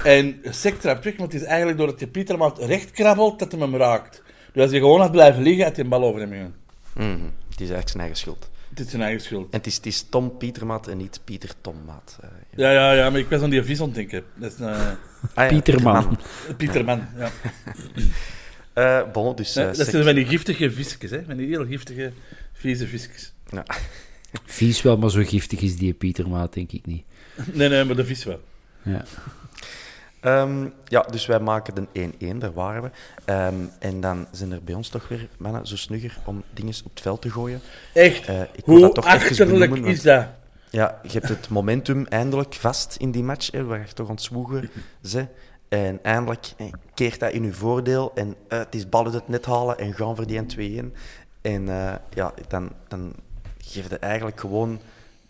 En 0.04 0.42
Sek 0.50 0.80
trapt 0.80 1.04
weg, 1.04 1.18
want 1.18 1.32
het 1.34 1.42
is 1.42 1.48
eigenlijk 1.48 1.78
doordat 1.78 2.00
je 2.00 2.08
Pieter 2.08 2.38
maar 2.38 2.52
recht 2.60 2.92
krabbelt, 2.92 3.40
dat 3.40 3.52
hij 3.52 3.62
hem 3.62 3.76
raakt. 3.76 4.24
Dus 4.54 4.62
als 4.62 4.72
hij 4.72 4.80
gewoon 4.80 5.02
had 5.02 5.12
blijven 5.12 5.44
liggen, 5.44 5.64
had 5.66 5.76
hij 5.76 5.84
een 5.84 5.90
bal 5.90 6.04
over 6.04 6.20
hem 6.22 6.32
gegaan. 6.32 6.56
Mhm. 6.96 7.24
Het 7.50 7.66
is 7.66 7.72
eigenlijk 7.72 7.90
zijn 7.90 8.00
eigen 8.00 8.18
schuld. 8.20 8.50
Het 8.70 8.80
is 8.80 8.90
zijn 8.90 9.02
eigen 9.02 9.22
schuld. 9.22 9.44
En 9.52 9.58
het 9.58 9.68
is, 9.68 9.76
het 9.76 9.86
is 9.86 10.06
Tom 10.10 10.38
Pietermaat 10.38 10.88
en 10.88 10.98
niet 10.98 11.20
Pieter 11.24 11.50
Tommaat. 11.62 12.18
Eh, 12.22 12.30
Ja, 12.56 12.72
ja, 12.72 12.92
ja, 12.92 13.10
maar 13.10 13.20
ik 13.20 13.30
was 13.30 13.42
aan 13.42 13.50
die 13.50 13.64
vis 13.64 13.80
aan 13.80 13.86
het 13.86 13.96
denken. 13.96 14.24
Dat 14.36 14.52
is, 14.52 14.60
eh, 14.60 14.68
ah 14.70 14.88
ja, 15.36 15.48
Pieterman. 15.48 16.20
Pieterman, 16.58 17.08
ja. 17.18 17.30
Eh, 18.78 19.02
bon, 19.12 19.36
dus... 19.36 19.54
Nee, 19.54 19.66
eh, 19.66 19.78
dat 19.78 19.88
zijn 19.88 20.04
van 20.04 20.16
die 20.16 20.26
giftige 20.26 20.72
visjes, 20.72 21.12
hè? 21.12 21.24
Van 21.24 21.38
die 21.38 21.48
heel 21.48 21.66
giftige, 21.66 22.12
vieze 22.54 22.88
visjes. 22.88 23.34
Ja. 23.50 23.66
Vies 24.46 24.82
wel, 24.82 24.98
maar 24.98 25.10
zo 25.10 25.24
giftig 25.24 25.60
is 25.60 25.76
die 25.76 25.94
Pietermaat, 25.94 26.54
denk 26.54 26.72
ik 26.72 26.86
niet. 26.86 27.04
Nee, 27.52 27.70
nee, 27.70 27.84
maar 27.84 27.96
de 27.96 28.06
vis 28.06 28.24
wel. 28.24 28.40
Ja. 28.82 29.04
Ehm, 30.20 30.68
ja, 30.86 31.02
dus 31.02 31.26
wij 31.26 31.40
maken 31.40 31.88
de 31.94 32.12
1-1, 32.34 32.38
daar 32.38 32.54
waren 32.54 32.82
we. 32.82 32.90
Ehm, 33.26 33.56
en 33.80 34.02
dan 34.02 34.28
zijn 34.32 34.52
er 34.52 34.64
bij 34.64 34.76
ons 34.76 34.90
toch 34.90 35.08
weer 35.08 35.28
mannen 35.38 35.68
zo 35.68 35.76
snugger 35.78 36.18
om 36.26 36.44
dingen 36.54 36.74
op 36.84 36.92
het 36.92 37.02
veld 37.02 37.22
te 37.22 37.30
gooien. 37.30 37.62
Echt, 37.94 38.28
Eh, 38.28 38.42
ik 38.42 38.64
hoe 38.64 38.80
dat 38.80 38.96
toch 38.96 39.06
achterlijk 39.06 39.50
benoemen, 39.50 39.86
is 39.92 40.02
dat? 40.02 40.28
Ja, 40.70 41.00
je 41.04 41.12
hebt 41.12 41.30
het 41.30 41.50
momentum 41.50 42.06
eindelijk 42.06 42.54
vast 42.54 42.96
in 43.00 43.12
die 43.12 43.24
match, 43.24 43.52
hè, 43.52 43.64
waar 43.64 43.80
je 43.80 43.94
toch 43.94 44.08
aan 44.08 44.16
het 44.16 44.24
zwoegen 44.24 44.70
ze. 45.04 45.28
En 45.70 46.00
eindelijk 46.04 46.54
keert 46.94 47.20
dat 47.20 47.32
in 47.32 47.44
uw 47.44 47.54
voordeel. 47.54 48.12
En 48.16 48.36
eh, 48.48 48.60
het 48.60 48.76
is 48.76 48.90
ballen 48.90 49.14
het 49.14 49.28
net 49.28 49.46
halen 49.46 49.78
en 49.78 49.94
gaan 49.94 50.16
voor 50.16 50.28
die 50.28 50.82
2-1. 50.84 50.86
En 51.42 51.70
eh, 51.70 51.94
ja, 52.14 52.34
dan, 52.48 52.72
dan 52.88 53.14
geef 53.58 53.90
je 53.90 53.98
eigenlijk 53.98 54.40
gewoon 54.40 54.80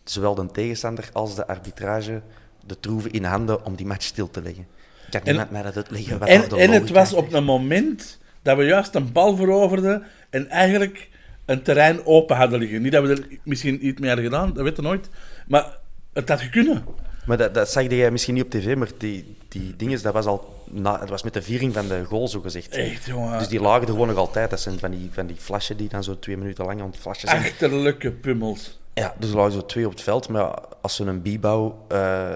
zowel 0.03 0.35
de 0.35 0.45
tegenstander 0.45 1.09
als 1.13 1.35
de 1.35 1.47
arbitrage 1.47 2.21
de 2.65 2.79
troeven 2.79 3.11
in 3.11 3.23
handen 3.23 3.65
om 3.65 3.75
die 3.75 3.85
match 3.85 4.05
stil 4.05 4.29
te 4.29 4.41
leggen. 4.41 4.67
Kan 5.09 5.21
niemand 5.23 5.51
mij 5.51 5.61
dat 5.61 5.75
uitleggen? 5.75 6.19
Wat 6.19 6.27
En, 6.27 6.49
en 6.49 6.71
het 6.71 6.89
was 6.89 7.13
op 7.13 7.33
een 7.33 7.43
moment 7.43 8.19
dat 8.41 8.57
we 8.57 8.63
juist 8.63 8.95
een 8.95 9.11
bal 9.11 9.35
veroverden 9.35 10.03
en 10.29 10.49
eigenlijk 10.49 11.09
een 11.45 11.61
terrein 11.61 12.05
open 12.05 12.35
hadden 12.35 12.59
liggen. 12.59 12.81
Niet 12.81 12.91
dat 12.91 13.03
we 13.03 13.09
er 13.09 13.27
misschien 13.43 13.87
iets 13.87 13.99
mee 13.99 14.09
hadden 14.09 14.25
gedaan, 14.25 14.53
dat 14.53 14.63
weet 14.63 14.75
je 14.75 14.81
nooit. 14.81 15.09
Maar 15.47 15.77
het 16.13 16.29
had 16.29 16.49
kunnen. 16.49 16.85
Maar 17.25 17.37
dat, 17.37 17.53
dat 17.53 17.69
zag 17.69 17.89
jij 17.89 18.11
misschien 18.11 18.33
niet 18.33 18.43
op 18.43 18.49
tv, 18.49 18.75
maar 18.75 18.89
die, 18.97 19.36
die 19.59 19.75
dingen, 19.75 20.01
dat 20.01 20.13
was 20.13 20.25
al 20.25 20.63
na, 20.69 20.99
het 20.99 21.09
was 21.09 21.23
met 21.23 21.33
de 21.33 21.41
viering 21.41 21.73
van 21.73 21.87
de 21.87 22.03
goal, 22.03 22.27
zo 22.27 22.39
gezegd. 22.39 22.69
Echt, 22.69 23.05
jongen. 23.05 23.39
Dus 23.39 23.47
die 23.47 23.61
lagen 23.61 23.81
er 23.81 23.87
gewoon 23.87 24.07
nog 24.07 24.17
altijd. 24.17 24.49
Dat 24.49 24.59
zijn 24.59 24.79
van 24.79 24.91
die, 24.91 25.09
van 25.11 25.27
die 25.27 25.35
flashen 25.35 25.77
die 25.77 25.89
dan 25.89 26.03
zo 26.03 26.19
twee 26.19 26.37
minuten 26.37 26.65
lang 26.65 26.81
aan 26.81 26.87
het 26.87 26.97
flashen 26.97 27.29
zijn. 27.29 27.43
Achterlijke 27.43 28.11
pummels. 28.11 28.79
Ja, 28.93 29.13
dus 29.19 29.29
er 29.29 29.35
lagen 29.35 29.51
zo 29.51 29.65
twee 29.65 29.85
op 29.85 29.91
het 29.91 30.01
veld. 30.01 30.29
Maar 30.29 30.41
ja, 30.41 30.63
als 30.81 30.95
zo'n 30.95 31.07
een 31.07 31.21
bibouw 31.21 31.85
eh 31.87 32.35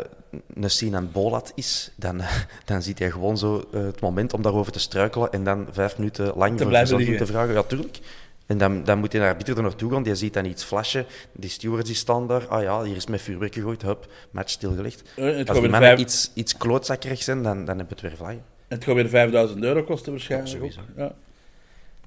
een 0.53 0.69
Sinan 0.69 1.11
Bolat 1.11 1.51
is, 1.55 1.91
dan, 1.95 2.21
dan 2.65 2.81
ziet 2.81 2.99
hij 2.99 3.11
gewoon 3.11 3.37
zo 3.37 3.67
eh, 3.73 3.83
het 3.83 4.01
moment 4.01 4.33
om 4.33 4.41
daarover 4.41 4.71
te 4.71 4.79
struikelen 4.79 5.31
en 5.31 5.43
dan 5.43 5.67
vijf 5.71 5.97
minuten 5.97 6.33
lang 6.35 6.59
voor 6.59 6.67
blijven 6.67 7.17
te 7.17 7.25
vragen. 7.25 7.53
Ja, 7.53 7.63
tuurlijk. 7.63 7.99
En 8.51 8.57
dan, 8.57 8.83
dan 8.83 8.99
moet 8.99 9.11
hij 9.11 9.21
naar 9.21 9.31
arbiter 9.31 9.55
er 9.57 9.61
naartoe 9.61 9.91
gaan. 9.91 10.03
Die 10.03 10.15
ziet 10.15 10.33
dan 10.33 10.45
iets 10.45 10.63
flashen. 10.63 11.05
Die 11.31 11.49
stewards 11.49 11.85
die 11.87 11.95
staan 11.95 12.27
daar. 12.27 12.47
Ah 12.47 12.61
ja, 12.61 12.83
hier 12.83 12.95
is 12.95 13.07
met 13.07 13.21
vuurwerk 13.21 13.53
gegooid. 13.53 13.81
Hup, 13.81 14.07
match 14.31 14.49
stilgelegd. 14.49 15.01
Eh, 15.15 15.25
het 15.25 15.49
Als 15.49 15.59
die 15.59 15.69
mannen 15.69 15.89
vijf- 15.89 15.99
iets, 15.99 16.31
iets 16.33 16.57
klootzakkerig 16.57 17.23
zijn, 17.23 17.43
dan, 17.43 17.57
dan 17.65 17.77
hebben 17.77 17.87
we 17.87 17.93
het 17.93 18.01
weer 18.01 18.15
vlaggen. 18.15 18.43
Het 18.67 18.83
gaat 18.83 18.95
weer 18.95 19.09
5000 19.09 19.63
euro 19.63 19.83
kosten 19.83 20.11
waarschijnlijk. 20.11 20.51
Ja, 20.51 20.57
sowieso. 20.57 20.81
Ja. 20.95 21.13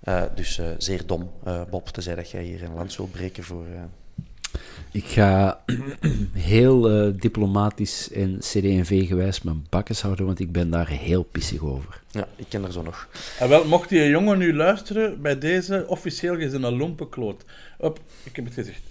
Eh, 0.01 0.23
dus 0.35 0.59
eh, 0.59 0.67
zeer 0.79 1.07
dom, 1.07 1.31
Bob, 1.71 1.89
te 1.89 2.01
zeggen 2.01 2.23
dat 2.23 2.33
jij 2.33 2.43
hier 2.43 2.63
een 2.63 2.75
lans 2.75 2.97
wilt 2.97 3.13
breken 3.13 3.43
voor... 3.45 3.65
Ik 4.95 5.05
ga 5.05 5.61
heel 6.33 6.91
eh, 6.91 7.13
diplomatisch 7.21 8.11
en 8.11 8.39
CD&V-gewijs 8.39 9.43
mijn 9.43 9.67
bakkes 9.69 10.03
houden, 10.03 10.27
want 10.27 10.41
ik 10.41 10.53
ben 10.53 10.71
daar 10.71 10.89
heel 10.89 11.23
pissig 11.23 11.63
over. 11.63 12.03
Ja, 12.11 12.29
ik 12.37 12.47
ken 12.49 12.65
er 12.65 12.73
zo 12.73 12.83
nog. 12.83 13.09
En 13.39 13.49
wel, 13.49 13.65
mocht 13.65 13.89
die 13.89 14.09
jongen 14.09 14.39
nu 14.39 14.55
luisteren, 14.55 15.23
bij 15.23 15.39
deze 15.39 15.85
officieel 15.87 16.37
is 16.37 16.53
een 16.53 16.77
lompenkloot. 16.77 17.45
Op, 17.79 18.01
ik 18.23 18.37
heb 18.37 18.45
het 18.45 18.55
gezegd. 18.55 18.83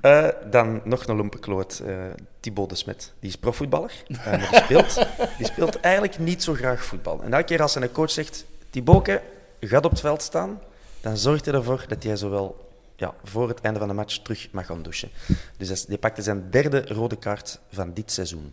Eh, 0.00 0.28
dan 0.50 0.80
nog 0.84 1.06
een 1.06 1.16
lumpenkloot, 1.16 1.82
eh 1.86 1.94
Thibaut 2.40 2.68
de 2.68 2.74
Smet. 2.74 3.12
Die 3.20 3.28
is 3.28 3.36
profvoetballer, 3.36 3.92
maar 4.24 4.48
die 4.50 4.60
speelt, 4.60 5.06
die 5.38 5.46
speelt 5.46 5.80
eigenlijk 5.80 6.18
niet 6.18 6.42
zo 6.42 6.54
graag 6.54 6.84
voetbal. 6.84 7.22
En 7.22 7.32
elke 7.32 7.44
keer 7.44 7.62
als 7.62 7.72
zijn 7.72 7.92
coach 7.92 8.10
zegt, 8.10 8.44
Thibautke, 8.70 9.22
gaat 9.60 9.84
op 9.84 9.90
het 9.90 10.00
veld 10.00 10.22
staan, 10.22 10.60
dan 11.00 11.16
zorgt 11.16 11.44
hij 11.44 11.54
ervoor 11.54 11.84
dat 11.88 12.02
hij 12.02 12.16
zowel 12.16 12.70
ja, 13.02 13.14
voor 13.24 13.48
het 13.48 13.60
einde 13.60 13.78
van 13.78 13.88
de 13.88 13.94
match 13.94 14.18
terug 14.18 14.48
mag 14.52 14.66
gaan 14.66 14.82
douchen. 14.82 15.08
Dus 15.56 15.68
dat 15.68 15.84
die 15.88 15.98
pakte 15.98 16.22
zijn 16.22 16.50
derde 16.50 16.84
rode 16.86 17.16
kaart 17.16 17.60
van 17.70 17.94
dit 17.94 18.10
seizoen. 18.12 18.52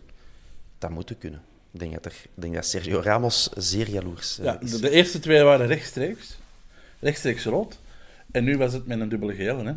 Dat 0.78 0.90
moet 0.90 1.18
kunnen. 1.18 1.42
Ik 1.72 1.80
denk 1.80 1.92
dat, 1.94 2.04
er, 2.04 2.12
ik 2.22 2.42
denk 2.42 2.54
dat 2.54 2.66
Sergio 2.66 3.00
Ramos 3.00 3.48
zeer 3.56 3.88
jaloers 3.88 4.38
eh, 4.38 4.44
Ja, 4.44 4.60
is. 4.60 4.70
de, 4.70 4.80
de 4.80 4.90
eerste 4.90 5.18
twee 5.18 5.42
waren 5.42 5.66
rechtstreeks. 5.66 6.38
Rechtstreeks 6.98 7.44
rood. 7.44 7.78
En 8.30 8.44
nu 8.44 8.56
was 8.58 8.72
het 8.72 8.86
met 8.86 9.00
een 9.00 9.08
dubbele 9.08 9.34
gele. 9.34 9.64
Hè? 9.64 9.72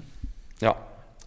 Ja, 0.57 0.77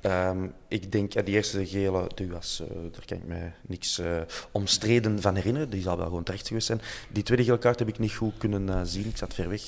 ehm, 0.01 0.47
ik 0.69 0.93
denk, 0.93 1.13
ja, 1.13 1.23
die 1.23 1.35
eerste 1.35 1.67
gele, 1.67 2.11
die 2.15 2.29
was, 2.31 2.63
eh, 2.63 2.77
daar 2.93 3.05
kan 3.07 3.17
ik 3.17 3.25
me 3.25 3.51
niks 3.67 3.99
eh, 3.99 4.21
omstreden 4.53 5.21
van 5.21 5.35
herinneren. 5.35 5.71
Die 5.71 5.83
zal 5.83 5.97
wel 5.97 6.07
gewoon 6.07 6.23
terecht 6.23 6.47
geweest 6.49 6.67
zijn. 6.67 6.81
Die 7.11 7.23
tweede 7.23 7.45
gele 7.45 7.59
kaart 7.59 7.79
heb 7.79 7.89
ik 7.89 7.99
niet 7.99 8.13
goed 8.15 8.35
kunnen 8.39 8.87
zien. 8.87 9.07
Ik 9.07 9.17
zat 9.17 9.35
ver 9.35 9.49
weg. 9.49 9.63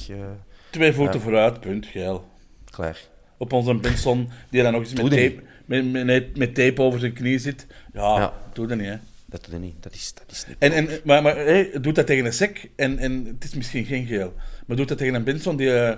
Twee 0.70 0.92
voeten 0.92 1.20
vooruit, 1.20 1.60
punt, 1.60 1.86
geel. 1.86 2.28
klaar. 2.70 2.98
Op 3.38 3.52
onze 3.52 3.74
Benson, 3.74 4.28
die 4.50 4.62
dan 4.62 4.72
nog 4.72 4.80
eens 4.80 4.92
met 4.92 5.02
dat 5.02 5.10
tape, 5.10 5.40
met, 5.64 6.04
met, 6.04 6.36
met 6.36 6.54
tape 6.54 6.82
over 6.82 7.00
zijn 7.00 7.12
knie 7.12 7.38
zit. 7.38 7.66
Ja, 7.92 8.18
Ja. 8.18 8.32
doe 8.52 8.66
dat 8.66 8.78
niet, 8.78 8.86
hè. 8.86 8.96
Dat 9.26 9.40
doet 9.44 9.50
hij 9.50 9.60
niet. 9.60 9.74
Dat 9.80 9.94
is, 9.94 10.14
dat 10.14 10.24
is 10.36 10.44
niet. 10.48 10.56
En, 10.58 10.72
en, 10.72 10.88
maar 11.04 11.22
maar 11.22 11.36
hey, 11.36 11.70
doet 11.80 11.94
dat 11.94 12.06
tegen 12.06 12.24
een 12.24 12.32
sec 12.32 12.68
en, 12.76 12.98
en 12.98 13.24
het 13.24 13.44
is 13.44 13.54
misschien 13.54 13.84
geen 13.84 14.06
geel. 14.06 14.34
Maar 14.66 14.76
doet 14.76 14.88
dat 14.88 14.98
tegen 14.98 15.14
een 15.14 15.24
Benson 15.24 15.56
die 15.56 15.74
eh, 15.74 15.96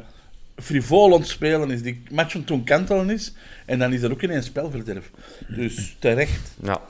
frivol 0.56 1.12
aan 1.14 1.20
het 1.20 1.28
spelen 1.28 1.70
is, 1.70 1.82
die 1.82 2.02
matchen 2.10 2.44
toen 2.44 2.64
kantelen 2.64 3.10
is. 3.10 3.32
En 3.66 3.78
dan 3.78 3.92
is 3.92 4.00
dat 4.00 4.10
ook 4.10 4.22
ineens 4.22 4.46
spelverderf. 4.46 5.10
Dus 5.48 5.96
terecht. 5.98 6.54
Ja. 6.62 6.80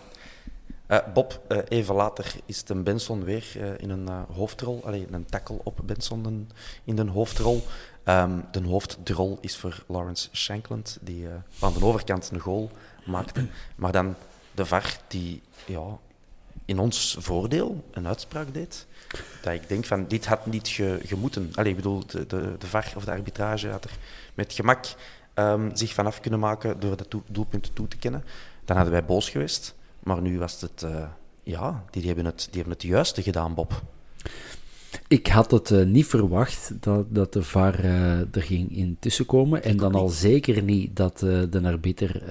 Eh, 0.87 0.99
Bob, 1.15 1.41
eh, 1.49 1.59
even 1.69 1.95
later 1.95 2.35
is 2.47 2.63
een 2.67 2.83
Benson 2.83 3.25
weer 3.25 3.45
in 3.79 3.91
een 3.91 4.09
hoofdrol. 4.33 4.81
Allee, 4.85 5.07
een 5.11 5.27
tackle 5.27 5.61
op 5.63 5.81
Benson 5.85 6.49
in 6.85 6.97
de 6.97 7.07
hoofdrol. 7.07 7.63
Ehm, 8.05 8.41
de 8.51 8.63
hoofdrol 8.63 9.39
is 9.41 9.57
voor 9.57 9.85
Lawrence 9.87 10.29
Shankland, 10.33 10.99
die 11.01 11.27
eh, 11.27 11.33
aan 11.61 11.73
de 11.73 11.85
overkant 11.85 12.31
een 12.33 12.41
goal 12.41 12.71
maakte. 13.07 13.47
Maar 13.77 13.93
dan 13.93 14.15
de 14.55 14.67
VAR, 14.67 14.97
die 15.09 15.43
ja, 15.67 15.99
in 16.65 16.79
ons 16.79 17.17
voordeel 17.19 17.85
een 17.91 18.07
uitspraak 18.07 18.55
deed. 18.55 18.87
Dat 19.43 19.53
ik 19.53 19.69
denk 19.69 19.85
van, 19.85 20.07
dit 20.09 20.27
had 20.27 20.47
niet 20.47 20.69
ge, 20.69 21.01
gemoeten. 21.05 21.51
Allee, 21.55 21.71
ik 21.71 21.77
bedoel, 21.77 22.07
de, 22.07 22.27
de, 22.27 22.67
VAR 22.67 22.93
of 22.97 23.05
de 23.05 23.11
arbitrage 23.11 23.69
had 23.69 23.85
er 23.85 23.99
met 24.35 24.53
gemak 24.53 24.85
ehm, 25.35 25.75
zich 25.75 25.95
vanaf 25.95 26.21
kunnen 26.21 26.41
maken 26.41 26.81
door 26.81 26.97
dat 26.97 27.11
doel- 27.11 27.25
doelpunt 27.27 27.75
toe 27.75 27.89
te 27.89 27.97
kennen. 27.97 28.25
Dan 28.65 28.77
hadden 28.77 28.95
wij 28.95 29.05
boos 29.05 29.31
geweest. 29.31 29.75
Maar 30.03 30.23
nu 30.23 30.39
was 30.39 30.61
het, 30.61 30.83
eh, 30.83 31.05
ja, 31.43 31.85
die, 31.91 32.01
die, 32.01 32.07
hebben 32.07 32.25
het, 32.25 32.39
die 32.39 32.61
hebben 32.61 32.73
het 32.73 32.83
juiste 32.83 33.23
gedaan, 33.23 33.55
Bob. 33.55 33.83
Ik 35.09 35.27
had 35.27 35.51
het 35.51 35.71
eh, 35.71 35.85
niet 35.85 36.07
verwacht 36.07 36.73
dat, 36.81 37.15
dat 37.15 37.33
de 37.33 37.43
VAR 37.43 37.85
eh, 37.85 38.19
er 38.19 38.43
ging 38.43 38.77
in 38.77 38.97
tussenkomen. 39.01 39.63
En 39.65 39.77
dan 39.77 39.95
al 39.95 40.09
zeker 40.09 40.63
niet 40.63 40.97
dat 40.97 41.23
eh, 41.23 41.41
de 41.51 41.61
arbiter 41.63 42.23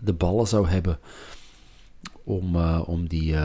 de 0.00 0.12
ballen 0.12 0.46
zou 0.46 0.68
hebben 0.68 0.98
om, 2.24 2.56
om, 2.80 3.08
die, 3.08 3.36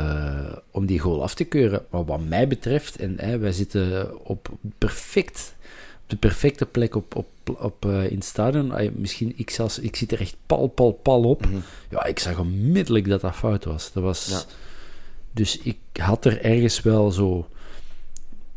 om 0.71 0.85
die 0.85 0.99
goal 0.99 1.23
af 1.23 1.33
te 1.33 1.43
keuren. 1.43 1.85
Maar 1.89 2.05
wat 2.05 2.25
mij 2.27 2.47
betreft, 2.47 2.95
en 2.95 3.39
wij 3.39 3.51
zitten 3.51 4.17
op, 4.27 4.49
perfect, 4.77 5.55
de 6.07 6.15
perfecte 6.15 6.65
plek 6.65 6.95
op, 6.95 7.15
op, 7.15 7.27
op, 7.59 7.85
in 7.85 8.15
het 8.15 8.25
stadion. 8.25 8.73
Misschien, 8.95 9.33
ik, 9.35 9.49
zelfs, 9.49 9.79
ik 9.79 9.95
zit 9.95 10.11
er 10.11 10.19
echt 10.19 10.35
pal, 10.45 10.67
pal, 10.67 10.91
pal 10.91 11.23
op. 11.23 11.47
Ja, 11.89 12.05
ik 12.05 12.19
zag 12.19 12.39
onmiddellijk 12.39 13.07
dat 13.07 13.21
dat 13.21 13.35
fout 13.35 13.63
was. 13.63 13.91
Dat 13.93 14.03
was 14.03 14.27
Ja. 14.27 14.41
Dus 15.31 15.57
ik 15.57 15.77
had 15.93 16.25
er 16.25 16.41
ergens 16.41 16.81
wel 16.81 17.11
zo 17.11 17.47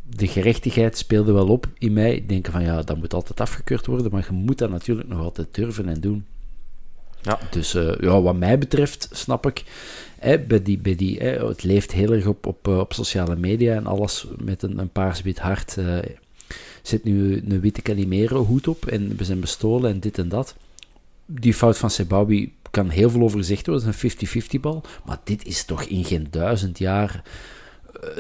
de 0.09 0.27
gerechtigheid 0.27 0.99
speelde 0.99 1.33
wel 1.33 1.49
op 1.49 1.67
in 1.79 1.93
mij. 1.93 2.15
Ik 2.15 2.29
denk 2.29 2.47
van 2.51 2.63
ja, 2.63 2.83
dat 2.83 2.97
moet 2.97 3.15
altijd 3.15 3.41
afgekeurd 3.41 3.87
worden, 3.87 4.11
maar 4.11 4.27
je 4.29 4.35
moet 4.35 4.59
dat 4.59 4.71
natuurlijk 4.71 5.09
nog 5.09 5.21
altijd 5.21 5.55
durven 5.55 5.89
en 5.89 6.01
doen. 6.01 6.25
Ja. 7.23 7.39
Dus 7.51 7.75
eh, 7.75 7.95
ja, 8.01 8.21
wat 8.21 8.37
mij 8.37 8.59
betreft, 8.59 9.09
snap 9.13 9.47
ik, 9.47 9.65
hè, 10.19 10.39
bij 10.39 10.63
die, 10.63 10.79
bij 10.79 10.95
die, 10.95 11.19
hè, 11.19 11.47
het 11.47 11.63
leeft 11.63 11.93
heel 11.93 12.13
erg 12.13 12.27
op, 12.27 12.47
op, 12.47 12.69
eh, 12.69 12.79
op 12.79 12.93
sociale 12.93 13.37
media 13.37 13.75
en 13.75 13.87
alles 13.87 14.27
met 14.39 14.63
een, 14.63 14.79
een 14.79 14.91
paars-wit 14.91 15.39
hart. 15.39 15.77
eh 15.77 15.99
zit 16.83 17.05
nu 17.05 17.43
een 17.49 17.61
witte 17.61 17.83
Calimero 17.83 18.45
hoed 18.45 18.69
op 18.69 18.87
en 18.87 19.17
we 19.17 19.25
zijn 19.25 19.41
bestolen 19.41 19.91
en 19.91 20.01
dit 20.01 20.19
en 20.19 20.29
dat. 20.29 20.55
Die 21.27 21.55
fout 21.55 21.79
van 21.79 21.91
Sebawi 21.91 22.53
kan 22.71 22.89
heel 22.89 23.11
veel 23.11 23.23
over 23.23 23.39
gezegd 23.39 23.67
worden, 23.67 23.87
het 23.87 24.05
is 24.05 24.35
een 24.35 24.43
50-50 24.59 24.61
bal, 24.61 24.83
maar 25.05 25.19
dit 25.25 25.47
is 25.47 25.65
toch 25.65 25.83
in 25.83 26.05
geen 26.05 26.27
duizend 26.31 26.79
jaar 26.79 27.23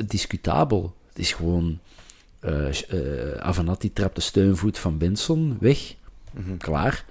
discutabel. 0.06 0.94
Het 1.16 1.24
is 1.24 1.32
gewoon. 1.32 1.78
eh 2.40 2.68
eh, 2.68 3.38
Avenatti 3.38 3.92
trapt 3.92 4.14
de 4.14 4.20
steunvoet 4.20 4.78
van 4.78 4.98
Benson 4.98 5.56
weg. 5.60 5.94
Klaar. 6.58 7.04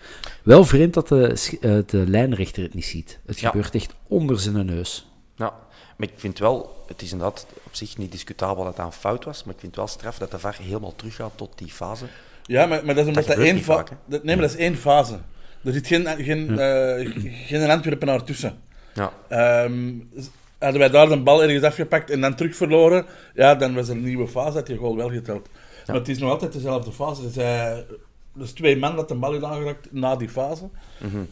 Wel 0.44 0.66
vreemd 0.66 0.94
dat 0.94 1.08
de, 1.08 1.28
eh, 1.62 1.78
de 1.86 2.04
lijnrechter 2.08 2.64
het 2.64 2.74
niet 2.74 2.86
ziet. 2.86 3.20
Het 3.26 3.40
Ja. 3.40 3.50
gebeurt 3.50 3.76
echt 3.76 3.94
onder 4.08 4.40
zijn 4.40 4.66
neus. 4.66 5.08
Ja, 5.36 5.54
maar 5.98 6.08
ik 6.08 6.14
vind 6.16 6.40
wel, 6.40 6.84
het 6.88 7.02
is 7.02 7.12
inderdaad 7.12 7.46
op 7.64 7.76
zich 7.76 7.98
niet 7.98 8.12
discutabel 8.12 8.64
dat 8.64 8.76
dat 8.76 8.86
een 8.86 8.92
fout 8.92 9.24
was, 9.24 9.44
maar 9.44 9.54
ik 9.54 9.60
vind 9.60 9.76
wel 9.76 9.88
straf 9.88 10.18
dat 10.18 10.32
de 10.32 10.40
VAR 10.40 10.58
helemaal 10.62 10.96
teruggaat 10.96 11.32
tot 11.36 11.58
die 11.58 11.68
fase. 11.72 12.06
Ja, 12.44 12.66
maar, 12.66 12.86
maar 12.86 12.96
dat 12.96 13.04
is 13.04 13.10
omdat 13.10 13.26
dat, 13.28 13.38
één 13.38 13.56
niet 13.56 13.64
fa- 13.64 13.76
vaak, 13.76 13.90
hè? 13.90 13.96
dat- 14.06 14.24
Nee, 14.24 14.36
maar 14.36 14.46
dat 14.48 14.54
is 14.56 14.62
één 14.62 14.76
fase. 14.78 15.20
Er 15.64 15.74
zit 15.74 15.88
geen, 15.88 16.06
geen, 16.08 16.60
eh, 16.60 17.12
geen 17.48 17.70
Antwerpenaar 17.70 18.24
tussen. 18.24 18.58
Ja, 18.94 19.14
Ehm, 19.28 19.94
z- 20.18 20.28
hadden 20.60 20.80
wij 20.80 20.90
daar 20.90 21.10
de 21.10 21.18
bal 21.18 21.44
ergens 21.44 21.64
afgepakt 21.64 22.10
en 22.10 22.22
dan 22.22 22.36
terug 22.36 22.56
verloren, 22.56 23.06
ja, 23.34 23.56
dan 23.56 23.74
was 23.74 23.90
er 23.90 23.96
een 23.96 24.04
nieuwe 24.04 24.28
fase, 24.28 24.58
had 24.58 24.68
je 24.68 24.76
goal 24.76 24.96
wel 24.96 25.10
geteld. 25.10 25.50
Maar 25.88 25.96
het 25.96 26.10
is 26.10 26.18
nog 26.18 26.30
altijd 26.30 26.54
dezelfde 26.54 26.92
fase. 26.92 27.30
Zij, 27.30 27.86
dus 28.34 28.52
twee 28.52 28.78
man 28.78 28.96
dat 28.96 29.08
de 29.08 29.16
bal 29.16 29.34
is 29.34 29.44
aangeraakt 29.44 29.92
na 29.92 30.16
die 30.16 30.30
fase. 30.30 30.70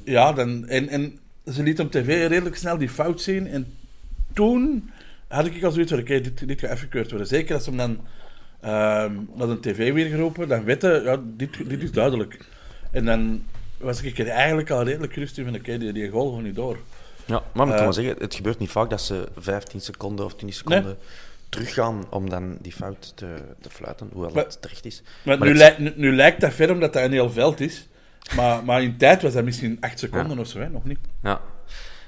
Ja, 0.04 0.34
dan, 0.34 0.68
en, 0.68 0.90
en 0.90 1.20
ze 1.52 1.64
liet 1.64 1.80
op 1.80 1.92
tv 1.92 2.28
redelijk 2.28 2.56
snel 2.56 2.78
die 2.78 2.90
fout 2.90 3.22
zien. 3.22 3.48
En 3.48 3.74
toen 4.34 4.90
had 5.28 5.46
ik 5.46 5.64
al 5.64 5.72
zoiets 5.72 5.92
van, 5.92 6.02
oké, 6.02 6.22
dit, 6.22 6.48
dit 6.48 6.60
gaat 6.60 6.72
afgekeurd 6.72 7.10
worden. 7.10 7.28
Zeker 7.28 7.54
als 7.56 7.64
ze 7.64 7.70
hem 7.70 7.78
dan 7.78 8.00
ehm 8.62 9.14
naar 9.36 9.48
de 9.48 9.60
tv 9.60 9.94
weer 9.94 10.10
geroepen, 10.10 10.48
dan 10.48 10.64
weten, 10.64 11.04
ja, 11.04 11.22
dit, 11.24 11.70
dit 11.70 11.82
is 11.82 11.92
duidelijk. 11.92 12.46
En 12.92 13.06
dan 13.06 13.44
was 13.78 14.02
ik 14.02 14.18
er 14.18 14.28
eigenlijk 14.28 14.70
al 14.70 14.84
redelijk 14.84 15.16
rustig 15.16 15.46
van, 15.46 15.56
oké, 15.56 15.78
die, 15.78 15.94
die 15.94 16.10
goal 16.10 16.28
gewoon 16.28 16.44
niet 16.44 16.56
door. 16.56 16.78
Ja, 17.26 17.44
maar 17.54 17.68
ik 17.68 17.74
Eh, 17.74 17.80
wel 17.80 17.94
zeggen, 17.94 18.16
het 18.20 18.36
gebeurt 18.36 18.60
niet 18.60 18.70
vaak 18.72 18.90
dat 18.90 19.02
ze 19.02 19.28
15 19.38 19.82
seconden 19.82 20.26
of 20.26 20.34
10 20.36 20.54
seconden 20.54 20.98
teruggaan 21.50 22.04
om 22.10 22.30
dan 22.30 22.58
die 22.62 22.72
fout 22.72 23.12
te, 23.16 23.36
te 23.62 23.70
fluiten, 23.70 24.10
hoewel 24.14 24.32
Maar- 24.34 24.44
het 24.44 24.62
terecht 24.62 24.86
is. 24.86 25.02
Maar, 25.24 25.38
Maar 25.38 25.48
nu, 25.48 25.56
lijkt, 25.56 25.78
nu, 25.80 25.94
nu 25.96 26.16
lijkt 26.16 26.42
dat 26.42 26.54
ver 26.54 26.72
omdat 26.72 26.94
dat 26.94 27.04
een 27.04 27.12
heel 27.12 27.30
veld 27.32 27.60
is. 27.60 27.88
Maar, 28.36 28.64
maar 28.64 28.82
in 28.84 28.98
tijd 28.98 29.22
was 29.22 29.34
dat 29.34 29.44
misschien 29.44 29.78
8 29.80 30.00
seconden 30.00 30.36
Ja. 30.36 30.42
of 30.42 30.48
zo, 30.48 30.60
hè? 30.60 30.70
nog 30.70 30.84
niet. 30.84 31.00
Ja. 31.24 31.42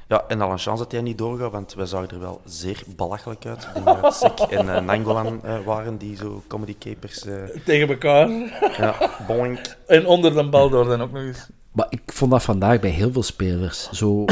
ja, 0.08 0.24
en 0.28 0.42
al 0.42 0.52
een 0.52 0.58
chance 0.58 0.84
dat 0.84 0.92
hij 0.92 1.02
niet 1.02 1.18
doorgaat, 1.18 1.52
want 1.52 1.74
wij 1.74 1.86
zagen 1.86 2.10
er 2.10 2.20
wel 2.20 2.42
zeer 2.46 2.84
belachelijk 2.96 3.46
uit. 3.46 3.68
Het 3.74 4.14
Sek 4.14 4.40
en 4.40 4.76
eh, 4.76 4.82
Nangolan 4.82 5.44
eh, 5.44 5.60
waren 5.66 5.98
die 5.98 6.16
zo 6.16 6.44
comedy 6.48 6.76
capers. 6.80 7.26
Tegen 7.66 7.88
elkaar. 7.90 8.30
ja, 8.78 9.10
boink. 9.28 9.60
En 9.88 10.06
onder 10.06 10.34
de 10.36 10.50
bal 10.50 10.70
door 10.70 10.86
dan 10.86 11.02
ook 11.02 11.12
nog 11.12 11.22
eens. 11.24 11.48
Maar 11.76 11.88
ik 11.90 12.02
vond 12.06 12.32
dat 12.32 12.44
vandaag 12.44 12.80
bij 12.80 12.90
heel 12.90 13.12
veel 13.12 13.24
spelers. 13.24 13.90
Zo 13.92 14.26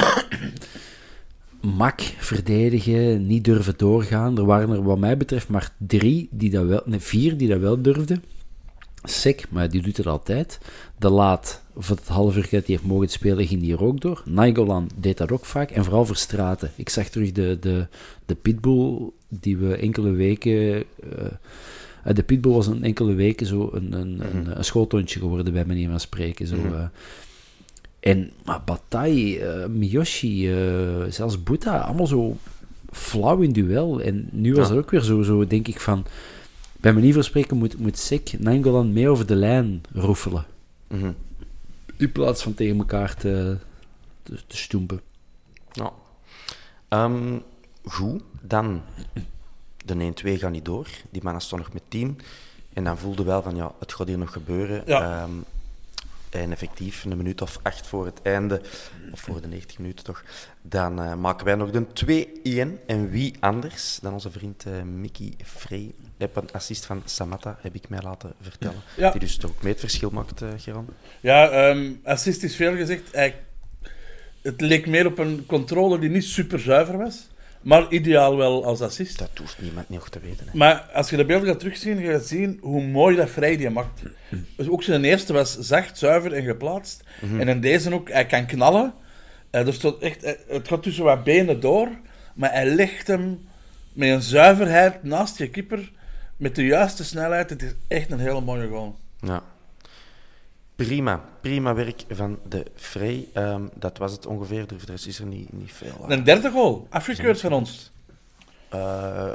mak 1.61 2.01
verdedigen, 2.01 3.27
niet 3.27 3.43
durven 3.43 3.73
doorgaan. 3.77 4.37
Er 4.37 4.45
waren 4.45 4.69
er 4.69 4.83
wat 4.83 4.99
mij 4.99 5.17
betreft 5.17 5.47
maar 5.47 5.71
drie 5.77 6.27
die 6.31 6.49
dat 6.49 6.65
wel, 6.65 6.81
nee, 6.85 6.99
vier 6.99 7.37
die 7.37 7.47
dat 7.47 7.59
wel 7.59 7.81
durfden. 7.81 8.23
Sek, 9.03 9.45
maar 9.49 9.69
die 9.69 9.81
doet 9.81 9.97
het 9.97 10.07
altijd. 10.07 10.59
De 10.97 11.09
Laat, 11.09 11.61
voor 11.77 11.95
het 11.95 12.07
half 12.07 12.35
uur 12.35 12.41
dat 12.41 12.51
hij 12.51 12.61
heeft 12.65 12.83
mogen 12.83 13.09
spelen, 13.09 13.47
ging 13.47 13.61
die 13.61 13.73
er 13.73 13.83
ook 13.83 14.01
door. 14.01 14.21
Nainggolan 14.25 14.89
deed 14.95 15.17
dat 15.17 15.31
ook 15.31 15.45
vaak. 15.45 15.71
En 15.71 15.83
vooral 15.83 16.05
Verstraten. 16.05 16.71
Ik 16.75 16.89
zag 16.89 17.07
terug 17.07 17.31
de, 17.31 17.57
de, 17.59 17.87
de 18.25 18.35
pitbull 18.35 19.09
die 19.29 19.57
we 19.57 19.75
enkele 19.75 20.11
weken... 20.11 20.53
eh, 20.53 21.25
eh, 22.03 22.15
de 22.15 22.23
pitbull 22.23 22.53
was 22.53 22.67
een 22.67 22.83
enkele 22.83 23.13
weken 23.13 23.45
zo 23.45 23.69
een, 23.73 23.93
een, 23.93 24.21
een, 24.31 24.57
een 24.57 24.65
schooltoontje 24.65 25.19
geworden, 25.19 25.53
bij 25.53 25.65
manier 25.65 25.89
van 25.89 25.99
spreken. 25.99 26.47
Zo, 26.47 26.55
eh. 26.55 26.85
En 28.03 28.31
maar 28.45 28.61
Bataille, 28.63 29.39
eh, 29.45 29.67
Miyoshi, 29.69 30.51
eh, 30.51 31.03
zelfs 31.11 31.43
Buta, 31.43 31.79
allemaal 31.79 32.07
zo 32.07 32.37
flauw 32.91 33.39
in 33.41 33.51
duel. 33.51 34.01
En 34.01 34.27
nu 34.31 34.53
was 34.55 34.67
Ja. 34.67 34.73
er 34.73 34.79
ook 34.79 34.91
weer 34.91 35.01
zo, 35.01 35.21
zo 35.21 35.47
denk 35.47 35.67
ik 35.67 35.79
van... 35.79 36.05
Bij 36.77 36.93
manier 36.93 37.13
van 37.13 37.23
spreken 37.23 37.57
moet, 37.57 37.77
moet 37.79 37.97
Sek 37.97 38.39
Nangolan 38.39 38.93
mee 38.93 39.09
over 39.09 39.25
de 39.25 39.35
lijn 39.35 39.81
roefelen. 39.93 40.45
Mhm. 40.87 41.11
In 41.97 42.11
plaats 42.11 42.43
van 42.43 42.53
tegen 42.53 42.77
elkaar 42.77 43.15
te, 43.15 43.57
te, 44.23 44.35
te 44.47 44.57
stoempen. 44.57 45.01
Ja. 45.71 45.91
Ehm, 46.87 47.37
goed, 47.83 48.21
dan 48.41 48.81
de 49.85 49.93
1-2 49.93 50.37
gaat 50.37 50.51
niet 50.51 50.65
door. 50.65 50.87
Die 51.11 51.23
mannen 51.23 51.41
stonden 51.41 51.67
nog 51.67 51.75
met 51.75 51.83
10. 51.87 52.19
En 52.73 52.83
dan 52.83 52.97
voelde 52.97 53.23
wel 53.23 53.41
van, 53.41 53.55
ja, 53.55 53.71
het 53.79 53.93
gaat 53.93 54.07
hier 54.07 54.17
nog 54.17 54.31
gebeuren. 54.33 54.83
Ja. 54.85 55.21
Ehm, 55.21 55.31
en 56.33 56.51
effectief, 56.51 57.03
een 57.03 57.17
minuut 57.17 57.41
of 57.41 57.59
acht 57.61 57.87
voor 57.87 58.05
het 58.05 58.21
einde, 58.21 58.61
of 59.11 59.19
voor 59.19 59.41
de 59.41 59.47
90 59.47 59.77
minuten 59.79 60.05
toch, 60.05 60.23
dan 60.61 61.01
eh, 61.01 61.13
maken 61.15 61.45
wij 61.45 61.55
nog 61.55 61.71
de 61.71 61.85
2-1. 62.77 62.85
En 62.85 63.09
wie 63.09 63.35
anders 63.39 63.99
dan 64.01 64.13
onze 64.13 64.31
vriend 64.31 64.65
eh, 64.65 64.81
Mickey 64.81 65.33
Frey. 65.45 65.91
Heb 66.17 66.35
een 66.35 66.51
assist 66.51 66.85
van 66.85 67.01
Samatta, 67.05 67.57
heb 67.61 67.75
ik 67.75 67.89
mij 67.89 68.01
laten 68.01 68.33
vertellen. 68.41 68.81
Ja. 68.97 69.11
Die 69.11 69.19
dus 69.19 69.37
toch 69.37 69.51
ook 69.51 69.61
mee 69.61 69.71
het 69.71 69.81
verschil 69.81 70.09
maakt, 70.09 70.41
eh 70.41 70.49
Geron. 70.57 70.87
Ja, 71.19 71.49
ehm 71.49 71.91
assist 72.03 72.43
is 72.43 72.55
veel 72.55 72.75
gezegd. 72.75 73.01
Hij- 73.11 73.35
het 74.41 74.61
leek 74.61 74.87
meer 74.87 75.05
op 75.05 75.17
een 75.17 75.43
controle 75.45 75.99
die 75.99 76.09
niet 76.09 76.23
super 76.23 76.59
zuiver 76.59 76.97
was. 76.97 77.27
Maar 77.63 77.91
ideaal 77.91 78.37
wel 78.37 78.65
als 78.65 78.81
assist. 78.81 79.19
Dat 79.19 79.29
hoeft 79.37 79.61
niemand 79.61 79.89
nog 79.89 80.09
te 80.09 80.19
weten. 80.19 80.47
Hè. 80.51 80.57
Maar 80.57 80.89
als 80.93 81.09
je 81.09 81.17
de 81.17 81.25
beelden 81.25 81.47
gaat 81.47 81.59
terugzien, 81.59 81.97
ga 81.97 82.11
je 82.11 82.19
zien 82.19 82.57
hoe 82.61 82.83
mooi 82.83 83.15
dat 83.15 83.29
Vrij 83.29 83.57
die 83.57 83.69
maakt. 83.69 84.01
Dus 84.57 84.69
ook 84.69 84.83
zijn 84.83 85.03
eerste 85.03 85.33
was 85.33 85.59
zacht, 85.59 85.97
zuiver 85.97 86.33
en 86.33 86.43
geplaatst. 86.43 87.03
En 87.39 87.47
in 87.47 87.61
deze 87.61 87.93
ook, 87.93 88.09
hij 88.09 88.25
kan 88.25 88.45
knallen. 88.45 88.93
Eh, 89.49 89.67
er 89.67 89.73
staat 89.73 89.99
echt, 89.99 90.23
eh, 90.23 90.33
het 90.47 90.67
gaat 90.67 90.83
tussen 90.83 91.03
wat 91.03 91.23
benen 91.23 91.59
door, 91.59 91.89
maar 92.33 92.51
hij 92.51 92.65
legt 92.65 93.07
hem 93.07 93.47
met 93.93 94.09
een 94.09 94.21
zuiverheid 94.21 95.03
naast 95.03 95.37
je 95.37 95.49
keeper, 95.49 95.91
met 96.37 96.55
de 96.55 96.65
juiste 96.65 97.03
snelheid. 97.03 97.49
Het 97.49 97.61
is 97.61 97.73
echt 97.87 98.11
een 98.11 98.19
hele 98.19 98.41
mooie 98.41 98.67
goal. 98.67 98.95
Ja. 99.19 99.43
Prima, 100.85 101.21
prima 101.41 101.73
werk 101.73 102.03
van 102.09 102.39
de 102.49 102.65
Frey. 102.75 103.27
Ehm, 103.33 103.61
dat 103.75 103.97
was 103.97 104.11
het 104.11 104.25
ongeveer, 104.25 104.67
de 104.67 104.75
rest 104.87 105.07
is 105.07 105.19
er 105.19 105.25
niet, 105.25 105.53
niet 105.53 105.71
veel. 105.71 106.05
Een 106.07 106.23
derde 106.23 106.51
goal, 106.51 106.87
afgekeurd 106.89 107.41
van 107.41 107.53
ons. 107.53 107.91
Eh, 108.69 109.25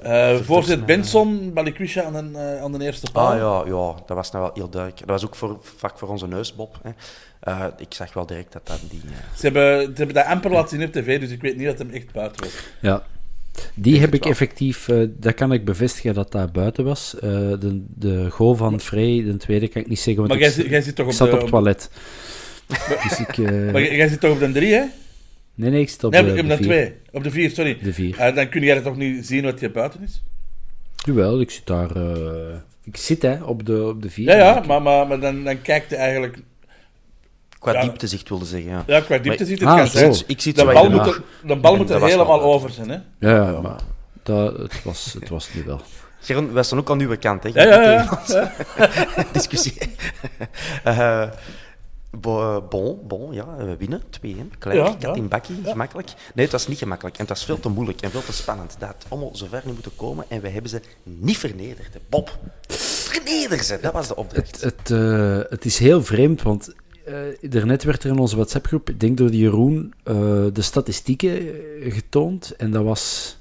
Eh 0.00 0.36
voorzet 0.36 0.46
versnellen. 0.46 0.86
Benson, 0.86 1.52
Balikwisha 1.52 2.02
aan, 2.02 2.14
een, 2.14 2.36
eh, 2.36 2.62
aan 2.62 2.72
de 2.72 2.84
eerste 2.84 3.10
paal. 3.12 3.26
ah 3.30 3.36
ja, 3.66 3.74
ja, 3.74 3.94
dat 4.06 4.16
was 4.16 4.30
nou 4.30 4.44
wel 4.44 4.54
heel 4.54 4.68
duidelijk. 4.68 5.00
Dat 5.06 5.20
was 5.20 5.24
ook 5.24 5.34
voor, 5.34 5.58
vlak 5.60 5.98
voor 5.98 6.08
onze 6.08 6.26
neus, 6.26 6.54
Bob. 6.54 6.78
Hè. 6.82 6.90
Eh, 7.40 7.64
ik 7.76 7.94
zag 7.94 8.12
wel 8.12 8.26
direct 8.26 8.52
dat 8.52 8.66
dat 8.66 8.80
die... 8.88 9.00
Ze, 9.36 9.44
hebben, 9.44 9.80
ze 9.82 9.92
hebben 9.94 10.14
dat 10.14 10.24
amper 10.24 10.50
laten 10.50 10.68
zien 10.78 10.86
op 10.86 10.92
tv, 10.92 11.20
dus 11.20 11.30
ik 11.30 11.40
weet 11.40 11.56
niet 11.56 11.66
dat 11.66 11.78
hem 11.78 11.90
echt 11.90 12.12
buiten 12.12 12.42
was. 12.44 12.54
Ja. 12.80 13.02
Die 13.74 14.00
heb 14.00 14.14
ik 14.14 14.22
wel. 14.22 14.32
effectief, 14.32 14.88
eh, 14.88 15.02
dat 15.16 15.34
kan 15.34 15.52
ik 15.52 15.64
bevestigen 15.64 16.14
dat 16.14 16.32
dat 16.32 16.52
buiten 16.52 16.84
was. 16.84 17.14
Eh, 17.14 17.20
de, 17.60 17.82
de 17.94 18.30
goal 18.30 18.54
van 18.54 18.80
Frey, 18.80 19.22
de 19.24 19.36
tweede, 19.36 19.68
kan 19.68 19.82
ik 19.82 19.88
niet 19.88 19.98
zeggen. 19.98 20.16
Want 20.16 20.28
Maar 20.28 20.36
ik, 20.48 20.68
jij, 20.70 20.80
zit- 20.82 20.96
toch 20.96 21.04
ik 21.06 21.10
op 21.12 21.16
zat 21.18 21.28
de... 21.30 21.34
op 21.34 21.40
het 21.40 21.50
toilet. 21.50 21.90
dus 23.02 23.20
ik, 23.20 23.38
eh, 23.38 23.72
Maar 23.72 23.82
jij 23.94 24.08
zit 24.08 24.20
toch 24.20 24.32
op 24.32 24.38
de 24.40 24.52
drie, 24.52 24.72
hè? 24.74 24.84
nee, 25.54 25.70
nee, 25.70 25.80
ik 25.80 25.88
zit 25.88 26.04
op 26.04 26.12
nee, 26.12 26.22
de, 26.24 26.30
op 26.30 26.36
de 26.36 26.42
de 26.42 26.56
vier. 26.56 26.64
twee. 26.66 26.92
Op 27.12 27.22
de 27.22 27.30
vier, 27.30 27.50
sorry. 27.50 27.78
De 27.82 27.92
vier. 27.92 28.18
Eh, 28.18 28.34
dan 28.34 28.48
kun 28.48 28.62
jij 28.62 28.80
toch 28.80 28.96
niet 28.96 29.26
zien 29.26 29.44
wat 29.44 29.60
je 29.60 29.70
buiten 29.70 30.02
is? 30.02 30.22
Jawel, 31.04 31.40
ik 31.40 31.50
zit 31.50 31.66
daar. 31.66 31.90
ik 32.84 32.96
zit 32.96 33.22
hè, 33.22 33.42
op 33.42 33.66
de, 33.66 33.84
op 33.86 34.02
de 34.02 34.10
vier. 34.10 34.24
Ja, 34.26 34.36
ja, 34.36 34.62
maar, 34.66 34.82
maar, 34.82 35.06
maar 35.06 35.20
dan, 35.20 35.44
dan 35.44 35.62
kijkt 35.62 35.90
hij 35.90 35.98
eigenlijk... 35.98 36.38
qua 37.70 37.80
Ja. 37.80 37.86
dieptezicht 37.86 38.28
wilde 38.28 38.44
zeggen, 38.44 38.70
ja. 38.70 38.82
Ja, 38.86 39.00
qua 39.00 39.18
diepte 39.18 39.38
Maar- 39.38 39.46
ziet 39.46 39.60
het 39.60 39.68
Ah, 39.68 39.76
kan 39.76 39.86
zo. 39.86 39.98
zijn. 39.98 40.12
Ik, 40.12 40.22
ik 40.26 40.40
zit 40.40 40.54
De 40.54 40.60
zo 40.60 40.72
bal 40.72 40.82
de 40.82 40.88
moet 40.88 41.06
er, 41.06 41.22
de 41.44 41.56
bal 41.56 41.76
moet 41.76 41.90
er 41.90 42.04
helemaal 42.04 42.42
over 42.42 42.70
zijn, 42.70 42.88
hè? 42.88 42.96
Ja, 43.20 43.50
ja, 43.50 43.60
maar 43.60 43.80
dat, 44.22 44.58
het, 44.58 44.82
was, 44.84 45.16
het 45.20 45.28
was 45.28 45.48
nu 45.54 45.64
wel. 45.64 45.80
Geron, 46.20 46.52
wij 46.52 46.62
staan 46.62 46.78
ook 46.78 46.90
aan 46.90 47.00
uw 47.00 47.16
kant, 47.18 47.42
hè. 47.42 47.50
Ja, 47.52 47.82
ja, 47.82 47.90
ja. 48.26 48.52
Discussie. 49.32 49.74
Eh, 50.84 51.22
bo- 52.10 52.62
bon, 52.68 52.98
bon, 53.06 53.32
ja, 53.32 53.56
we 53.56 53.76
winnen. 53.76 54.02
2-1. 54.10 54.52
Klein, 54.58 54.76
Ja, 54.78 54.84
kat 54.84 55.00
ja. 55.02 55.14
in 55.14 55.28
bakkie, 55.28 55.56
gemakkelijk. 55.64 56.08
Nee, 56.34 56.44
het 56.44 56.52
was 56.52 56.66
niet 56.68 56.78
gemakkelijk. 56.78 57.14
En 57.16 57.20
het 57.20 57.30
was 57.30 57.44
veel 57.44 57.60
te 57.60 57.68
moeilijk 57.68 58.00
en 58.00 58.10
veel 58.10 58.24
te 58.24 58.32
spannend. 58.32 58.76
Dat 58.78 58.88
had 58.88 59.04
allemaal 59.08 59.36
zo 59.36 59.46
ver 59.50 59.62
niet 59.64 59.72
moeten 59.74 59.96
komen. 59.96 60.24
En 60.28 60.40
we 60.40 60.48
hebben 60.48 60.70
ze 60.70 60.80
niet 61.02 61.38
vernederd. 61.38 61.96
Bob, 62.08 62.38
verneder 62.68 63.62
ze. 63.62 63.78
Dat 63.82 63.92
was 63.92 64.08
de 64.08 64.16
opdracht. 64.16 64.60
Het, 64.60 64.90
eh, 64.90 65.38
het 65.50 65.64
is 65.64 65.78
heel 65.78 66.02
vreemd, 66.04 66.42
want 66.42 66.72
eh 67.08 67.50
daarnet 67.50 67.84
werd 67.84 68.04
er 68.04 68.10
in 68.10 68.18
onze 68.18 68.36
WhatsApp-groep, 68.36 68.88
ik 68.90 69.00
denk 69.00 69.16
door 69.16 69.30
die 69.30 69.40
Jeroen, 69.40 69.92
eh, 70.02 70.14
de 70.52 70.62
statistieken 70.62 71.30
eh, 71.38 71.92
getoond. 71.92 72.54
En 72.56 72.70
dat 72.70 72.84
was. 72.84 73.36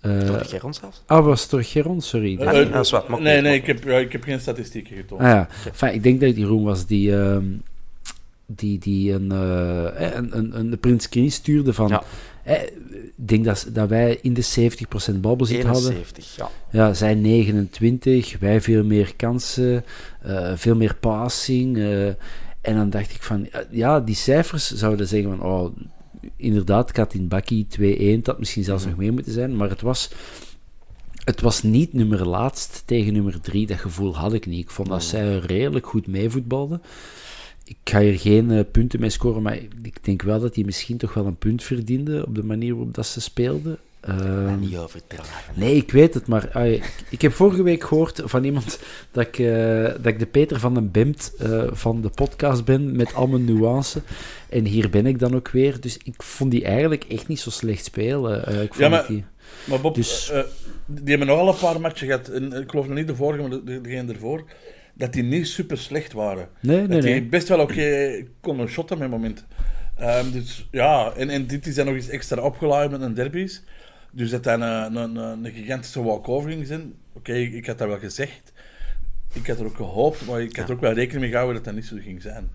eh, 0.00 0.26
Door 0.26 0.44
Geron 0.44 0.74
zelfs? 0.74 1.02
ah, 1.06 1.24
was 1.24 1.42
het 1.42 1.50
door 1.50 1.62
Geron? 1.62 2.00
Sorry. 2.00 2.38
Ah, 2.40 2.52
nee, 2.52 2.70
dat 2.70 2.84
is 2.84 2.90
wat, 2.90 3.20
nee, 3.20 3.40
nee, 3.40 3.54
ik 3.54 3.66
heb, 3.66 3.84
ja, 3.84 3.98
ik 3.98 4.12
heb 4.12 4.22
geen 4.22 4.40
statistieken 4.40 4.96
getoond. 4.96 5.20
Ah 5.20 5.26
ja, 5.28 5.48
enfin, 5.66 5.92
ik 5.94 6.02
denk 6.02 6.20
dat 6.20 6.28
het 6.28 6.38
Jeroen 6.38 6.64
was 6.64 6.86
die, 6.86 7.16
ehm, 7.16 7.44
die, 8.46 8.78
die 8.78 9.12
een, 9.12 9.32
eh, 9.32 10.10
een, 10.16 10.36
een, 10.36 10.56
een 10.58 10.78
print 10.80 11.02
screen 11.02 11.32
stuurde 11.32 11.72
van... 11.72 11.88
Ja. 11.88 12.02
eh, 12.44 12.62
ik 13.16 13.28
denk 13.28 13.44
dat, 13.44 13.66
dat 13.72 13.88
wij 13.88 14.18
in 14.22 14.34
de 14.34 14.42
70% 15.14 15.20
balbezit 15.20 15.62
hadden. 15.64 15.90
71, 15.92 16.36
ja. 16.36 16.48
Ja, 16.70 16.94
zij 16.94 17.14
29, 17.14 18.38
wij 18.38 18.60
veel 18.60 18.84
meer 18.84 19.16
kansen, 19.16 19.84
eh, 20.22 20.52
veel 20.56 20.74
meer 20.76 20.94
passing. 21.00 21.76
En 22.66 22.74
dan 22.74 22.90
dacht 22.90 23.14
ik 23.14 23.22
van, 23.22 23.48
ja, 23.70 24.00
die 24.00 24.14
cijfers 24.14 24.70
zouden 24.70 25.08
zeggen 25.08 25.36
van, 25.36 25.42
oh, 25.42 25.76
inderdaad, 26.36 26.92
Katin 26.92 27.28
Bakkie 27.28 27.66
2-1, 28.18 28.22
dat 28.22 28.38
misschien 28.38 28.64
zelfs 28.64 28.84
nog 28.84 28.96
meer 28.96 29.12
moeten 29.12 29.32
zijn, 29.32 29.56
maar 29.56 29.68
het 29.68 29.80
was, 29.80 30.10
het 31.24 31.40
was 31.40 31.62
niet 31.62 31.92
nummer 31.92 32.28
laatst 32.28 32.82
tegen 32.84 33.12
nummer 33.12 33.40
3, 33.40 33.66
dat 33.66 33.78
gevoel 33.78 34.16
had 34.16 34.32
ik 34.32 34.46
niet. 34.46 34.64
Ik 34.64 34.70
vond 34.70 34.88
dat 34.88 35.02
zij 35.02 35.38
redelijk 35.38 35.86
goed 35.86 36.06
meevoetbalden. 36.06 36.82
Ik 37.64 37.76
ga 37.84 38.00
hier 38.00 38.18
geen 38.18 38.50
eh, 38.50 38.64
punten 38.72 39.00
mee 39.00 39.10
scoren, 39.10 39.42
maar 39.42 39.56
ik 39.82 40.04
denk 40.04 40.22
wel 40.22 40.40
dat 40.40 40.54
die 40.54 40.64
misschien 40.64 40.96
toch 40.96 41.14
wel 41.14 41.26
een 41.26 41.36
punt 41.38 41.62
verdienden 41.62 42.26
op 42.26 42.34
de 42.34 42.44
manier 42.44 42.74
waarop 42.74 42.94
dat 42.94 43.06
ze 43.06 43.20
speelden. 43.20 43.78
Ehm, 44.06 44.58
Niet 44.58 44.76
overdragen. 44.76 45.52
Nee, 45.54 45.74
ik 45.76 45.90
weet 45.90 46.14
het, 46.14 46.26
maar 46.26 46.48
ai, 46.52 46.72
ik, 46.74 47.04
ik 47.10 47.22
heb 47.22 47.32
vorige 47.32 47.62
week 47.62 47.84
gehoord 47.84 48.22
van 48.24 48.44
iemand 48.44 48.78
dat 49.12 49.26
ik, 49.26 49.38
eh, 49.38 49.82
dat 49.84 50.06
ik 50.06 50.18
de 50.18 50.26
Peter 50.26 50.60
van 50.60 50.74
den 50.74 50.90
Bemt 50.90 51.32
eh, 51.38 51.62
van 51.70 52.00
de 52.00 52.08
podcast 52.08 52.64
ben, 52.64 52.96
met 52.96 53.14
al 53.14 53.26
mijn 53.26 53.44
nuance. 53.44 54.02
En 54.48 54.64
hier 54.64 54.90
ben 54.90 55.06
ik 55.06 55.18
dan 55.18 55.34
ook 55.34 55.48
weer. 55.48 55.80
Dus 55.80 55.96
ik 56.04 56.22
vond 56.22 56.50
die 56.50 56.64
eigenlijk 56.64 57.04
echt 57.04 57.28
niet 57.28 57.40
zo 57.40 57.50
slecht 57.50 57.84
spelen. 57.84 58.46
Eh, 58.46 58.54
ik 58.62 58.68
vond 58.74 58.78
Ja, 58.78 58.88
maar- 58.88 59.06
die... 59.06 59.24
Maar 59.64 59.80
Bob, 59.80 59.94
Dus- 59.94 60.30
eh, 60.30 60.40
die 60.86 61.08
hebben 61.08 61.26
nogal 61.26 61.48
een 61.48 61.58
paar 61.60 61.80
matchen 61.80 62.06
gehad. 62.06 62.28
En, 62.28 62.52
ik 62.52 62.70
geloof 62.70 62.86
nog 62.86 62.96
niet 62.96 63.06
de 63.06 63.14
vorige, 63.16 63.40
maar 63.40 63.50
de- 63.50 63.64
de- 63.64 63.80
degene 63.80 64.12
ervoor. 64.12 64.44
Dat 64.94 65.12
die 65.12 65.22
niet 65.22 65.46
super 65.48 65.78
slecht 65.78 66.12
waren. 66.12 66.48
Nee, 66.60 66.76
nee, 66.76 66.86
dat 66.88 67.02
die 67.02 67.10
nee. 67.10 67.22
best 67.22 67.48
wel 67.48 67.60
oké 67.60 68.22
konden 68.40 68.68
shotten 68.68 68.98
met 68.98 69.10
moment. 69.10 69.44
Ehm, 69.96 70.30
dus 70.30 70.68
ja, 70.70 71.12
en, 71.16 71.30
en 71.30 71.46
dit 71.46 71.66
is 71.66 71.74
dan 71.74 71.86
nog 71.86 71.94
eens 71.94 72.08
extra 72.08 72.42
opgeladen 72.42 72.90
met 72.90 73.00
een 73.00 73.14
derbies. 73.14 73.62
Dus 74.16 74.30
dat 74.30 74.42
dan 74.44 74.60
een, 74.60 74.96
een, 74.96 75.16
een, 75.16 75.44
een 75.44 75.52
gigantische 75.52 76.02
walkover 76.02 76.50
ging 76.50 76.66
zijn. 76.66 76.94
Oké, 77.12 77.32
ik, 77.32 77.52
ik 77.52 77.66
had 77.66 77.78
dat 77.78 77.88
wel 77.88 77.98
gezegd. 77.98 78.52
Ik 79.32 79.46
had 79.46 79.58
er 79.58 79.64
ook 79.66 79.76
gehoopt, 79.76 80.26
maar 80.26 80.40
ik 80.40 80.56
had 80.56 80.68
er 80.68 80.74
ook 80.74 80.80
wel 80.80 80.92
rekening 80.92 81.20
mee 81.20 81.30
gehouden 81.30 81.54
dat 81.56 81.64
dat 81.64 81.74
niet 81.74 81.84
zo 81.84 81.96
ging 82.00 82.22
zijn. 82.22 82.50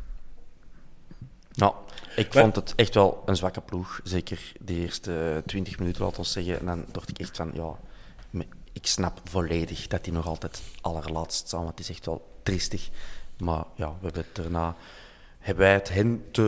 Nou, 1.54 1.74
ik 2.16 2.34
Maar- 2.34 2.44
vond 2.44 2.56
het 2.56 2.74
echt 2.76 2.94
wel 2.94 3.24
een 3.26 3.36
zwakke 3.36 3.62
ploeg. 3.62 4.00
Zeker 4.04 4.52
de 4.60 4.74
eerste 4.74 5.44
20 5.46 5.80
minuten, 5.80 6.04
laten 6.04 6.22
we 6.22 6.28
zeggen. 6.28 6.60
En 6.60 6.66
dan 6.66 6.86
dacht 6.92 7.10
ik 7.10 7.20
echt 7.20 7.38
van, 7.38 7.52
ja, 7.54 7.76
ik 8.74 8.86
snap 8.88 9.22
volledig 9.24 9.88
dat 9.88 10.04
die 10.04 10.14
nog 10.14 10.28
altijd 10.28 10.62
allerlaatst 10.82 11.48
staan. 11.48 11.64
Want 11.64 11.72
het 11.78 11.80
is 11.80 11.90
echt 11.96 12.06
wel 12.06 12.40
triestig. 12.44 12.90
Maar 13.38 13.64
ja, 13.76 13.88
we 13.88 14.06
hebben 14.06 14.24
het 14.28 14.36
daarna... 14.36 14.76
Hebben 15.40 15.64
wij 15.64 15.74
het 15.74 15.90
hen 15.94 16.24
te 16.32 16.42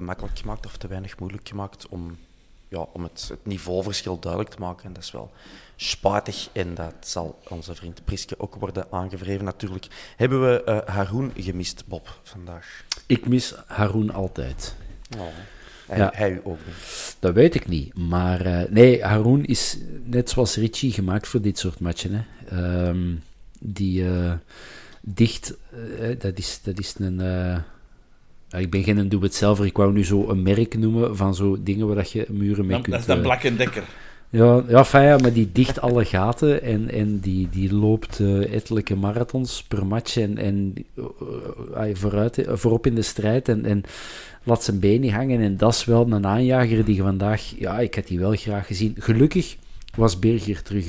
makkelijk 0.00 0.38
gemaakt 0.38 0.66
of 0.66 0.76
te 0.76 0.86
weinig 0.88 1.18
moeilijk 1.18 1.48
gemaakt 1.48 1.88
om, 1.88 2.18
ja, 2.68 2.86
om 2.92 3.02
het, 3.02 3.26
het 3.28 3.46
niveauverschil 3.46 4.18
duidelijk 4.18 4.54
te 4.54 4.60
maken. 4.60 4.84
En 4.84 4.92
dat 4.92 5.02
is 5.02 5.10
wel 5.10 5.32
spijtig. 5.76 6.48
En 6.52 6.74
dat 6.74 6.94
zal 7.00 7.38
onze 7.48 7.74
vriend 7.74 8.04
Priske 8.04 8.34
ook 8.38 8.54
worden 8.54 8.86
aangevreven 8.90 9.44
natuurlijk. 9.44 9.86
Hebben 10.16 10.40
we 10.42 10.64
eh 10.64 10.94
Haroon 10.94 11.32
gemist, 11.36 11.86
Bob, 11.86 12.20
vandaag? 12.22 12.84
Ik 13.06 13.28
mis 13.28 13.54
Haroon 13.66 14.10
altijd. 14.10 14.74
Oh. 15.18 15.26
Hij, 15.86 15.98
Ja. 15.98 16.10
hij 16.14 16.40
ook 16.44 16.58
niet. 16.66 17.16
Dat 17.18 17.34
weet 17.34 17.54
ik 17.54 17.68
niet. 17.68 17.94
Maar 17.98 18.40
eh, 18.40 18.70
nee, 18.70 19.04
Haroon 19.04 19.44
is 19.44 19.78
net 20.04 20.30
zoals 20.30 20.56
Richie 20.56 20.92
gemaakt 20.92 21.28
voor 21.28 21.40
dit 21.40 21.58
soort 21.58 21.80
matchen. 21.80 22.12
Hè. 22.12 22.22
Ehm, 22.88 23.14
die 23.60 24.06
eh, 24.06 24.32
dicht, 25.00 25.54
dat, 26.18 26.38
is, 26.38 26.60
dat 26.62 26.78
is 26.78 26.94
een. 26.98 27.20
Ik 28.58 28.70
ben 28.70 28.82
geen 28.82 29.08
doe-het-zelver. 29.08 29.66
Ik 29.66 29.76
wou 29.76 29.92
nu 29.92 30.04
zo 30.04 30.28
een 30.28 30.42
merk 30.42 30.78
noemen 30.78 31.16
van 31.16 31.34
zo 31.34 31.56
dingen 31.62 31.86
waar 31.86 31.96
dat 31.96 32.10
je 32.10 32.26
muren 32.30 32.66
mee 32.66 32.80
kunt. 32.80 32.90
dat 32.90 33.00
is 33.00 33.06
dan 33.06 33.16
eh, 33.16 33.22
Black 33.22 33.42
Dekker. 33.58 33.84
ja, 34.30 34.62
ja, 34.68 34.84
fijn, 34.84 35.06
ja, 35.06 35.16
maar 35.16 35.32
die 35.32 35.50
dicht 35.52 35.80
alle 35.80 36.04
gaten 36.04 36.62
en, 36.62 36.90
en 36.90 37.18
die, 37.18 37.48
die 37.48 37.74
loopt 37.74 38.20
eh 38.20 38.54
ettelijke 38.54 38.96
marathons 38.96 39.62
per 39.62 39.86
match 39.86 40.16
en, 40.16 40.38
en 40.38 40.74
eh, 41.74 41.82
vooruit, 41.92 42.44
voorop 42.48 42.86
in 42.86 42.94
de 42.94 43.02
strijd 43.02 43.48
en, 43.48 43.64
en 43.64 43.82
laat 44.42 44.64
zijn 44.64 44.78
been 44.78 45.00
niet 45.00 45.12
hangen. 45.12 45.40
En 45.40 45.56
dat 45.56 45.72
is 45.74 45.84
wel 45.84 46.12
een 46.12 46.26
aanjager 46.26 46.84
die 46.84 46.94
je 46.94 47.02
vandaag... 47.02 47.52
Ja, 47.58 47.78
ik 47.78 47.94
had 47.94 48.06
die 48.06 48.18
wel 48.18 48.32
graag 48.32 48.66
gezien. 48.66 48.94
Gelukkig 48.98 49.56
was 49.96 50.18
Berger 50.18 50.62
terug... 50.62 50.88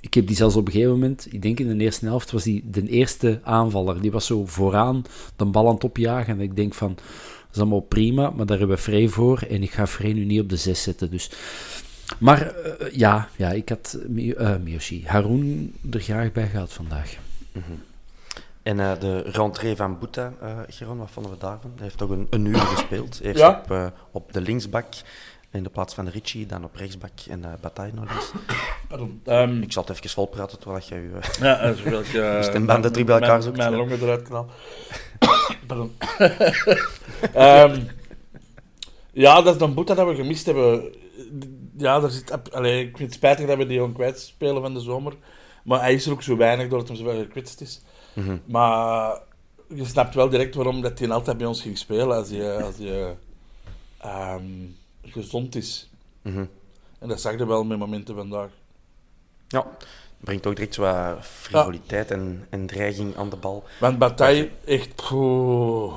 Ik 0.00 0.14
heb 0.14 0.26
die 0.26 0.36
zelfs 0.36 0.56
op 0.56 0.66
een 0.66 0.72
gegeven 0.72 0.92
moment, 0.92 1.26
ik 1.30 1.42
denk 1.42 1.60
in 1.60 1.78
de 1.78 1.84
eerste 1.84 2.06
helft, 2.06 2.30
was 2.30 2.42
die 2.42 2.64
de 2.70 2.88
eerste 2.88 3.40
aanvaller. 3.42 4.00
Die 4.00 4.10
was 4.10 4.26
zo 4.26 4.46
vooraan 4.46 5.02
de 5.36 5.44
bal 5.44 5.68
aan 5.68 5.74
het 5.74 5.84
opjagen. 5.84 6.34
En 6.34 6.40
ik 6.40 6.56
denk 6.56 6.74
van, 6.74 6.94
dat 6.94 7.04
is 7.52 7.60
allemaal 7.60 7.80
prima, 7.80 8.30
maar 8.30 8.46
daar 8.46 8.58
hebben 8.58 8.76
we 8.76 8.82
Frey 8.82 9.08
voor. 9.08 9.38
En 9.48 9.62
ik 9.62 9.70
ga 9.70 9.86
Frey 9.86 10.12
nu 10.12 10.24
niet 10.24 10.40
op 10.40 10.48
de 10.48 10.56
zes 10.56 10.82
zetten, 10.82 11.10
dus... 11.10 11.30
Maar 12.18 12.46
eh, 12.50 12.92
ja, 12.92 13.28
ja, 13.36 13.50
ik 13.50 13.68
had 13.68 13.98
eh, 14.36 14.56
Miyoshi, 14.56 15.02
Haroon 15.06 15.72
er 15.90 16.00
graag 16.00 16.32
bij 16.32 16.46
gehad 16.46 16.72
vandaag. 16.72 17.16
En 18.62 18.80
eh, 18.80 19.00
de 19.00 19.20
rentree 19.20 19.76
van 19.76 19.98
Boeta, 19.98 20.32
eh 20.40 20.58
Geron, 20.68 20.98
wat 20.98 21.10
vonden 21.10 21.32
we 21.32 21.38
daarvan? 21.38 21.70
Hij 21.74 21.84
heeft 21.84 21.98
toch 21.98 22.10
een, 22.10 22.26
een 22.30 22.44
uur 22.44 22.58
gespeeld. 22.74 23.20
Eerst 23.20 23.40
Ja. 23.40 23.62
op, 23.68 23.92
op 24.10 24.32
de 24.32 24.40
linksbak 24.40 24.86
in 25.50 25.62
de 25.62 25.68
plaats 25.70 25.94
van 25.94 26.08
Richie, 26.08 26.46
dan 26.46 26.64
op 26.64 26.74
rechtsbak 26.74 27.10
en 27.28 27.44
eh 27.44 27.50
Bataille 27.60 27.92
nog 27.94 28.10
eens. 28.14 28.32
Pardon. 28.88 29.20
Ehm, 29.24 29.62
Ik 29.62 29.72
zal 29.72 29.84
het 29.86 29.96
even 29.96 30.10
volpraten 30.10 30.58
terwijl 30.58 30.84
je... 30.88 30.94
eh, 31.20 31.40
Ja, 31.40 31.66
dat 31.66 31.76
is 31.76 31.82
welke... 31.82 32.10
De 32.12 32.38
stembanden 32.50 32.90
terug 32.92 33.06
bij 33.06 33.14
elkaar 33.14 33.30
mijn- 33.30 33.42
zoekt, 33.42 33.56
Mijn 33.56 33.74
longen 33.74 34.02
eruit 34.02 34.22
knal. 34.22 34.46
Pardon. 35.66 35.92
Ehm, 37.34 37.80
ja, 39.12 39.42
dat 39.42 39.52
is 39.54 39.60
dan 39.60 39.74
Boeta 39.74 39.94
dat 39.94 40.06
we 40.06 40.14
gemist 40.14 40.46
hebben. 40.46 40.94
Ja, 41.76 42.00
daar 42.00 42.10
zit... 42.10 42.52
Allee, 42.52 42.80
ik 42.80 42.96
vind 42.96 43.08
het 43.08 43.18
spijtig 43.18 43.46
dat 43.46 43.56
we 43.56 43.66
die 43.66 43.76
gewoon 43.76 43.92
kwijtspelen 43.92 44.62
van 44.62 44.74
de 44.74 44.80
zomer. 44.80 45.12
Maar 45.64 45.80
hij 45.80 45.94
is 45.94 46.06
er 46.06 46.12
ook 46.12 46.22
zo 46.22 46.36
weinig 46.36 46.68
doordat 46.68 46.88
hij 46.88 46.96
zo 46.96 47.04
wel 47.04 47.16
gekwetst 47.18 47.60
is. 47.60 47.80
Mhm. 48.12 48.36
Maar 48.44 49.18
je 49.74 49.84
snapt 49.84 50.14
wel 50.14 50.28
direct 50.28 50.54
waarom 50.54 50.80
dat 50.82 50.98
hij 50.98 51.08
altijd 51.10 51.38
bij 51.38 51.46
ons 51.46 51.62
ging 51.62 51.78
spelen 51.78 52.16
als 52.16 52.30
hij, 52.30 52.62
als 52.62 52.74
hij 52.78 53.16
ehm, 53.98 54.42
gezond 55.12 55.54
is. 55.54 55.90
mhm. 56.22 56.44
En 56.98 57.08
dat 57.08 57.20
zag 57.20 57.38
je 57.38 57.46
wel 57.46 57.64
met 57.64 57.78
momenten 57.78 58.14
vandaag. 58.14 58.50
Ja, 59.48 59.66
brengt 60.20 60.46
ook 60.46 60.56
direct 60.56 60.76
wat 60.76 61.26
frivoliteit 61.26 62.10
en, 62.10 62.46
en 62.50 62.66
dreiging 62.66 63.16
aan 63.16 63.30
de 63.30 63.36
bal. 63.36 63.64
Want 63.80 63.98
Bataille, 63.98 64.50
echt... 64.64 64.94
poeh. 64.94 65.94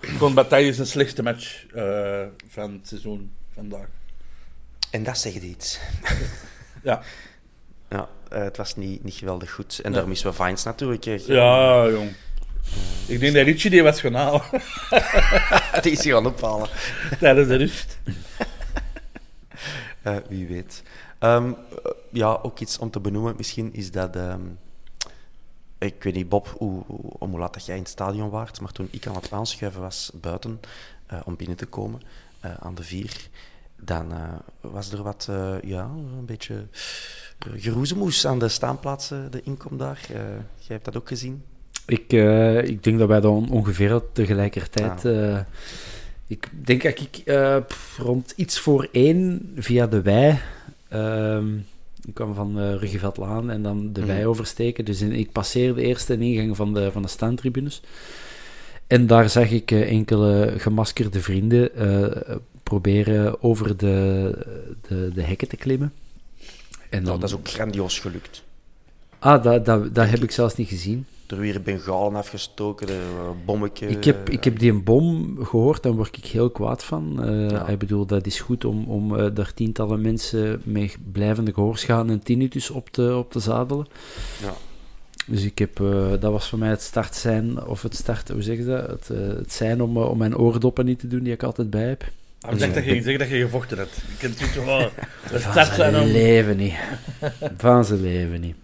Vond 0.00 0.34
Bataille 0.34 0.68
is 0.68 0.78
een 0.78 0.86
slechtste 0.86 1.22
match 1.22 1.66
eh, 1.66 2.26
van 2.48 2.72
het 2.72 2.88
seizoen 2.88 3.32
vandaag. 3.54 3.86
En 4.90 5.02
dat 5.02 5.18
zegt 5.18 5.42
iets. 5.42 5.78
Ja, 6.82 7.02
Ja, 7.88 8.08
eh, 8.28 8.42
het 8.42 8.56
was 8.56 8.76
niet, 8.76 9.04
niet 9.04 9.14
geweldig 9.14 9.52
goed. 9.52 9.78
En 9.78 9.92
daar 9.92 10.08
missen 10.08 10.30
we 10.30 10.36
Vines 10.36 10.62
natuurlijk. 10.64 11.04
ja 11.04 11.88
jong. 11.88 12.12
Ik 13.08 13.20
denk 13.20 13.34
dat 13.34 13.44
Richie 13.44 13.70
die 13.70 13.82
was 13.82 14.00
gaan 14.00 14.14
halen 14.14 14.42
Die 15.82 15.92
is 15.92 16.04
hier 16.04 16.14
gaan 16.14 16.26
ophalen. 16.26 16.68
tijdens 17.18 17.48
de 17.48 17.56
rust. 17.56 17.98
Eh, 20.02 20.16
wie 20.28 20.46
weet. 20.46 20.82
Ehm, 21.18 21.48
eh, 21.48 21.90
ja, 22.12 22.38
ook 22.42 22.58
iets 22.58 22.78
om 22.78 22.90
te 22.90 23.00
benoemen 23.00 23.34
misschien 23.36 23.74
is 23.74 23.90
dat... 23.90 24.16
ehm, 24.16 24.40
ik 25.78 26.02
weet 26.02 26.14
niet, 26.14 26.28
Bob, 26.28 26.54
hoe, 26.58 26.82
hoe, 26.86 27.00
om 27.18 27.30
hoe 27.30 27.38
laat 27.38 27.54
dat 27.54 27.66
jij 27.66 27.76
in 27.76 27.82
het 27.82 27.90
stadion 27.90 28.30
waart, 28.30 28.60
maar 28.60 28.72
toen 28.72 28.88
ik 28.90 29.06
aan 29.06 29.14
het 29.14 29.32
aanschuiven 29.32 29.80
was 29.80 30.10
buiten 30.14 30.60
eh, 31.06 31.20
om 31.24 31.36
binnen 31.36 31.56
te 31.56 31.66
komen 31.66 32.00
aan 32.58 32.74
de 32.74 32.82
vier, 32.82 33.28
dan 33.76 34.12
was 34.60 34.92
er 34.92 35.02
wat, 35.02 35.28
ja, 35.62 35.82
een 35.82 36.26
beetje 36.26 36.66
uh, 37.46 37.62
geroezemoes 37.62 38.26
aan 38.26 38.38
de 38.38 38.48
staanplaatsen, 38.48 39.30
de 39.30 39.42
inkom 39.42 39.78
daar. 39.78 40.00
Jij 40.08 40.44
hebt 40.66 40.84
dat 40.84 40.96
ook 40.96 41.08
gezien? 41.08 41.44
Ik, 41.88 42.12
eh, 42.12 42.64
ik 42.64 42.84
denk 42.84 42.98
dat 42.98 43.08
wij 43.08 43.20
dan 43.20 43.50
ongeveer 43.50 44.00
tegelijkertijd. 44.12 45.04
Ah. 45.04 45.32
eh, 45.34 45.40
ik 46.26 46.48
denk 46.64 46.82
dat 46.82 46.98
ik 47.00 47.16
eh, 47.24 47.56
rond 47.96 48.32
iets 48.36 48.58
voor 48.60 48.88
één 48.92 49.52
via 49.56 49.86
de 49.86 50.02
wei. 50.02 50.38
ehm, 50.88 51.56
ik 52.06 52.14
kwam 52.14 52.34
van 52.34 52.58
uh, 52.62 52.74
Ruggeveldlaan 52.74 53.50
en 53.50 53.62
dan 53.62 53.92
de 53.92 54.00
Mhm. 54.00 54.08
wei 54.08 54.26
oversteken. 54.26 54.84
Dus 54.84 55.00
in- 55.00 55.12
ik 55.12 55.32
passeerde 55.32 55.82
eerst 55.82 56.06
de 56.06 56.18
ingang 56.18 56.56
van 56.56 56.74
de, 56.74 56.92
van 56.92 57.02
de 57.02 57.08
staantribunes. 57.08 57.82
En 58.86 59.06
daar 59.06 59.30
zag 59.30 59.50
ik 59.50 59.70
enkele 59.70 60.54
gemaskerde 60.56 61.20
vrienden 61.20 61.70
proberen 62.62 63.42
over 63.42 63.76
de, 63.76 64.32
de, 64.88 65.10
de 65.14 65.22
hekken 65.22 65.48
te 65.48 65.56
klimmen. 65.56 65.92
En 66.88 67.02
Nou, 67.02 67.04
dan, 67.04 67.20
dat 67.20 67.28
is 67.28 67.34
ook 67.36 67.48
grandioos 67.48 67.98
gelukt. 67.98 68.42
Ah, 69.18 69.42
dat, 69.42 69.64
dat, 69.64 69.94
dat 69.94 70.08
heb 70.08 70.22
ik 70.22 70.30
zelfs 70.30 70.54
niet 70.56 70.68
gezien. 70.68 71.06
Er 71.28 71.38
weer 71.38 71.62
bengalen 71.62 72.14
afgestoken, 72.14 72.86
de 72.86 72.92
uh, 72.92 73.30
bommetje. 73.44 73.86
Ik 73.88 74.04
heb, 74.04 74.30
ik 74.30 74.44
heb 74.44 74.58
die 74.58 74.70
een 74.70 74.84
bom 74.84 75.36
gehoord, 75.44 75.82
daar 75.82 75.92
word 75.92 76.16
ik 76.16 76.24
heel 76.24 76.50
kwaad 76.50 76.84
van. 76.84 77.30
Uh, 77.30 77.50
Ja. 77.50 77.66
Ik 77.66 77.78
bedoel, 77.78 78.06
dat 78.06 78.26
is 78.26 78.40
goed 78.40 78.64
om, 78.64 78.84
om 78.84 79.14
uh, 79.14 79.26
daar 79.34 79.54
tientallen 79.54 80.00
mensen 80.00 80.60
met 80.64 80.96
blijvende 81.12 81.52
gehoorschade 81.52 82.12
en 82.12 82.22
tinnitus 82.22 82.70
op 82.70 82.88
te, 82.90 83.16
op 83.16 83.32
te 83.32 83.40
zadelen. 83.40 83.86
Ja. 84.42 84.52
Dus 85.26 85.42
ik 85.44 85.58
heb, 85.58 85.80
uh, 85.80 86.10
dat 86.20 86.32
was 86.32 86.48
voor 86.48 86.58
mij 86.58 86.68
het 86.68 86.82
start 86.82 87.14
zijn, 87.14 87.66
of 87.66 87.82
het 87.82 87.94
start, 87.94 88.28
hoe 88.28 88.42
zeg 88.42 88.56
je 88.56 88.64
dat? 88.64 88.86
Het, 88.86 89.08
uh, 89.12 89.28
het 89.28 89.52
zijn 89.52 89.82
om, 89.82 89.96
om 89.96 90.18
mijn 90.18 90.36
oordoppen 90.36 90.84
niet 90.84 90.98
te 90.98 91.08
doen, 91.08 91.22
die 91.22 91.32
ik 91.32 91.42
altijd 91.42 91.70
bij 91.70 91.88
heb. 91.88 92.04
Ah, 92.40 92.52
ik 92.52 92.58
dacht 92.58 92.74
dat 92.74 92.84
je 92.84 92.90
ging 92.90 93.02
zeggen 93.02 93.20
dat 93.20 93.28
je 93.28 93.40
gevochten 93.44 93.78
hebt. 93.78 93.96
Ik 93.96 94.18
ken 94.18 94.34
het 94.36 94.64
wel. 94.64 94.78
Dat 95.30 95.40
Van 95.42 95.50
start 95.52 95.66
zijn 95.66 95.92
zijn 95.92 96.04
om... 96.04 96.10
leven 96.10 96.56
niet. 96.56 96.74
Van 97.56 97.84
zijn 97.84 98.00
leven 98.00 98.40
niet. 98.40 98.56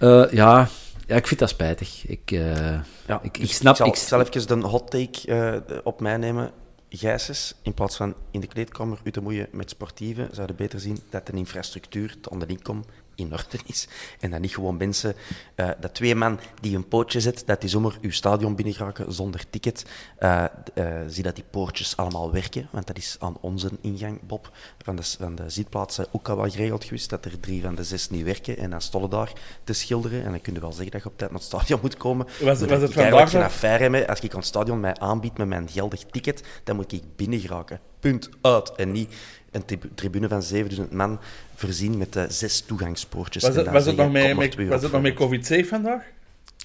Uh, 0.00 0.32
ja, 0.32 0.68
ja, 1.12 1.18
ik 1.18 1.26
vind 1.26 1.40
dat 1.40 1.48
spijtig. 1.48 2.06
Ik, 2.06 2.30
uh, 2.30 2.80
Ja, 3.06 3.20
ik, 3.22 3.36
ik 3.36 3.40
dus 3.40 3.54
snap... 3.54 3.72
Ik 3.72 3.78
zal, 3.78 3.86
ik, 3.86 3.96
zal 3.96 4.20
even 4.20 4.60
de 4.60 4.66
hot 4.66 4.90
take 4.90 5.62
uh, 5.68 5.78
op 5.84 6.00
mij 6.00 6.16
nemen. 6.16 6.52
Gijsens, 6.88 7.54
in 7.62 7.74
plaats 7.74 7.96
van 7.96 8.14
in 8.30 8.40
de 8.40 8.46
kleedkamer 8.46 8.98
u 9.04 9.10
te 9.10 9.20
moeien 9.20 9.48
met 9.52 9.70
sportieven, 9.70 10.28
zouden 10.32 10.56
beter 10.56 10.80
zien 10.80 10.98
dat 11.10 11.26
de 11.26 11.32
infrastructuur, 11.32 12.16
de 12.20 12.30
onderinkom, 12.30 12.84
in 13.14 13.32
orde 13.32 13.58
is. 13.66 13.88
En 14.20 14.30
dat 14.30 14.40
niet 14.40 14.54
gewoon 14.54 14.76
mensen, 14.76 15.14
eh, 15.54 15.68
dat 15.80 15.94
twee 15.94 16.14
man 16.14 16.38
die 16.60 16.76
een 16.76 16.88
pootje 16.88 17.20
zet, 17.20 17.42
dat 17.46 17.60
die 17.60 17.70
zomaar 17.70 17.92
uw 18.00 18.10
stadion 18.10 18.54
binnengeraken 18.54 19.12
zonder 19.12 19.50
ticket. 19.50 19.84
eh, 20.18 20.44
eh, 20.74 20.84
zie 21.08 21.22
dat 21.22 21.34
die 21.34 21.44
poortjes 21.50 21.96
allemaal 21.96 22.32
werken, 22.32 22.68
want 22.70 22.86
dat 22.86 22.96
is 22.96 23.16
aan 23.18 23.36
onze 23.40 23.70
ingang, 23.80 24.20
Bob, 24.26 24.50
van 24.84 24.96
de, 24.96 25.02
van 25.02 25.34
de 25.34 25.50
zitplaatsen 25.50 26.06
ook 26.12 26.28
al 26.28 26.36
wel 26.36 26.50
geregeld 26.50 26.84
geweest, 26.84 27.10
dat 27.10 27.24
er 27.24 27.40
drie 27.40 27.62
van 27.62 27.74
de 27.74 27.84
zes 27.84 28.10
niet 28.10 28.24
werken. 28.24 28.56
En 28.58 28.70
dan 28.70 28.80
stonden 28.80 29.10
daar 29.10 29.32
te 29.64 29.72
schilderen. 29.72 30.24
En 30.24 30.30
dan 30.30 30.40
kun 30.40 30.54
je 30.54 30.60
wel 30.60 30.72
zeggen 30.72 30.90
dat 30.92 31.02
je 31.02 31.08
op 31.08 31.18
tijd 31.18 31.30
naar 31.30 31.38
het 31.40 31.48
stadion 31.48 31.78
moet 31.82 31.96
komen. 31.96 32.26
Was- 32.26 32.60
was 32.60 32.80
het 32.80 32.82
ik 32.90 32.94
vandaag 32.94 33.30
geen 33.30 33.42
affaire 33.42 33.88
mee. 33.88 34.08
Als 34.08 34.20
ik 34.20 34.32
aan 34.32 34.38
het 34.38 34.46
stadion 34.48 34.80
mij 34.80 34.94
aanbied 34.96 35.38
met 35.38 35.46
mijn 35.48 35.68
geldig 35.68 36.00
ticket, 36.10 36.42
dan 36.64 36.76
moet 36.76 36.92
ik 36.92 37.02
binnen 37.16 37.40
geraken. 37.40 37.80
Punt 38.00 38.28
uit. 38.40 38.72
En 38.72 38.92
niet 38.92 39.14
een 39.52 39.64
tri- 39.64 39.90
tribune 39.94 40.28
van 40.28 40.42
7000 40.42 40.92
man 40.92 41.20
voorzien 41.54 41.98
met 41.98 42.16
eh, 42.16 42.24
zes 42.28 42.60
toegangspoortjes. 42.60 43.42
Was 43.42 43.52
En 43.52 43.58
het, 43.58 43.70
was 43.70 43.86
het 43.86 43.96
nog 43.96 45.02
met. 45.02 45.14
COVID-safe 45.14 45.64
vandaag? 45.64 46.02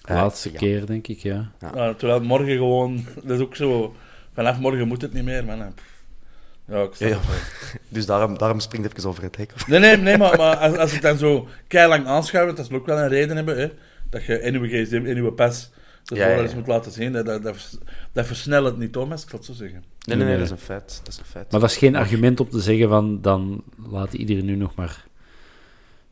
Eh, 0.04 0.16
Laatste 0.16 0.52
ja. 0.52 0.58
keer, 0.58 0.86
denk 0.86 1.08
ik, 1.08 1.20
ja. 1.20 1.52
Ah, 1.60 1.96
terwijl 1.96 2.22
morgen 2.22 2.54
gewoon... 2.58 3.06
Dat 3.24 3.40
is 3.40 3.46
ook 3.46 3.56
zo... 3.56 3.96
Vanaf 4.34 4.60
morgen 4.60 4.88
moet 4.88 5.02
het 5.02 5.14
niet 5.14 5.24
meer, 5.24 5.46
man. 5.46 5.58
Ja, 5.58 6.82
ik 6.82 6.90
snap 6.94 6.98
Ja, 6.98 7.08
ja. 7.08 7.20
Dus 7.90 8.06
daarom, 8.06 8.38
daarom 8.38 8.60
springt 8.60 8.88
het 8.88 8.98
even 8.98 9.10
over 9.10 9.24
het 9.24 9.36
hek. 9.38 9.54
Nee, 9.68 9.80
nee, 9.80 9.98
nee, 9.98 10.18
maar, 10.18 10.38
maar 10.38 10.56
als, 10.56 10.78
als 10.78 10.94
ik 10.94 11.02
dan 11.02 11.18
zo 11.18 11.48
keilang 11.68 12.06
aanschouw, 12.06 12.54
dat 12.54 12.66
zal 12.66 12.76
ook 12.76 12.86
wel 12.86 12.98
een 13.00 13.08
reden 13.08 13.36
hebben, 13.36 13.60
hè, 13.60 13.72
dat 14.10 14.26
je 14.26 14.42
in 14.42 14.62
je 14.62 14.84
gsm, 14.86 15.06
in 15.06 15.24
je 15.24 15.32
pas, 15.32 15.70
de 16.08 16.16
Ja, 16.16 16.28
ja, 16.28 16.42
ja. 16.42 16.56
moet 16.56 16.68
laten 16.68 16.92
zien. 16.92 17.12
Dat, 17.12 17.26
dat, 17.26 17.44
dat, 17.44 17.56
vers- 17.56 17.78
dat 18.12 18.26
versnelt 18.26 18.66
het 18.66 18.78
niet, 18.78 18.92
Thomas, 18.92 19.24
ik 19.24 19.30
zal 19.30 19.38
het 19.40 19.48
zo 19.48 19.54
zeggen. 19.54 19.84
Nee, 20.06 20.18
nee, 20.18 20.18
nee, 20.18 20.28
Nee. 20.28 20.36
dat 20.38 20.46
is 20.46 20.52
een 20.52 20.66
feit. 20.66 21.02
Dat 21.04 21.14
is 21.14 21.20
een 21.20 21.26
feit. 21.26 21.52
Maar 21.52 21.60
dat 21.60 21.70
is 21.70 21.78
geen 21.78 21.96
argument 21.96 22.40
om 22.40 22.50
te 22.50 22.60
zeggen 22.62 22.90
van, 22.90 23.22
dan 23.22 23.64
laat 23.90 24.14
iedereen 24.14 24.46
nu 24.46 24.56
nog 24.56 24.76
maar 24.76 25.06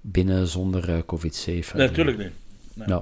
binnen 0.02 0.48
zonder 0.48 0.90
eh, 0.90 0.98
covid-safe. 1.06 1.78
Nee, 1.78 1.88
natuurlijk 1.88 2.18
niet. 2.18 2.32
Nee. 2.74 2.88
Ja. 2.88 3.02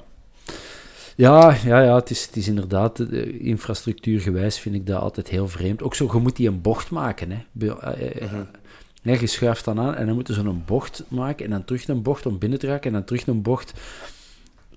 Ja, 1.15 1.55
ja, 1.65 1.81
ja 1.81 1.95
het, 1.95 2.09
is, 2.09 2.25
het 2.25 2.35
is 2.35 2.47
inderdaad, 2.47 2.99
eh, 2.99 3.45
infrastructuurgewijs 3.45 4.59
vind 4.59 4.75
ik 4.75 4.85
dat 4.87 5.01
altijd 5.01 5.27
heel 5.29 5.47
vreemd. 5.47 5.83
Ook 5.83 5.95
zo, 5.95 6.09
je 6.13 6.19
moet 6.19 6.35
die 6.35 6.47
een 6.47 6.61
bocht 6.61 6.89
maken. 6.89 7.31
Hè. 7.31 7.37
Be- 7.51 7.79
eh, 7.79 8.31
nee, 9.01 9.19
je 9.19 9.27
schuift 9.27 9.65
dan 9.65 9.79
aan 9.79 9.95
en 9.95 10.05
dan 10.05 10.15
moeten 10.15 10.33
ze 10.33 10.39
een 10.41 10.63
bocht 10.65 11.03
maken 11.07 11.45
en 11.45 11.51
dan 11.51 11.65
terug 11.65 11.87
een 11.87 12.01
bocht 12.01 12.25
om 12.25 12.37
binnen 12.37 12.59
te 12.59 12.67
raken 12.67 12.85
en 12.87 12.93
dan 12.93 13.03
terug 13.03 13.27
een 13.27 13.41
bocht. 13.41 13.73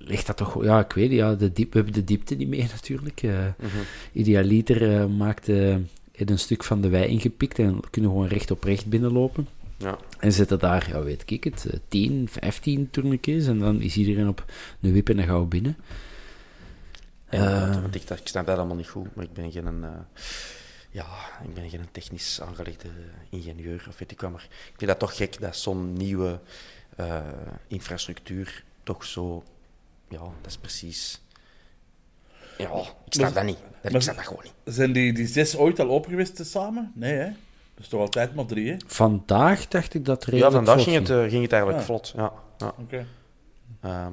Ligt 0.08 0.26
dat 0.26 0.36
toch, 0.36 0.64
ja, 0.64 0.80
ik 0.84 0.92
weet 0.92 1.08
niet, 1.08 1.18
ja, 1.18 1.34
de 1.34 1.52
diep, 1.52 1.70
we 1.72 1.76
hebben 1.76 1.94
de 1.94 2.04
diepte 2.04 2.34
niet 2.34 2.48
mee 2.48 2.66
natuurlijk. 2.74 3.22
eh 3.22 3.46
Idealiter 4.12 5.00
eh, 5.00 5.06
maakt 5.06 5.48
eh, 5.48 5.76
heeft 6.12 6.30
een 6.30 6.38
stuk 6.38 6.64
van 6.64 6.80
de 6.80 6.88
wei 6.88 7.06
ingepikt 7.06 7.58
en 7.58 7.80
kunnen 7.90 8.10
gewoon 8.10 8.26
recht 8.28 8.50
op 8.50 8.64
recht 8.64 8.86
binnenlopen. 8.86 9.48
Ja. 9.76 9.98
En 10.18 10.32
zetten 10.32 10.58
daar, 10.58 10.88
ja, 10.88 11.02
weet 11.02 11.22
ik 11.30 11.44
het, 11.44 11.66
eh, 11.70 11.78
10, 11.88 12.28
15 12.30 12.88
tourniquets 12.90 13.46
en 13.46 13.58
dan 13.58 13.80
is 13.80 13.96
iedereen 13.96 14.28
op 14.28 14.44
een 14.80 14.92
wip 14.92 15.08
en 15.08 15.16
dan 15.16 15.24
gaan 15.26 15.40
we 15.40 15.46
binnen. 15.46 15.76
En, 17.26 17.40
Eh. 17.40 17.62
eh, 17.74 17.80
want 17.82 17.94
ik, 17.94 18.06
dacht, 18.06 18.20
ik 18.20 18.28
snap 18.28 18.46
dat 18.46 18.56
allemaal 18.58 18.76
niet 18.76 18.88
goed, 18.88 19.14
maar 19.14 19.24
ik 19.24 19.32
ben 19.32 19.52
geen, 19.52 19.84
eh, 19.84 19.90
ja, 20.90 21.06
ik 21.44 21.54
ben 21.54 21.70
geen 21.70 21.80
technisch 21.92 22.40
aangelegde 22.40 22.88
ingenieur 23.30 23.84
of 23.88 23.98
weet 23.98 24.10
ik 24.10 24.20
wat. 24.20 24.30
Maar 24.30 24.42
ik 24.50 24.74
vind 24.76 24.90
dat 24.90 24.98
toch 24.98 25.16
gek 25.16 25.40
dat 25.40 25.56
zo'n 25.56 25.92
nieuwe 25.92 26.40
eh, 26.96 27.16
infrastructuur 27.66 28.64
toch 28.82 29.04
zo, 29.04 29.44
ja, 30.08 30.18
dat 30.18 30.46
is 30.46 30.56
precies. 30.56 31.20
Ja, 32.58 32.70
ik 33.04 33.12
snap 33.12 33.24
Maar- 33.24 33.32
dat 33.34 33.44
niet. 33.44 33.58
Dat, 33.58 33.82
maar- 33.82 33.94
ik 33.94 34.00
snap 34.00 34.16
dat 34.16 34.26
gewoon 34.26 34.42
niet. 34.44 34.74
Zijn 34.74 34.92
die, 34.92 35.12
die 35.12 35.26
zes 35.26 35.56
ooit 35.56 35.80
al 35.80 35.88
open 35.88 36.10
geweest 36.10 36.46
samen? 36.46 36.92
Nee, 36.94 37.12
hè? 37.14 37.24
Dat 37.74 37.84
is 37.84 37.88
toch 37.88 38.00
altijd 38.00 38.34
maar 38.34 38.46
drie, 38.46 38.70
hè? 38.70 38.76
Vandaag 38.86 39.68
dacht 39.68 39.94
ik 39.94 40.04
dat 40.04 40.24
Ja, 40.24 40.30
redelijk 40.30 40.54
vandaag 40.54 40.82
ging 40.82 40.96
het, 40.96 41.10
eh, 41.10 41.30
ging 41.30 41.42
het 41.42 41.52
eigenlijk 41.52 41.80
Ah. 41.82 41.86
vlot. 41.86 42.12
Ja, 42.16 42.32
ja. 42.58 42.72
Oké. 42.78 43.06
Ehm, 43.80 44.12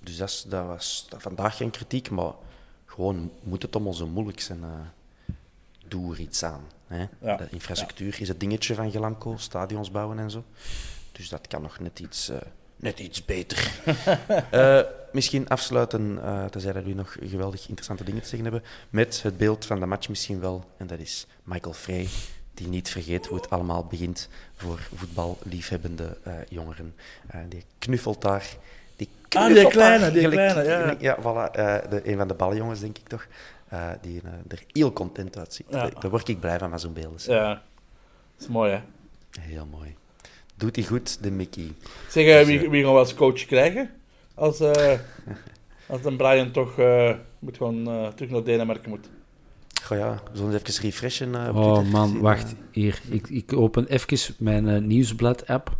dus 0.00 0.16
dat, 0.16 0.44
dat 0.48 0.66
was 0.66 1.06
dat- 1.08 1.22
vandaag 1.22 1.56
geen 1.56 1.70
kritiek, 1.70 2.10
maar 2.10 2.32
gewoon 2.86 3.30
moet 3.42 3.62
het 3.62 3.74
allemaal 3.74 3.94
zo 3.94 4.06
moeilijk 4.06 4.40
zijn. 4.40 4.62
eh, 4.62 5.34
doe 5.88 6.12
er 6.14 6.20
iets 6.20 6.42
aan. 6.42 6.62
Hè? 6.86 7.04
Ja. 7.20 7.36
De 7.36 7.46
infrastructuur 7.50 8.20
is 8.20 8.28
het 8.28 8.40
dingetje 8.40 8.74
van 8.74 8.90
Gelamco, 8.90 9.36
stadions 9.36 9.90
bouwen 9.90 10.18
en 10.18 10.30
zo. 10.30 10.44
Dus 11.12 11.28
dat 11.28 11.46
kan 11.46 11.62
nog 11.62 11.78
net 11.78 11.98
iets, 12.00 12.28
eh, 12.28 12.36
net 12.82 12.98
iets 12.98 13.24
beter. 13.24 13.70
Eh, 14.50 14.80
misschien 15.12 15.48
afsluiten, 15.48 16.18
eh 16.22 16.44
tenzij 16.44 16.72
dat 16.72 16.82
jullie 16.82 16.96
nog 16.96 17.16
geweldig 17.20 17.60
interessante 17.60 18.04
dingen 18.04 18.22
te 18.22 18.28
zeggen 18.28 18.52
hebben, 18.52 18.68
met 18.90 19.22
het 19.22 19.36
beeld 19.36 19.64
van 19.64 19.80
de 19.80 19.86
match 19.86 20.08
misschien 20.08 20.40
wel. 20.40 20.64
En 20.76 20.86
dat 20.86 20.98
is 20.98 21.26
Michael 21.42 21.74
Frey, 21.74 22.08
die 22.54 22.68
niet 22.68 22.90
vergeet 22.90 23.26
hoe 23.26 23.36
het 23.36 23.50
allemaal 23.50 23.84
begint 23.84 24.28
voor 24.56 24.88
voetballiefhebbende 24.94 26.16
eh, 26.22 26.32
jongeren. 26.48 26.94
Die 27.48 27.64
knuffelt 27.78 28.22
daar. 28.22 28.48
Die 28.96 29.08
Ah, 29.28 29.54
die 29.54 29.68
kleine, 29.68 30.00
daar 30.00 30.12
die 30.12 30.28
kleine, 30.28 30.62
ja. 30.64 30.96
Ja, 30.98 31.16
voilà. 31.18 31.52
de, 31.90 32.00
een 32.04 32.16
van 32.16 32.28
de 32.28 32.34
ballenjongens, 32.34 32.80
denk 32.80 32.98
ik 32.98 33.08
toch. 33.08 33.26
die 34.00 34.22
er 34.48 34.62
heel 34.72 34.92
content 34.92 35.38
uitziet. 35.38 35.66
Ja. 35.68 35.76
Daar, 35.76 36.00
daar 36.00 36.10
word 36.10 36.28
ik 36.28 36.40
blij 36.40 36.58
van, 36.58 36.70
van 36.70 36.80
zo'n 36.80 36.92
beelden. 36.92 37.20
Ja. 37.34 37.48
Dat 37.48 37.60
is 38.38 38.48
mooi, 38.48 38.70
hè? 38.72 38.80
Heel 39.40 39.66
mooi. 39.66 39.96
Doet 40.62 40.76
hij 40.76 40.84
goed, 40.84 41.22
de 41.22 41.30
Mickey. 41.30 41.72
Zeg, 42.08 42.26
eh, 42.26 42.38
Dus, 42.38 42.46
wie, 42.46 42.64
eh, 42.64 42.70
wie 42.70 42.82
gaan 42.84 42.92
we 42.92 42.98
als 42.98 43.14
coach 43.14 43.44
krijgen? 43.44 43.90
Als, 44.34 44.60
eh 44.60 44.98
als 45.86 46.02
dan 46.02 46.16
Brian 46.16 46.50
toch 46.50 46.78
eh, 46.78 47.14
moet 47.38 47.56
gewoon 47.56 47.88
eh, 47.88 48.08
terug 48.08 48.30
naar 48.30 48.42
Denemarken 48.44 48.90
moet. 48.90 49.08
Goh 49.82 49.98
ja, 49.98 50.22
we 50.32 50.36
zullen 50.36 50.52
eens 50.52 50.62
even 50.68 50.84
refreshen. 50.84 51.34
eh, 51.34 51.56
Oh 51.56 51.90
man, 51.90 52.06
gezien, 52.08 52.20
wacht. 52.22 52.54
Hier, 52.70 53.00
ik, 53.10 53.28
ik 53.28 53.52
open 53.52 53.86
even 53.88 54.34
mijn 54.38 54.86
nieuwsblad-app. 54.86 55.76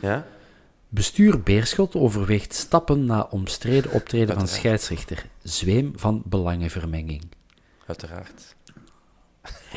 Ja? 0.00 0.26
Bestuur 0.88 1.42
Beerschot 1.42 1.94
overweegt 1.94 2.54
stappen 2.54 3.04
na 3.04 3.26
omstreden 3.30 3.90
optreden 3.92 4.34
van 4.34 4.48
scheidsrechter. 4.48 5.26
Zweem 5.42 5.92
van 5.96 6.22
belangenvermenging. 6.24 7.22
Uiteraard. 7.86 8.55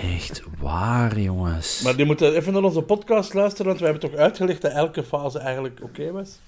Echt 0.02 0.42
waar, 0.60 1.20
jongens. 1.20 1.82
Maar 1.82 1.96
die 1.96 2.06
moeten 2.06 2.34
even 2.36 2.54
naar 2.54 2.64
onze 2.64 2.82
podcast 2.82 3.34
luisteren, 3.34 3.66
want 3.66 3.80
we 3.80 3.86
hebben 3.86 4.10
toch 4.10 4.20
uitgelegd 4.20 4.62
dat 4.62 4.72
elke 4.72 5.04
fase 5.04 5.40
eigenlijk 5.40 5.80
oké 5.84 6.12
was. 6.12 6.40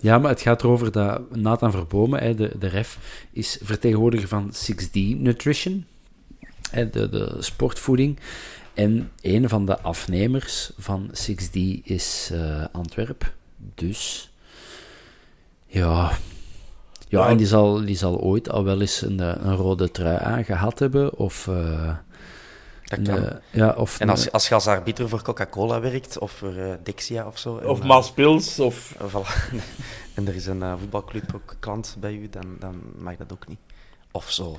Ja, 0.00 0.18
maar 0.18 0.30
het 0.30 0.40
gaat 0.40 0.62
erover 0.62 0.92
dat 0.92 1.36
Nathan 1.36 1.70
Verbomen, 1.70 2.20
hè, 2.20 2.34
de, 2.34 2.52
de 2.58 2.66
ref, 2.66 2.98
is 3.32 3.58
vertegenwoordiger 3.62 4.28
van 4.28 4.52
6D 4.54 4.92
Nutrition, 5.16 5.86
hè, 6.70 6.90
de, 6.90 7.08
de 7.08 7.36
sportvoeding. 7.38 8.18
En 8.74 9.10
een 9.20 9.48
van 9.48 9.66
de 9.66 9.80
afnemers 9.80 10.72
van 10.78 11.10
6D 11.10 11.58
is 11.82 12.30
eh 12.32 12.64
Antwerp. 12.72 13.32
Dus, 13.74 14.30
ja... 15.66 16.10
Ja, 17.08 17.28
en 17.28 17.36
die 17.36 17.46
zal, 17.46 17.84
die 17.84 17.96
zal 17.96 18.18
ooit 18.20 18.50
al 18.50 18.64
wel 18.64 18.80
eens 18.80 19.02
een, 19.02 19.20
eh, 19.20 19.34
een 19.42 19.56
rode 19.56 19.90
trui 19.90 20.18
aangehad 20.18 20.78
hebben, 20.78 21.18
of... 21.18 21.48
eh, 21.48 21.96
Dat 22.98 23.02
kan. 23.02 23.26
eh, 23.26 23.36
ja, 23.50 23.70
of 23.70 24.00
En 24.00 24.08
als, 24.08 24.32
als 24.32 24.48
je 24.48 24.54
als 24.54 24.66
arbiter 24.66 25.08
voor 25.08 25.22
Coca-Cola 25.22 25.80
werkt, 25.80 26.18
of 26.18 26.30
voor 26.32 26.54
eh, 26.56 26.72
Dexia 26.82 27.26
of 27.26 27.38
zo... 27.38 27.54
Of 27.64 27.80
eh, 27.80 27.86
Maas 27.86 28.12
Pils, 28.12 28.58
of... 28.58 28.94
eh, 28.98 29.06
voilà. 29.14 29.54
en 30.14 30.28
er 30.28 30.34
is 30.34 30.46
een 30.46 30.62
eh, 30.62 30.74
voetbalclub 30.78 31.34
ook 31.34 31.56
klant 31.60 31.96
bij 32.00 32.12
u, 32.12 32.28
dan, 32.30 32.56
dan 32.58 32.80
mag 32.98 33.16
dat 33.16 33.32
ook 33.32 33.48
niet. 33.48 33.58
Of 34.10 34.30
zo. 34.30 34.58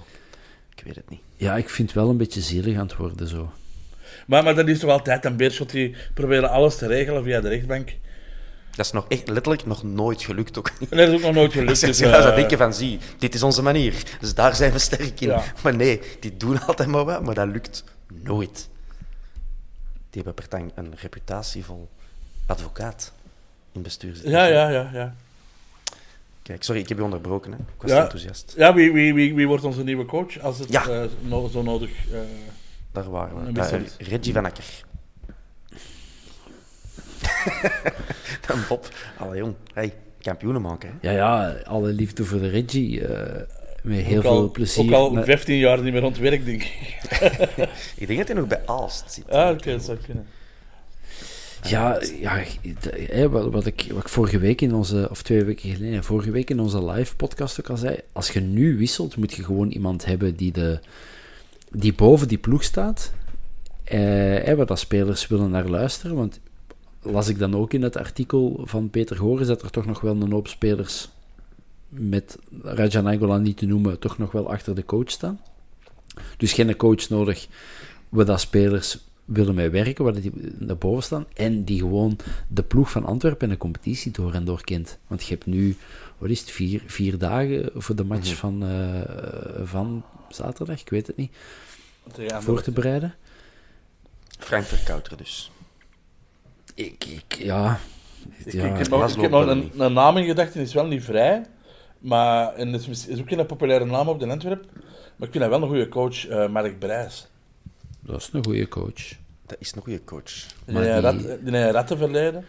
Ik 0.76 0.84
weet 0.86 0.96
het 0.96 1.10
niet. 1.10 1.22
ja, 1.36 1.56
ik 1.56 1.70
vind 1.70 1.88
het 1.90 1.98
wel 1.98 2.10
een 2.10 2.18
beetje 2.18 2.42
zielig 2.42 2.76
aan 2.78 2.88
het 2.88 2.96
worden, 2.96 3.28
zo. 3.28 3.52
Maar, 4.28 4.44
maar 4.44 4.56
dat 4.56 4.68
is 4.68 4.80
toch 4.80 4.90
altijd 4.90 5.26
een 5.26 5.36
Beerschot 5.38 5.70
die 5.72 5.96
proberen 6.14 6.50
alles 6.50 6.76
te 6.78 6.88
regelen 6.88 7.24
via 7.24 7.42
de 7.42 7.50
rechtbank. 7.50 7.94
Dat 8.76 8.86
is 8.86 8.92
nog 8.92 9.06
echt 9.08 9.30
letterlijk 9.30 9.66
nog 9.66 9.84
nooit 9.84 10.22
gelukt 10.24 10.58
ook 10.58 10.72
niet. 10.80 10.90
Dat 10.90 11.00
is 11.00 11.14
ook 11.14 11.22
nog 11.22 11.34
nooit 11.34 11.52
gelukt. 11.52 11.70
Dus 11.86 11.98
je 12.00 12.08
zou 12.10 12.30
eh, 12.30 12.36
denken 12.36 12.58
van, 12.58 12.74
zie, 12.74 13.00
dit 13.18 13.34
is 13.34 13.44
onze 13.44 13.62
manier. 13.62 13.94
Dus 14.20 14.34
daar 14.34 14.56
zijn 14.56 14.72
we 14.72 14.80
sterk 14.80 15.22
in. 15.22 15.28
Ja. 15.28 15.44
Maar 15.64 15.76
nee, 15.76 16.02
die 16.20 16.38
doen 16.38 16.62
altijd 16.66 16.90
maar 16.90 17.06
wat, 17.06 17.24
maar 17.26 17.36
dat 17.36 17.48
lukt 17.48 17.84
nooit. 18.24 18.70
Die 20.10 20.22
hebben 20.24 20.36
Bertang 20.36 20.72
een 20.76 20.94
reputatievol 21.02 21.90
advocaat 22.46 23.12
in 23.72 23.82
bestuur 23.82 24.14
zitten. 24.14 24.32
ja, 24.32 24.46
ja, 24.46 24.70
ja, 24.70 24.90
ja. 24.94 25.16
Kijk, 26.42 26.64
sorry, 26.64 26.82
ik 26.82 26.90
heb 26.90 26.98
je 26.98 27.04
onderbroken. 27.04 27.52
Hè. 27.52 27.58
Ik 27.58 27.82
was 27.82 27.92
Ja. 27.92 28.02
enthousiast. 28.04 28.54
Ja, 28.58 28.74
wie, 28.74 28.92
wie, 28.92 29.14
wie, 29.14 29.36
wie 29.36 29.48
wordt 29.48 29.64
onze 29.64 29.84
nieuwe 29.84 30.06
coach 30.06 30.40
als 30.40 30.60
het 30.60 30.70
Ja. 30.72 30.88
eh, 30.88 31.04
no- 31.22 31.48
zo 31.48 31.62
nodig... 31.62 31.90
eh, 32.12 32.20
Daar 32.92 33.10
waren 33.10 33.46
we. 33.46 33.52
Daar-. 33.52 33.82
Reggie 33.98 34.34
van 34.34 34.46
Akker. 34.46 34.66
Dan 38.48 38.60
Bob. 38.68 38.90
Allee 39.18 39.38
jong, 39.38 39.56
hey, 39.74 39.94
kampioenen 40.22 40.62
maken. 40.62 40.90
Hè. 41.02 41.12
Ja, 41.12 41.16
ja, 41.48 41.60
alle 41.64 41.88
liefde 41.92 42.26
voor 42.26 42.40
de 42.40 42.50
Reggie. 42.50 43.08
eh, 43.08 43.42
met 43.82 44.00
heel 44.06 44.16
ook 44.18 44.22
veel 44.22 44.32
al, 44.32 44.52
plezier. 44.52 44.86
Ook 44.86 44.92
al 44.92 45.12
Maar- 45.12 45.24
15 45.24 45.58
jaar 45.58 45.82
niet 45.82 45.94
meer 45.94 46.04
ontwerkt, 46.04 46.46
denk 46.46 46.62
ik. 46.64 47.00
Ik 48.02 48.08
denk 48.08 48.20
dat 48.20 48.28
hij 48.28 48.38
nog 48.38 48.48
bij 48.48 48.62
Aalst 48.66 49.12
zit. 49.12 49.30
Ah, 49.30 49.50
oké, 49.50 49.72
dat 49.72 49.84
zou 49.84 49.98
kunnen. 50.06 50.26
Ja, 51.64 52.02
ja 52.20 53.30
wat, 53.30 53.52
wat, 53.52 53.66
ik, 53.66 53.86
wat 53.92 54.02
ik 54.02 54.10
vorige 54.10 54.40
week 54.40 54.62
in 54.62 54.74
onze, 54.74 55.08
of 55.10 55.22
twee 55.22 55.44
weken 55.44 55.70
geleden, 55.70 56.04
vorige 56.04 56.32
week 56.32 56.50
in 56.50 56.60
onze 56.60 56.86
live 56.86 57.16
podcast 57.16 57.60
ook 57.60 57.70
al 57.70 57.78
zei. 57.78 57.98
Als 58.12 58.30
je 58.30 58.40
nu 58.40 58.78
wisselt, 58.78 59.16
moet 59.16 59.34
je 59.34 59.44
gewoon 59.44 59.70
iemand 59.70 60.06
hebben 60.06 60.36
die, 60.36 60.52
de, 60.52 60.80
die 61.72 61.94
boven 61.94 62.28
die 62.28 62.38
ploeg 62.38 62.64
staat. 62.64 63.12
Eh, 63.84 64.00
hè, 64.44 64.56
waar 64.56 64.66
dat 64.66 64.80
spelers 64.80 65.28
willen 65.28 65.50
naar 65.50 65.68
luisteren. 65.68 66.16
Want 66.16 66.40
las 67.02 67.28
ik 67.28 67.40
dan 67.40 67.56
ook 67.56 67.74
in 67.74 67.82
het 67.84 67.98
artikel 67.98 68.62
van 68.66 68.90
Peter 68.90 69.16
Goris 69.16 69.48
dat 69.48 69.62
er 69.62 69.70
toch 69.72 69.86
nog 69.86 70.02
wel 70.02 70.22
een 70.22 70.32
hoop 70.32 70.48
spelers 70.48 71.10
met 71.92 72.38
Raja 72.62 73.02
Nainggolan 73.02 73.42
niet 73.42 73.58
te 73.58 73.66
noemen, 73.66 74.00
toch 74.00 74.18
nog 74.18 74.32
wel 74.32 74.52
achter 74.52 74.76
de 74.76 74.86
coach 74.86 75.12
staan. 75.12 75.40
Dus 76.38 76.54
geen 76.54 76.76
coach 76.76 77.10
nodig 77.10 77.48
waar 78.10 78.26
dat 78.26 78.40
spelers 78.40 78.98
willen 79.26 79.56
mee 79.56 79.70
werken, 79.70 80.04
waar 80.04 80.22
die 80.22 80.32
naar 80.58 80.78
boven 80.78 81.04
staan, 81.04 81.26
en 81.34 81.64
die 81.64 81.80
gewoon 81.80 82.18
de 82.48 82.64
ploeg 82.64 82.92
van 82.92 83.06
Antwerpen 83.06 83.48
en 83.48 83.54
de 83.54 83.60
competitie 83.60 84.12
door 84.12 84.34
en 84.34 84.46
door 84.46 84.64
kent. 84.64 84.98
Want 85.08 85.24
je 85.24 85.34
hebt 85.34 85.46
nu, 85.46 85.78
wat 86.18 86.30
is 86.30 86.40
het, 86.40 86.52
vier, 86.52 86.82
vier 86.86 87.18
dagen 87.18 87.70
voor 87.74 87.96
de 87.96 88.04
match 88.04 88.36
van, 88.36 88.64
eh, 88.66 89.02
van 89.64 90.04
zaterdag, 90.30 90.82
ik 90.82 90.90
weet 90.90 91.08
het 91.08 91.18
niet, 91.18 91.36
voor 92.40 92.62
te 92.62 92.72
bereiden. 92.72 93.16
Frank 94.40 94.64
Verkouter 94.64 95.18
dus. 95.18 95.52
Ik, 96.74 97.06
ik 97.06 97.36
ja... 97.38 97.80
Ik, 98.46 98.54
ja 98.54 98.66
ik 98.66 98.78
heb 98.78 98.88
nog, 98.88 99.00
ik 99.00 99.06
Laszlo 99.06 99.22
heb 99.22 99.32
nog 99.32 99.46
Bellamy. 99.46 99.70
een, 99.74 99.82
een 99.82 99.94
naam 99.94 100.18
in 100.18 100.26
gedachten, 100.26 100.54
die 100.54 100.64
is 100.64 100.74
wel 100.74 100.86
niet 100.86 101.04
vrij. 101.04 101.46
Maar, 102.02 102.54
en 102.54 102.74
het 102.74 102.88
is, 102.88 103.08
is 103.08 103.20
ook 103.20 103.28
geen 103.28 103.46
populaire 103.46 103.86
naam 103.86 104.08
op 104.08 104.20
de 104.20 104.28
Antwerp. 104.28 104.66
Maar 105.16 105.28
ik 105.28 105.32
vind 105.32 105.44
hij 105.44 105.50
wel 105.50 105.62
een 105.62 105.68
goede 105.68 105.90
coach, 105.90 106.28
eh, 106.28 106.50
Mark 106.50 106.80
Brijs. 106.80 107.28
dat 108.00 108.22
is 108.22 108.30
een 108.34 108.44
goede 108.44 108.68
coach. 108.68 109.10
Dat 109.46 109.56
is 109.60 109.72
een 109.76 109.82
goede 109.82 110.04
coach. 110.04 110.32
Maar 110.72 110.84
heeft 110.84 111.18
die- 111.20 111.28
rat- 111.28 111.46
die 111.46 111.72
rattenverleden. 111.72 112.46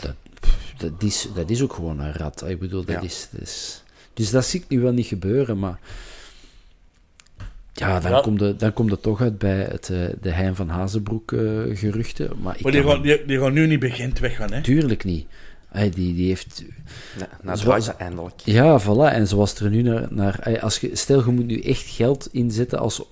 Dat, 0.00 0.14
dat, 0.78 1.02
is, 1.02 1.28
dat 1.34 1.50
is 1.50 1.62
ook 1.62 1.72
gewoon 1.72 2.00
een 2.00 2.12
rat. 2.12 2.48
Ik 2.48 2.58
bedoel, 2.58 2.84
dat 2.84 2.94
Ja. 2.94 3.00
is, 3.00 3.28
dat 3.32 3.40
is... 3.40 3.82
Dus 4.14 4.30
dat 4.30 4.44
zie 4.44 4.60
ik 4.60 4.68
nu 4.68 4.80
wel 4.80 4.92
niet 4.92 5.06
gebeuren, 5.06 5.58
maar... 5.58 5.78
Ja, 7.72 8.00
dan, 8.00 8.10
Ja. 8.10 8.20
Komt 8.20 8.40
het, 8.40 8.60
dan 8.60 8.72
komt 8.72 8.90
het 8.90 9.02
toch 9.02 9.20
uit 9.20 9.38
bij 9.38 9.56
het, 9.58 9.90
eh, 9.90 9.98
de 10.20 10.30
Hein 10.30 10.56
van 10.56 10.68
Hazenbroek 10.68 11.32
eh, 11.32 11.38
geruchten. 11.72 12.30
Maar 12.42 12.56
ik 12.56 12.62
Maar 12.62 12.72
die 12.72 12.82
kan- 12.82 12.90
gaan, 12.90 13.02
die, 13.02 13.24
die 13.24 13.38
gaan 13.38 13.52
nu 13.52 13.66
niet 13.66 13.80
begint 13.80 14.18
weggaan, 14.18 14.52
hè. 14.52 14.60
Tuurlijk 14.62 15.04
niet. 15.04 15.26
Die, 15.72 15.90
die 16.14 16.26
heeft... 16.26 16.64
Nee, 17.18 17.28
nou, 17.42 17.58
Zoals- 17.58 17.96
eindelijk. 17.96 18.40
Ja, 18.44 18.80
voilà. 18.80 19.12
En 19.14 19.26
zoals 19.28 19.60
er 19.60 19.70
nu 19.70 19.82
naar... 19.82 20.06
naar 20.10 20.60
als 20.60 20.78
je, 20.78 20.96
stel, 20.96 21.24
je 21.24 21.30
moet 21.30 21.46
nu 21.46 21.60
echt 21.60 21.86
geld 21.86 22.28
inzetten 22.32 22.78
als... 22.78 23.02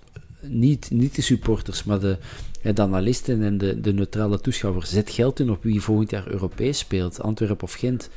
Niet, 0.40 0.90
niet 0.90 1.14
de 1.14 1.22
supporters, 1.22 1.84
maar 1.84 1.98
de, 2.00 2.18
de 2.62 2.82
analisten 2.82 3.42
en 3.42 3.59
de, 3.59 3.80
de 3.80 3.92
neutrale 3.92 4.40
toeschouwers. 4.40 4.90
Zet 4.90 5.11
geld 5.11 5.40
in 5.40 5.50
op 5.50 5.62
wie 5.62 5.80
volgend 5.80 6.11
jaar 6.11 6.26
Europees 6.28 6.78
speelt. 6.78 7.20
Antwerpen 7.22 7.62
of 7.62 7.72
Gent. 7.72 8.09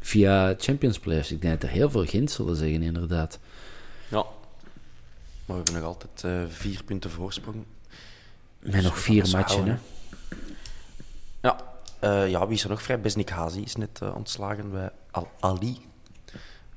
Via 0.00 0.54
Champions 0.58 0.98
Players. 0.98 1.32
Ik 1.32 1.40
denk 1.42 1.60
dat 1.60 1.70
er 1.70 1.76
heel 1.76 1.90
veel 1.90 2.06
Gent 2.06 2.30
zullen 2.30 2.56
zeggen, 2.56 2.82
inderdaad. 2.82 3.38
Ja. 4.08 4.24
Maar 5.44 5.56
we 5.56 5.62
hebben 5.62 5.74
nog 5.74 5.84
altijd 5.84 6.24
eh, 6.24 6.42
vier 6.48 6.84
punten 6.84 7.10
voorsprong. 7.10 7.56
Met 8.58 8.82
nog 8.82 8.98
vier 8.98 9.28
matchen, 9.32 9.66
hè. 9.66 9.76
Ja. 11.42 11.60
Eh, 12.00 12.28
ja, 12.28 12.46
wie 12.46 12.56
is 12.56 12.62
er 12.62 12.70
nog 12.70 12.82
vrij? 12.82 13.00
Besnik 13.00 13.28
Hazi 13.28 13.62
is 13.62 13.76
net 13.76 13.98
eh, 14.02 14.16
ontslagen 14.16 14.70
bij 14.70 14.90
Al 15.10 15.28
Ali. 15.40 15.78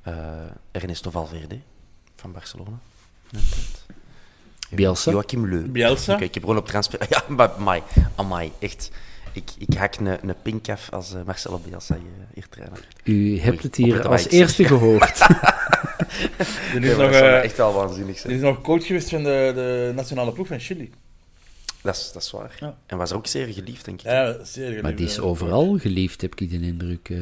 Eh, 0.01 0.13
Ernesto 0.71 1.09
Valverde 1.09 1.59
van 2.15 2.31
Barcelona. 2.31 2.79
Net, 3.29 3.41
net. 3.41 3.85
Bielsa. 4.69 5.11
Joachim 5.11 5.47
Leu. 5.47 5.69
Bielsa. 5.69 6.13
Oké, 6.13 6.23
ik 6.23 6.33
heb 6.33 6.43
gewoon 6.43 6.57
op 6.57 6.67
transfer... 6.67 6.99
Ja, 7.09 7.23
maar 7.27 7.51
amai, 7.51 7.81
amai, 8.15 8.51
echt. 8.59 8.91
Ik, 9.33 9.49
ik 9.57 9.73
hak 9.73 9.95
een, 9.95 10.29
een 10.29 10.35
pink 10.41 10.69
af 10.69 10.89
als 10.91 11.13
Marcelo 11.25 11.57
Bielsa 11.57 11.95
hier, 11.95 12.27
hier 12.33 12.49
trainer. 12.49 12.87
U 13.03 13.39
hebt 13.39 13.55
Oei, 13.55 13.67
het 13.67 13.75
hier 13.75 13.95
het 13.95 14.05
als 14.05 14.27
eerste 14.29 14.63
gehoord. 14.63 15.19
Ja, 16.73 16.79
is, 16.79 16.97
nog, 16.97 17.11
echt 17.11 17.57
wel 17.57 17.73
waanzinnig 17.73 18.17
zijn. 18.17 18.33
is 18.33 18.41
nog 18.41 18.61
coach 18.61 18.85
geweest 18.85 19.09
van 19.09 19.23
de, 19.23 19.51
de 19.55 19.91
nationale 19.95 20.31
ploeg 20.31 20.47
van 20.47 20.59
Chili. 20.59 20.91
Dat 21.83 21.95
is, 21.95 22.11
dat 22.13 22.21
is 22.21 22.31
waar. 22.31 22.55
Ja. 22.59 22.77
En 22.85 22.97
was 22.97 23.11
ook 23.11 23.27
zeer 23.27 23.47
geliefd, 23.47 23.85
denk 23.85 23.99
ik. 23.99 24.05
Ja, 24.05 24.43
zeer 24.43 24.65
geliefd, 24.65 24.81
maar 24.81 24.95
die 24.95 25.05
is 25.05 25.19
overal 25.19 25.77
geliefd, 25.77 26.21
heb 26.21 26.35
ik 26.35 26.49
de 26.49 26.59
indruk. 26.59 27.09
eh. 27.09 27.17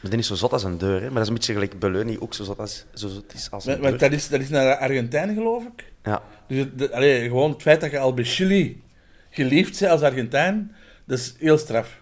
Maar 0.00 0.10
die 0.10 0.18
is 0.20 0.26
zo 0.26 0.34
zot 0.34 0.52
als 0.52 0.64
een 0.64 0.78
deur, 0.78 1.00
hè. 1.00 1.04
Maar 1.06 1.12
dat 1.12 1.22
is 1.22 1.28
een 1.28 1.34
beetje 1.34 1.52
gelijk 1.52 1.78
Beleuni 1.78 2.18
ook 2.20 2.34
zo 2.34 2.44
zot, 2.44 2.58
als, 2.58 2.84
zo 2.94 3.08
zot 3.08 3.34
is 3.34 3.50
als 3.50 3.64
een 3.66 3.70
Want- 3.70 3.82
Want 3.84 3.98
deur. 4.00 4.08
dat 4.10 4.18
is, 4.18 4.28
dat 4.28 4.40
is 4.40 4.48
naar 4.48 4.76
Argentijn, 4.76 5.34
geloof 5.34 5.64
ik. 5.64 5.92
Ja. 6.04 6.22
Dus 6.48 6.58
het, 6.58 6.78
de- 6.78 6.94
allee, 6.94 7.22
gewoon 7.28 7.50
het 7.50 7.62
feit 7.62 7.80
dat 7.80 7.90
je 7.90 7.98
al 7.98 8.14
bij 8.14 8.24
Chili 8.24 8.82
geliefd 9.30 9.78
bent 9.80 9.92
als 9.92 10.00
Argentijn, 10.02 10.74
dat 11.04 11.18
is 11.18 11.34
heel 11.38 11.58
straf. 11.58 11.98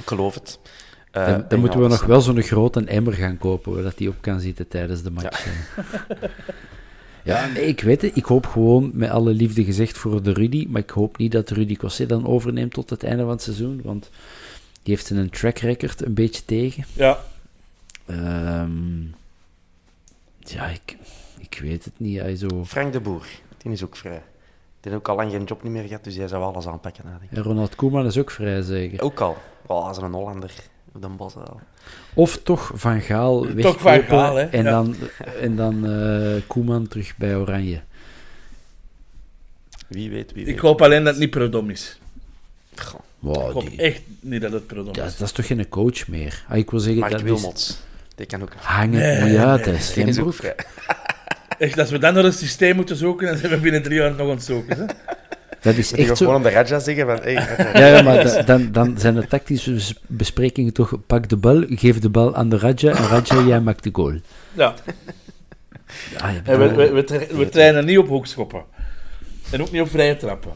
Ik 0.00 0.06
geloof 0.06 0.34
het. 0.34 0.58
Eh, 1.10 1.26
dan 1.26 1.34
en 1.34 1.44
dan 1.48 1.60
moeten 1.60 1.80
we 1.80 1.88
nog 1.88 2.04
wel 2.04 2.20
zo'n 2.20 2.42
grote 2.42 2.84
emmer 2.84 3.12
gaan 3.12 3.38
kopen, 3.38 3.72
waar 3.74 3.82
dat 3.82 3.98
die 3.98 4.08
op 4.08 4.16
kan 4.20 4.40
zitten 4.40 4.68
tijdens 4.68 5.02
de 5.02 5.10
match. 5.10 5.44
Ja, 5.44 5.52
ja 7.24 7.46
nee, 7.46 7.66
ik 7.66 7.80
weet 7.80 8.02
het. 8.02 8.16
Ik 8.16 8.24
hoop 8.24 8.46
gewoon, 8.46 8.90
met 8.94 9.10
alle 9.10 9.30
liefde 9.32 9.64
gezegd, 9.64 9.98
voor 9.98 10.22
de 10.22 10.32
Rudy. 10.32 10.66
Maar 10.68 10.82
ik 10.82 10.90
hoop 10.90 11.16
niet 11.18 11.32
dat 11.32 11.50
Rudy 11.50 11.76
Cosset 11.76 12.08
dan 12.08 12.26
overneemt 12.26 12.72
tot 12.72 12.90
het 12.90 13.02
einde 13.02 13.22
van 13.22 13.32
het 13.32 13.42
seizoen. 13.42 13.80
Want 13.84 14.10
die 14.82 14.94
heeft 14.94 15.10
een 15.10 15.30
track 15.30 15.58
record 15.58 16.04
een 16.04 16.14
beetje 16.14 16.44
tegen. 16.44 16.84
Ja, 16.92 17.18
Ehm, 18.06 19.02
ja, 20.38 20.66
ik, 20.66 20.96
ik 21.38 21.58
weet 21.62 21.84
het 21.84 21.94
niet. 21.96 22.20
Hij 22.20 22.36
zo... 22.36 22.64
Frank 22.64 22.92
de 22.92 23.00
Boer, 23.00 23.26
die 23.56 23.72
is 23.72 23.84
ook 23.84 23.96
vrij. 23.96 24.22
Die 24.80 24.92
heeft 24.92 24.96
ook 24.96 25.08
al 25.08 25.16
lang 25.16 25.30
geen 25.30 25.44
job 25.44 25.62
niet 25.62 25.72
meer 25.72 25.86
gehad, 25.86 26.04
dus 26.04 26.16
hij 26.16 26.28
zou 26.28 26.42
alles 26.42 26.66
aanpakken. 26.66 27.04
Denk 27.04 27.30
ik. 27.30 27.36
Ja, 27.36 27.42
Ronald 27.42 27.74
Koeman 27.74 28.06
is 28.06 28.18
ook 28.18 28.30
vrij 28.30 28.62
zeker. 28.62 29.02
Ook 29.02 29.20
al. 29.20 29.36
Oh, 29.66 29.86
als 29.86 29.96
een 29.96 30.12
Hollander 30.12 30.54
op 30.94 31.02
de 31.02 31.08
bos. 31.08 31.34
Of 32.14 32.40
toch 32.42 32.70
Van 32.74 33.00
Gaal 33.00 33.46
Toch 33.60 33.80
Van 33.80 34.02
Gaal, 34.02 34.36
hè, 34.36 34.42
en, 34.42 34.64
ja. 34.64 34.70
dan, 34.70 34.96
en 35.40 35.56
dan 35.56 35.86
eh, 35.86 36.42
Koeman 36.46 36.88
terug 36.88 37.16
bij 37.16 37.36
Oranje. 37.36 37.80
Wie 39.88 40.10
weet, 40.10 40.32
wie 40.32 40.44
weet. 40.44 40.54
ik 40.54 40.60
hoop 40.60 40.82
alleen 40.82 41.04
dat 41.04 41.12
het 41.12 41.20
niet 41.22 41.30
Predom 41.30 41.70
is. 41.70 41.98
Wow, 43.18 43.46
Ik 43.46 43.52
hoop 43.52 43.68
die- 43.70 43.78
echt 43.80 44.02
niet 44.20 44.40
dat 44.40 44.52
het 44.52 44.66
Predom 44.66 44.92
dat, 44.92 45.06
is. 45.06 45.16
dat 45.16 45.26
is 45.26 45.32
toch 45.32 45.46
geen 45.46 45.68
coach 45.68 46.08
meer? 46.08 46.44
Ah, 46.48 46.56
ik 46.56 46.70
wil 46.70 46.80
zeggen, 46.80 47.00
Mark 47.00 47.12
dat 47.12 47.20
is 47.22 47.26
Wilmots. 47.26 47.78
Die 48.14 48.26
kan 48.26 48.42
ook. 48.42 48.52
hangen 48.56 48.90
Nee, 49.00 49.22
niet 49.30 49.38
uit, 49.38 49.66
nee, 49.66 49.74
is 49.74 49.86
Steenbroek. 49.86 50.34
vrij. 50.34 50.54
Echt, 51.58 51.78
als 51.78 51.90
we 51.90 51.98
dan 51.98 52.14
nog 52.14 52.24
een 52.24 52.32
systeem 52.32 52.76
moeten 52.76 52.96
zoeken, 52.96 53.26
dan 53.26 53.36
zijn 53.36 53.52
we 53.52 53.58
binnen 53.58 53.82
drie 53.82 53.98
jaar 53.98 54.10
nog 54.10 54.20
aan 54.20 54.28
het 54.28 54.44
zoeken. 54.44 54.76
Hè? 54.78 54.84
Dat 55.64 55.74
is 55.76 55.90
Moet 55.90 56.00
je 56.00 56.06
echt 56.08 56.18
gewoon 56.18 56.34
aan 56.34 56.42
de 56.42 56.48
Raja 56.50 56.78
zeggen 56.78 57.06
van... 57.06 57.18
Hey, 57.22 57.32
Ja, 57.80 57.86
ja, 57.86 58.02
maar 58.02 58.24
da- 58.24 58.42
dan, 58.42 58.72
dan 58.72 58.98
zijn 58.98 59.14
de 59.14 59.26
tactische 59.26 59.72
bes- 59.72 59.94
besprekingen 60.06 60.72
toch... 60.72 60.92
Pak 61.06 61.28
de 61.28 61.36
bal, 61.36 61.64
geef 61.68 61.98
de 61.98 62.08
bal 62.08 62.34
aan 62.34 62.48
de 62.48 62.58
Raja 62.58 62.90
en 62.96 63.06
Raja, 63.08 63.42
jij 63.46 63.60
maakt 63.60 63.82
de 63.82 63.90
goal. 63.92 64.18
Ja. 64.52 64.74
Ah, 66.18 66.32
ja, 66.34 66.42
we, 66.42 66.56
bedoel- 66.58 66.76
we, 66.76 66.90
we, 66.90 67.04
tra- 67.04 67.36
we 67.36 67.48
trainen 67.48 67.84
niet 67.84 67.98
op 67.98 68.08
hoekschoppen. 68.08 68.62
En 69.50 69.62
ook 69.62 69.70
niet 69.70 69.80
op 69.82 69.90
vrije 69.90 70.16
trappen. 70.16 70.52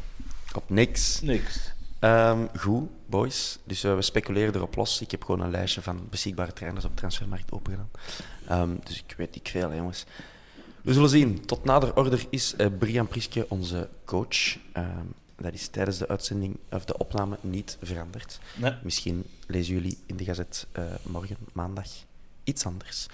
Op 0.54 0.62
niks. 0.70 1.20
Niks. 1.22 1.72
Ehm, 1.98 2.38
goed, 2.59 2.88
boys. 3.06 3.59
Dus 3.64 3.84
eh, 3.84 3.94
we 3.94 4.02
speculeren 4.02 4.54
erop 4.54 4.76
los. 4.76 5.00
Ik 5.00 5.11
heb 5.11 5.24
gewoon 5.24 5.40
een 5.40 5.50
lijstje 5.50 5.82
van 5.82 6.00
beschikbare 6.11 6.52
trainers 6.52 6.84
op 6.84 6.96
Transfermarkt 6.96 7.52
opengedaan. 7.52 7.88
Ehm, 8.48 8.68
dus 8.84 8.96
ik 9.09 9.14
weet 9.16 9.34
niet 9.34 9.48
veel, 9.48 9.70
hè, 9.70 9.76
jongens. 9.76 10.04
We 10.89 10.95
zullen 10.95 11.09
zien. 11.09 11.45
Tot 11.45 11.64
nader 11.64 11.97
order 11.97 12.26
is 12.30 12.55
eh, 12.57 12.66
Brian 12.78 13.09
Priske 13.09 13.47
onze 13.49 13.89
coach. 14.05 14.57
Ehm, 14.72 15.07
dat 15.36 15.53
is 15.53 15.68
tijdens 15.68 15.99
de 15.99 16.09
uitzending 16.09 16.57
of 16.70 16.84
de 16.84 16.99
opname 16.99 17.39
niet 17.41 17.78
veranderd. 17.82 18.41
Nee. 18.57 18.72
Misschien 18.82 19.24
lezen 19.47 19.74
jullie 19.74 19.99
in 20.07 20.16
de 20.16 20.24
gazet 20.24 20.66
eh, 20.72 20.84
morgen, 21.03 21.36
maandag, 21.53 21.86
iets 22.45 22.64
anders. 22.64 23.07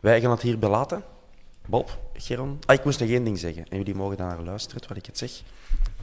Wij 0.00 0.20
gaan 0.20 0.30
het 0.30 0.40
hierbij 0.40 0.68
laten. 0.68 1.02
Bob, 1.66 1.98
Geron. 2.14 2.58
Ah, 2.66 2.74
ik 2.74 2.84
moest 2.84 3.00
nog 3.00 3.08
één 3.08 3.24
ding 3.24 3.38
zeggen. 3.38 3.68
En 3.68 3.76
jullie 3.76 3.94
mogen 3.94 4.16
daar 4.16 4.26
naar 4.26 4.44
luisteren, 4.44 4.88
wat 4.88 4.96
ik 4.96 5.06
het 5.06 5.18
zeg. 5.18 5.42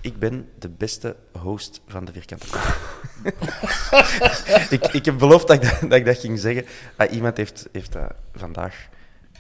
Ik 0.02 0.20
ben 0.20 0.50
de 0.60 0.70
beste 0.70 1.16
host 1.40 1.82
van 1.88 2.06
de 2.06 2.12
Vierkante 2.12 2.46
ik, 4.76 4.88
ik 4.88 5.06
heb 5.06 5.18
beloofd 5.18 5.48
dat 5.48 5.64
ik 5.64 5.70
dat, 5.70 5.80
dat 5.90 5.94
ik 5.94 6.06
dat 6.06 6.18
ging 6.18 6.40
zeggen. 6.40 6.66
Ah, 6.96 7.12
iemand 7.12 7.38
heeft, 7.38 7.68
heeft 7.72 7.92
dat 7.92 8.14
vandaag 8.34 8.90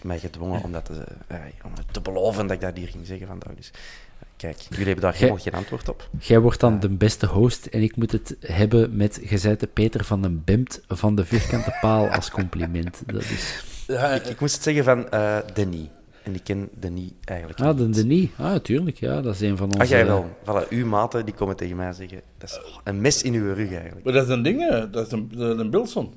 mij 0.03 0.19
gedwongen 0.19 0.63
om, 0.63 0.71
dat 0.71 0.85
te, 0.85 1.03
eh, 1.27 1.37
om 1.65 1.71
het 1.75 1.93
te 1.93 2.01
beloven 2.01 2.47
dat 2.47 2.55
ik 2.55 2.61
dat 2.61 2.77
hier 2.77 2.87
ging 2.87 3.05
zeggen 3.05 3.27
vandaag. 3.27 3.53
Dus 3.55 3.71
eh, 3.71 4.27
kijk, 4.37 4.57
jullie 4.69 4.85
hebben 4.85 5.03
daar 5.03 5.13
helemaal 5.13 5.37
geen 5.37 5.53
antwoord 5.53 5.89
op. 5.89 6.09
Jij 6.19 6.39
wordt 6.39 6.59
dan 6.59 6.79
de 6.79 6.89
beste 6.89 7.25
host 7.25 7.65
en 7.65 7.81
ik 7.81 7.95
moet 7.95 8.11
het 8.11 8.35
hebben 8.39 8.95
met 8.95 9.19
gezette 9.23 9.67
Peter 9.67 10.03
van 10.03 10.21
den 10.21 10.41
Bemt 10.45 10.81
van 10.87 11.15
de 11.15 11.25
vierkante 11.25 11.77
paal 11.81 12.07
als 12.09 12.29
compliment. 12.31 13.01
Dat 13.13 13.21
is... 13.23 13.63
Ja, 13.87 14.09
Ik, 14.09 14.25
ik 14.25 14.39
moest 14.39 14.53
het 14.53 14.63
zeggen 14.63 14.83
van 14.83 15.09
eh 15.09 15.37
Denis. 15.53 15.87
En 16.23 16.35
ik 16.35 16.43
ken 16.43 16.69
Denis 16.79 17.11
eigenlijk 17.23 17.59
Ah, 17.59 17.77
de. 17.77 17.89
Denis. 17.89 18.29
Ah, 18.37 18.55
tuurlijk. 18.55 18.97
Ja, 18.97 19.21
dat 19.21 19.33
is 19.33 19.41
een 19.41 19.57
van 19.57 19.65
onze... 19.65 19.79
Ah, 19.79 19.87
jij 19.87 20.05
wel. 20.05 20.29
Voilà, 20.45 20.67
uw 20.69 20.85
maten 20.85 21.25
die 21.25 21.33
komen 21.33 21.55
tegen 21.55 21.75
mij 21.75 21.93
zeggen. 21.93 22.21
Dat 22.37 22.49
is 22.49 22.59
een 22.83 23.01
mes 23.01 23.21
in 23.21 23.33
uw 23.33 23.53
rug 23.53 23.71
eigenlijk. 23.71 24.03
maar 24.03 24.13
dat 24.13 24.23
is 24.27 24.29
een 24.33 24.41
ding, 24.43 24.69
hè. 24.69 24.89
dat 24.89 25.05
is 25.05 25.11
een, 25.11 25.31
een 25.59 25.69
Bilson. 25.69 26.13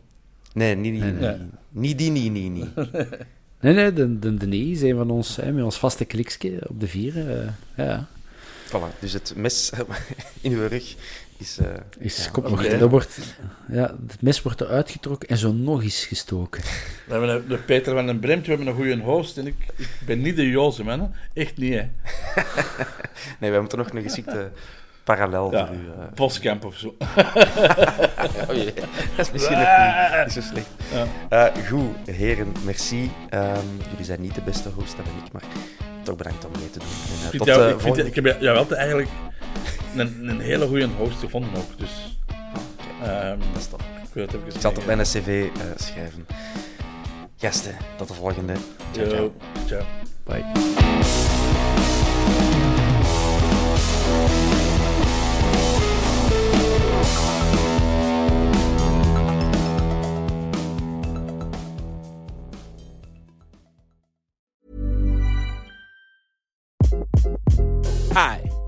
Nee, 0.52 0.74
niet, 0.74 0.92
niet, 0.92 1.02
Nee, 1.02 1.12
nee. 1.12 1.36
niet, 1.38 1.48
niet 1.70 1.98
die, 1.98 2.10
niet, 2.10 2.32
niet, 2.32 2.52
niet. 2.52 2.68
Nee, 3.64 3.74
nee, 3.74 3.92
de, 3.92 4.18
de 4.18 4.34
Denis 4.34 4.70
is 4.70 4.82
een 4.90 4.96
van 4.96 5.10
ons, 5.10 5.36
hè, 5.36 5.52
met 5.52 5.64
ons 5.64 5.78
vaste 5.78 6.04
kliksje 6.04 6.58
op 6.68 6.80
de 6.80 6.86
vier. 6.88 7.30
eh, 7.40 7.48
ja. 7.74 8.06
Voilà, 8.68 8.98
dus 8.98 9.12
het 9.12 9.32
mes 9.36 9.72
in 10.40 10.52
uw 10.52 10.66
rug 10.68 10.94
is... 11.38 11.58
eh, 11.58 11.66
Is, 11.98 12.24
ja, 12.24 12.30
komt 12.30 12.78
dat 12.80 12.90
wordt, 12.90 13.18
ja, 13.68 13.94
het 14.06 14.22
mes 14.22 14.42
wordt 14.42 14.60
eruit 14.60 14.90
getrokken 14.90 15.28
en 15.28 15.36
zo 15.38 15.52
nog 15.52 15.82
eens 15.82 16.04
gestoken. 16.04 16.62
We 17.06 17.12
hebben 17.12 17.28
een- 17.28 17.48
de 17.48 17.56
Peter 17.56 17.94
van 17.94 18.06
den 18.06 18.18
Bremt, 18.18 18.42
we 18.44 18.48
hebben 18.48 18.66
een 18.68 18.74
goede 18.74 18.98
host. 19.00 19.38
En 19.38 19.46
ik, 19.46 19.54
ik 19.76 19.88
ben 20.06 20.20
niet 20.20 20.36
de 20.36 20.48
Jozef, 20.50 20.84
man. 20.84 21.00
hè. 21.00 21.06
Echt 21.40 21.56
niet, 21.56 21.72
hè. 21.74 21.88
Nee, 23.40 23.50
wij 23.50 23.60
moeten 23.60 23.78
nog 23.78 23.90
een 23.90 24.02
geschikte 24.02 24.50
parallel 25.04 25.52
Ja, 25.52 25.66
voor 25.66 25.74
u. 25.76 25.78
eh. 25.88 26.04
Boscamp 26.14 26.64
of 26.64 26.76
zo. 26.76 26.94
Oh 28.48 28.54
jee, 28.54 28.74
dat 29.16 29.26
is 29.26 29.32
misschien 29.32 29.58
nog 29.58 29.68
niet, 30.24 30.32
zo 30.32 30.40
slecht. 30.40 30.66
Eh, 31.28 31.44
goed, 31.68 31.86
heren, 32.16 32.52
merci. 32.64 33.10
Ehm, 33.30 33.48
jullie 33.90 34.04
zijn 34.04 34.20
niet 34.20 34.34
de 34.34 34.40
beste 34.40 34.68
host, 34.68 34.96
dat 34.96 35.04
ben 35.04 35.14
ik, 35.26 35.32
maar 35.32 35.42
toch 36.02 36.16
bedankt 36.16 36.44
om 36.44 36.50
mee 36.58 36.70
te 36.70 36.78
doen. 36.78 36.88
En, 36.88 37.26
eh, 37.28 37.32
Ik, 37.32 37.38
tot 37.38 37.46
jou, 37.46 37.62
eh, 37.62 37.68
ik, 37.70 37.80
volgende- 37.80 38.08
ik 38.08 38.14
heb 38.14 38.40
jou 38.40 38.56
altijd 38.58 38.78
eigenlijk 38.78 39.08
een, 39.96 40.28
een 40.28 40.40
hele 40.40 40.66
goede 40.66 40.88
host 40.98 41.18
gevonden 41.18 41.50
ook. 41.56 41.78
Dus 41.78 42.18
ehm, 43.02 43.38
Dat 43.52 43.60
is 43.60 43.66
tof. 43.66 43.80
ik 43.80 44.08
wil 44.12 44.24
het 44.26 44.34
even 44.34 44.46
Ik 44.46 44.60
zal 44.60 44.70
het 44.70 44.80
op 44.80 44.86
mijn 44.86 44.98
cv 45.02 45.46
eh, 45.56 45.60
schrijven. 45.76 46.26
Gasten, 47.38 47.76
tot 47.96 48.08
de 48.08 48.14
volgende. 48.14 48.52
Ciao, 48.92 49.06
ciao. 49.08 49.22
Yo, 49.22 49.32
ciao. 49.66 49.82
Bye. 50.24 50.44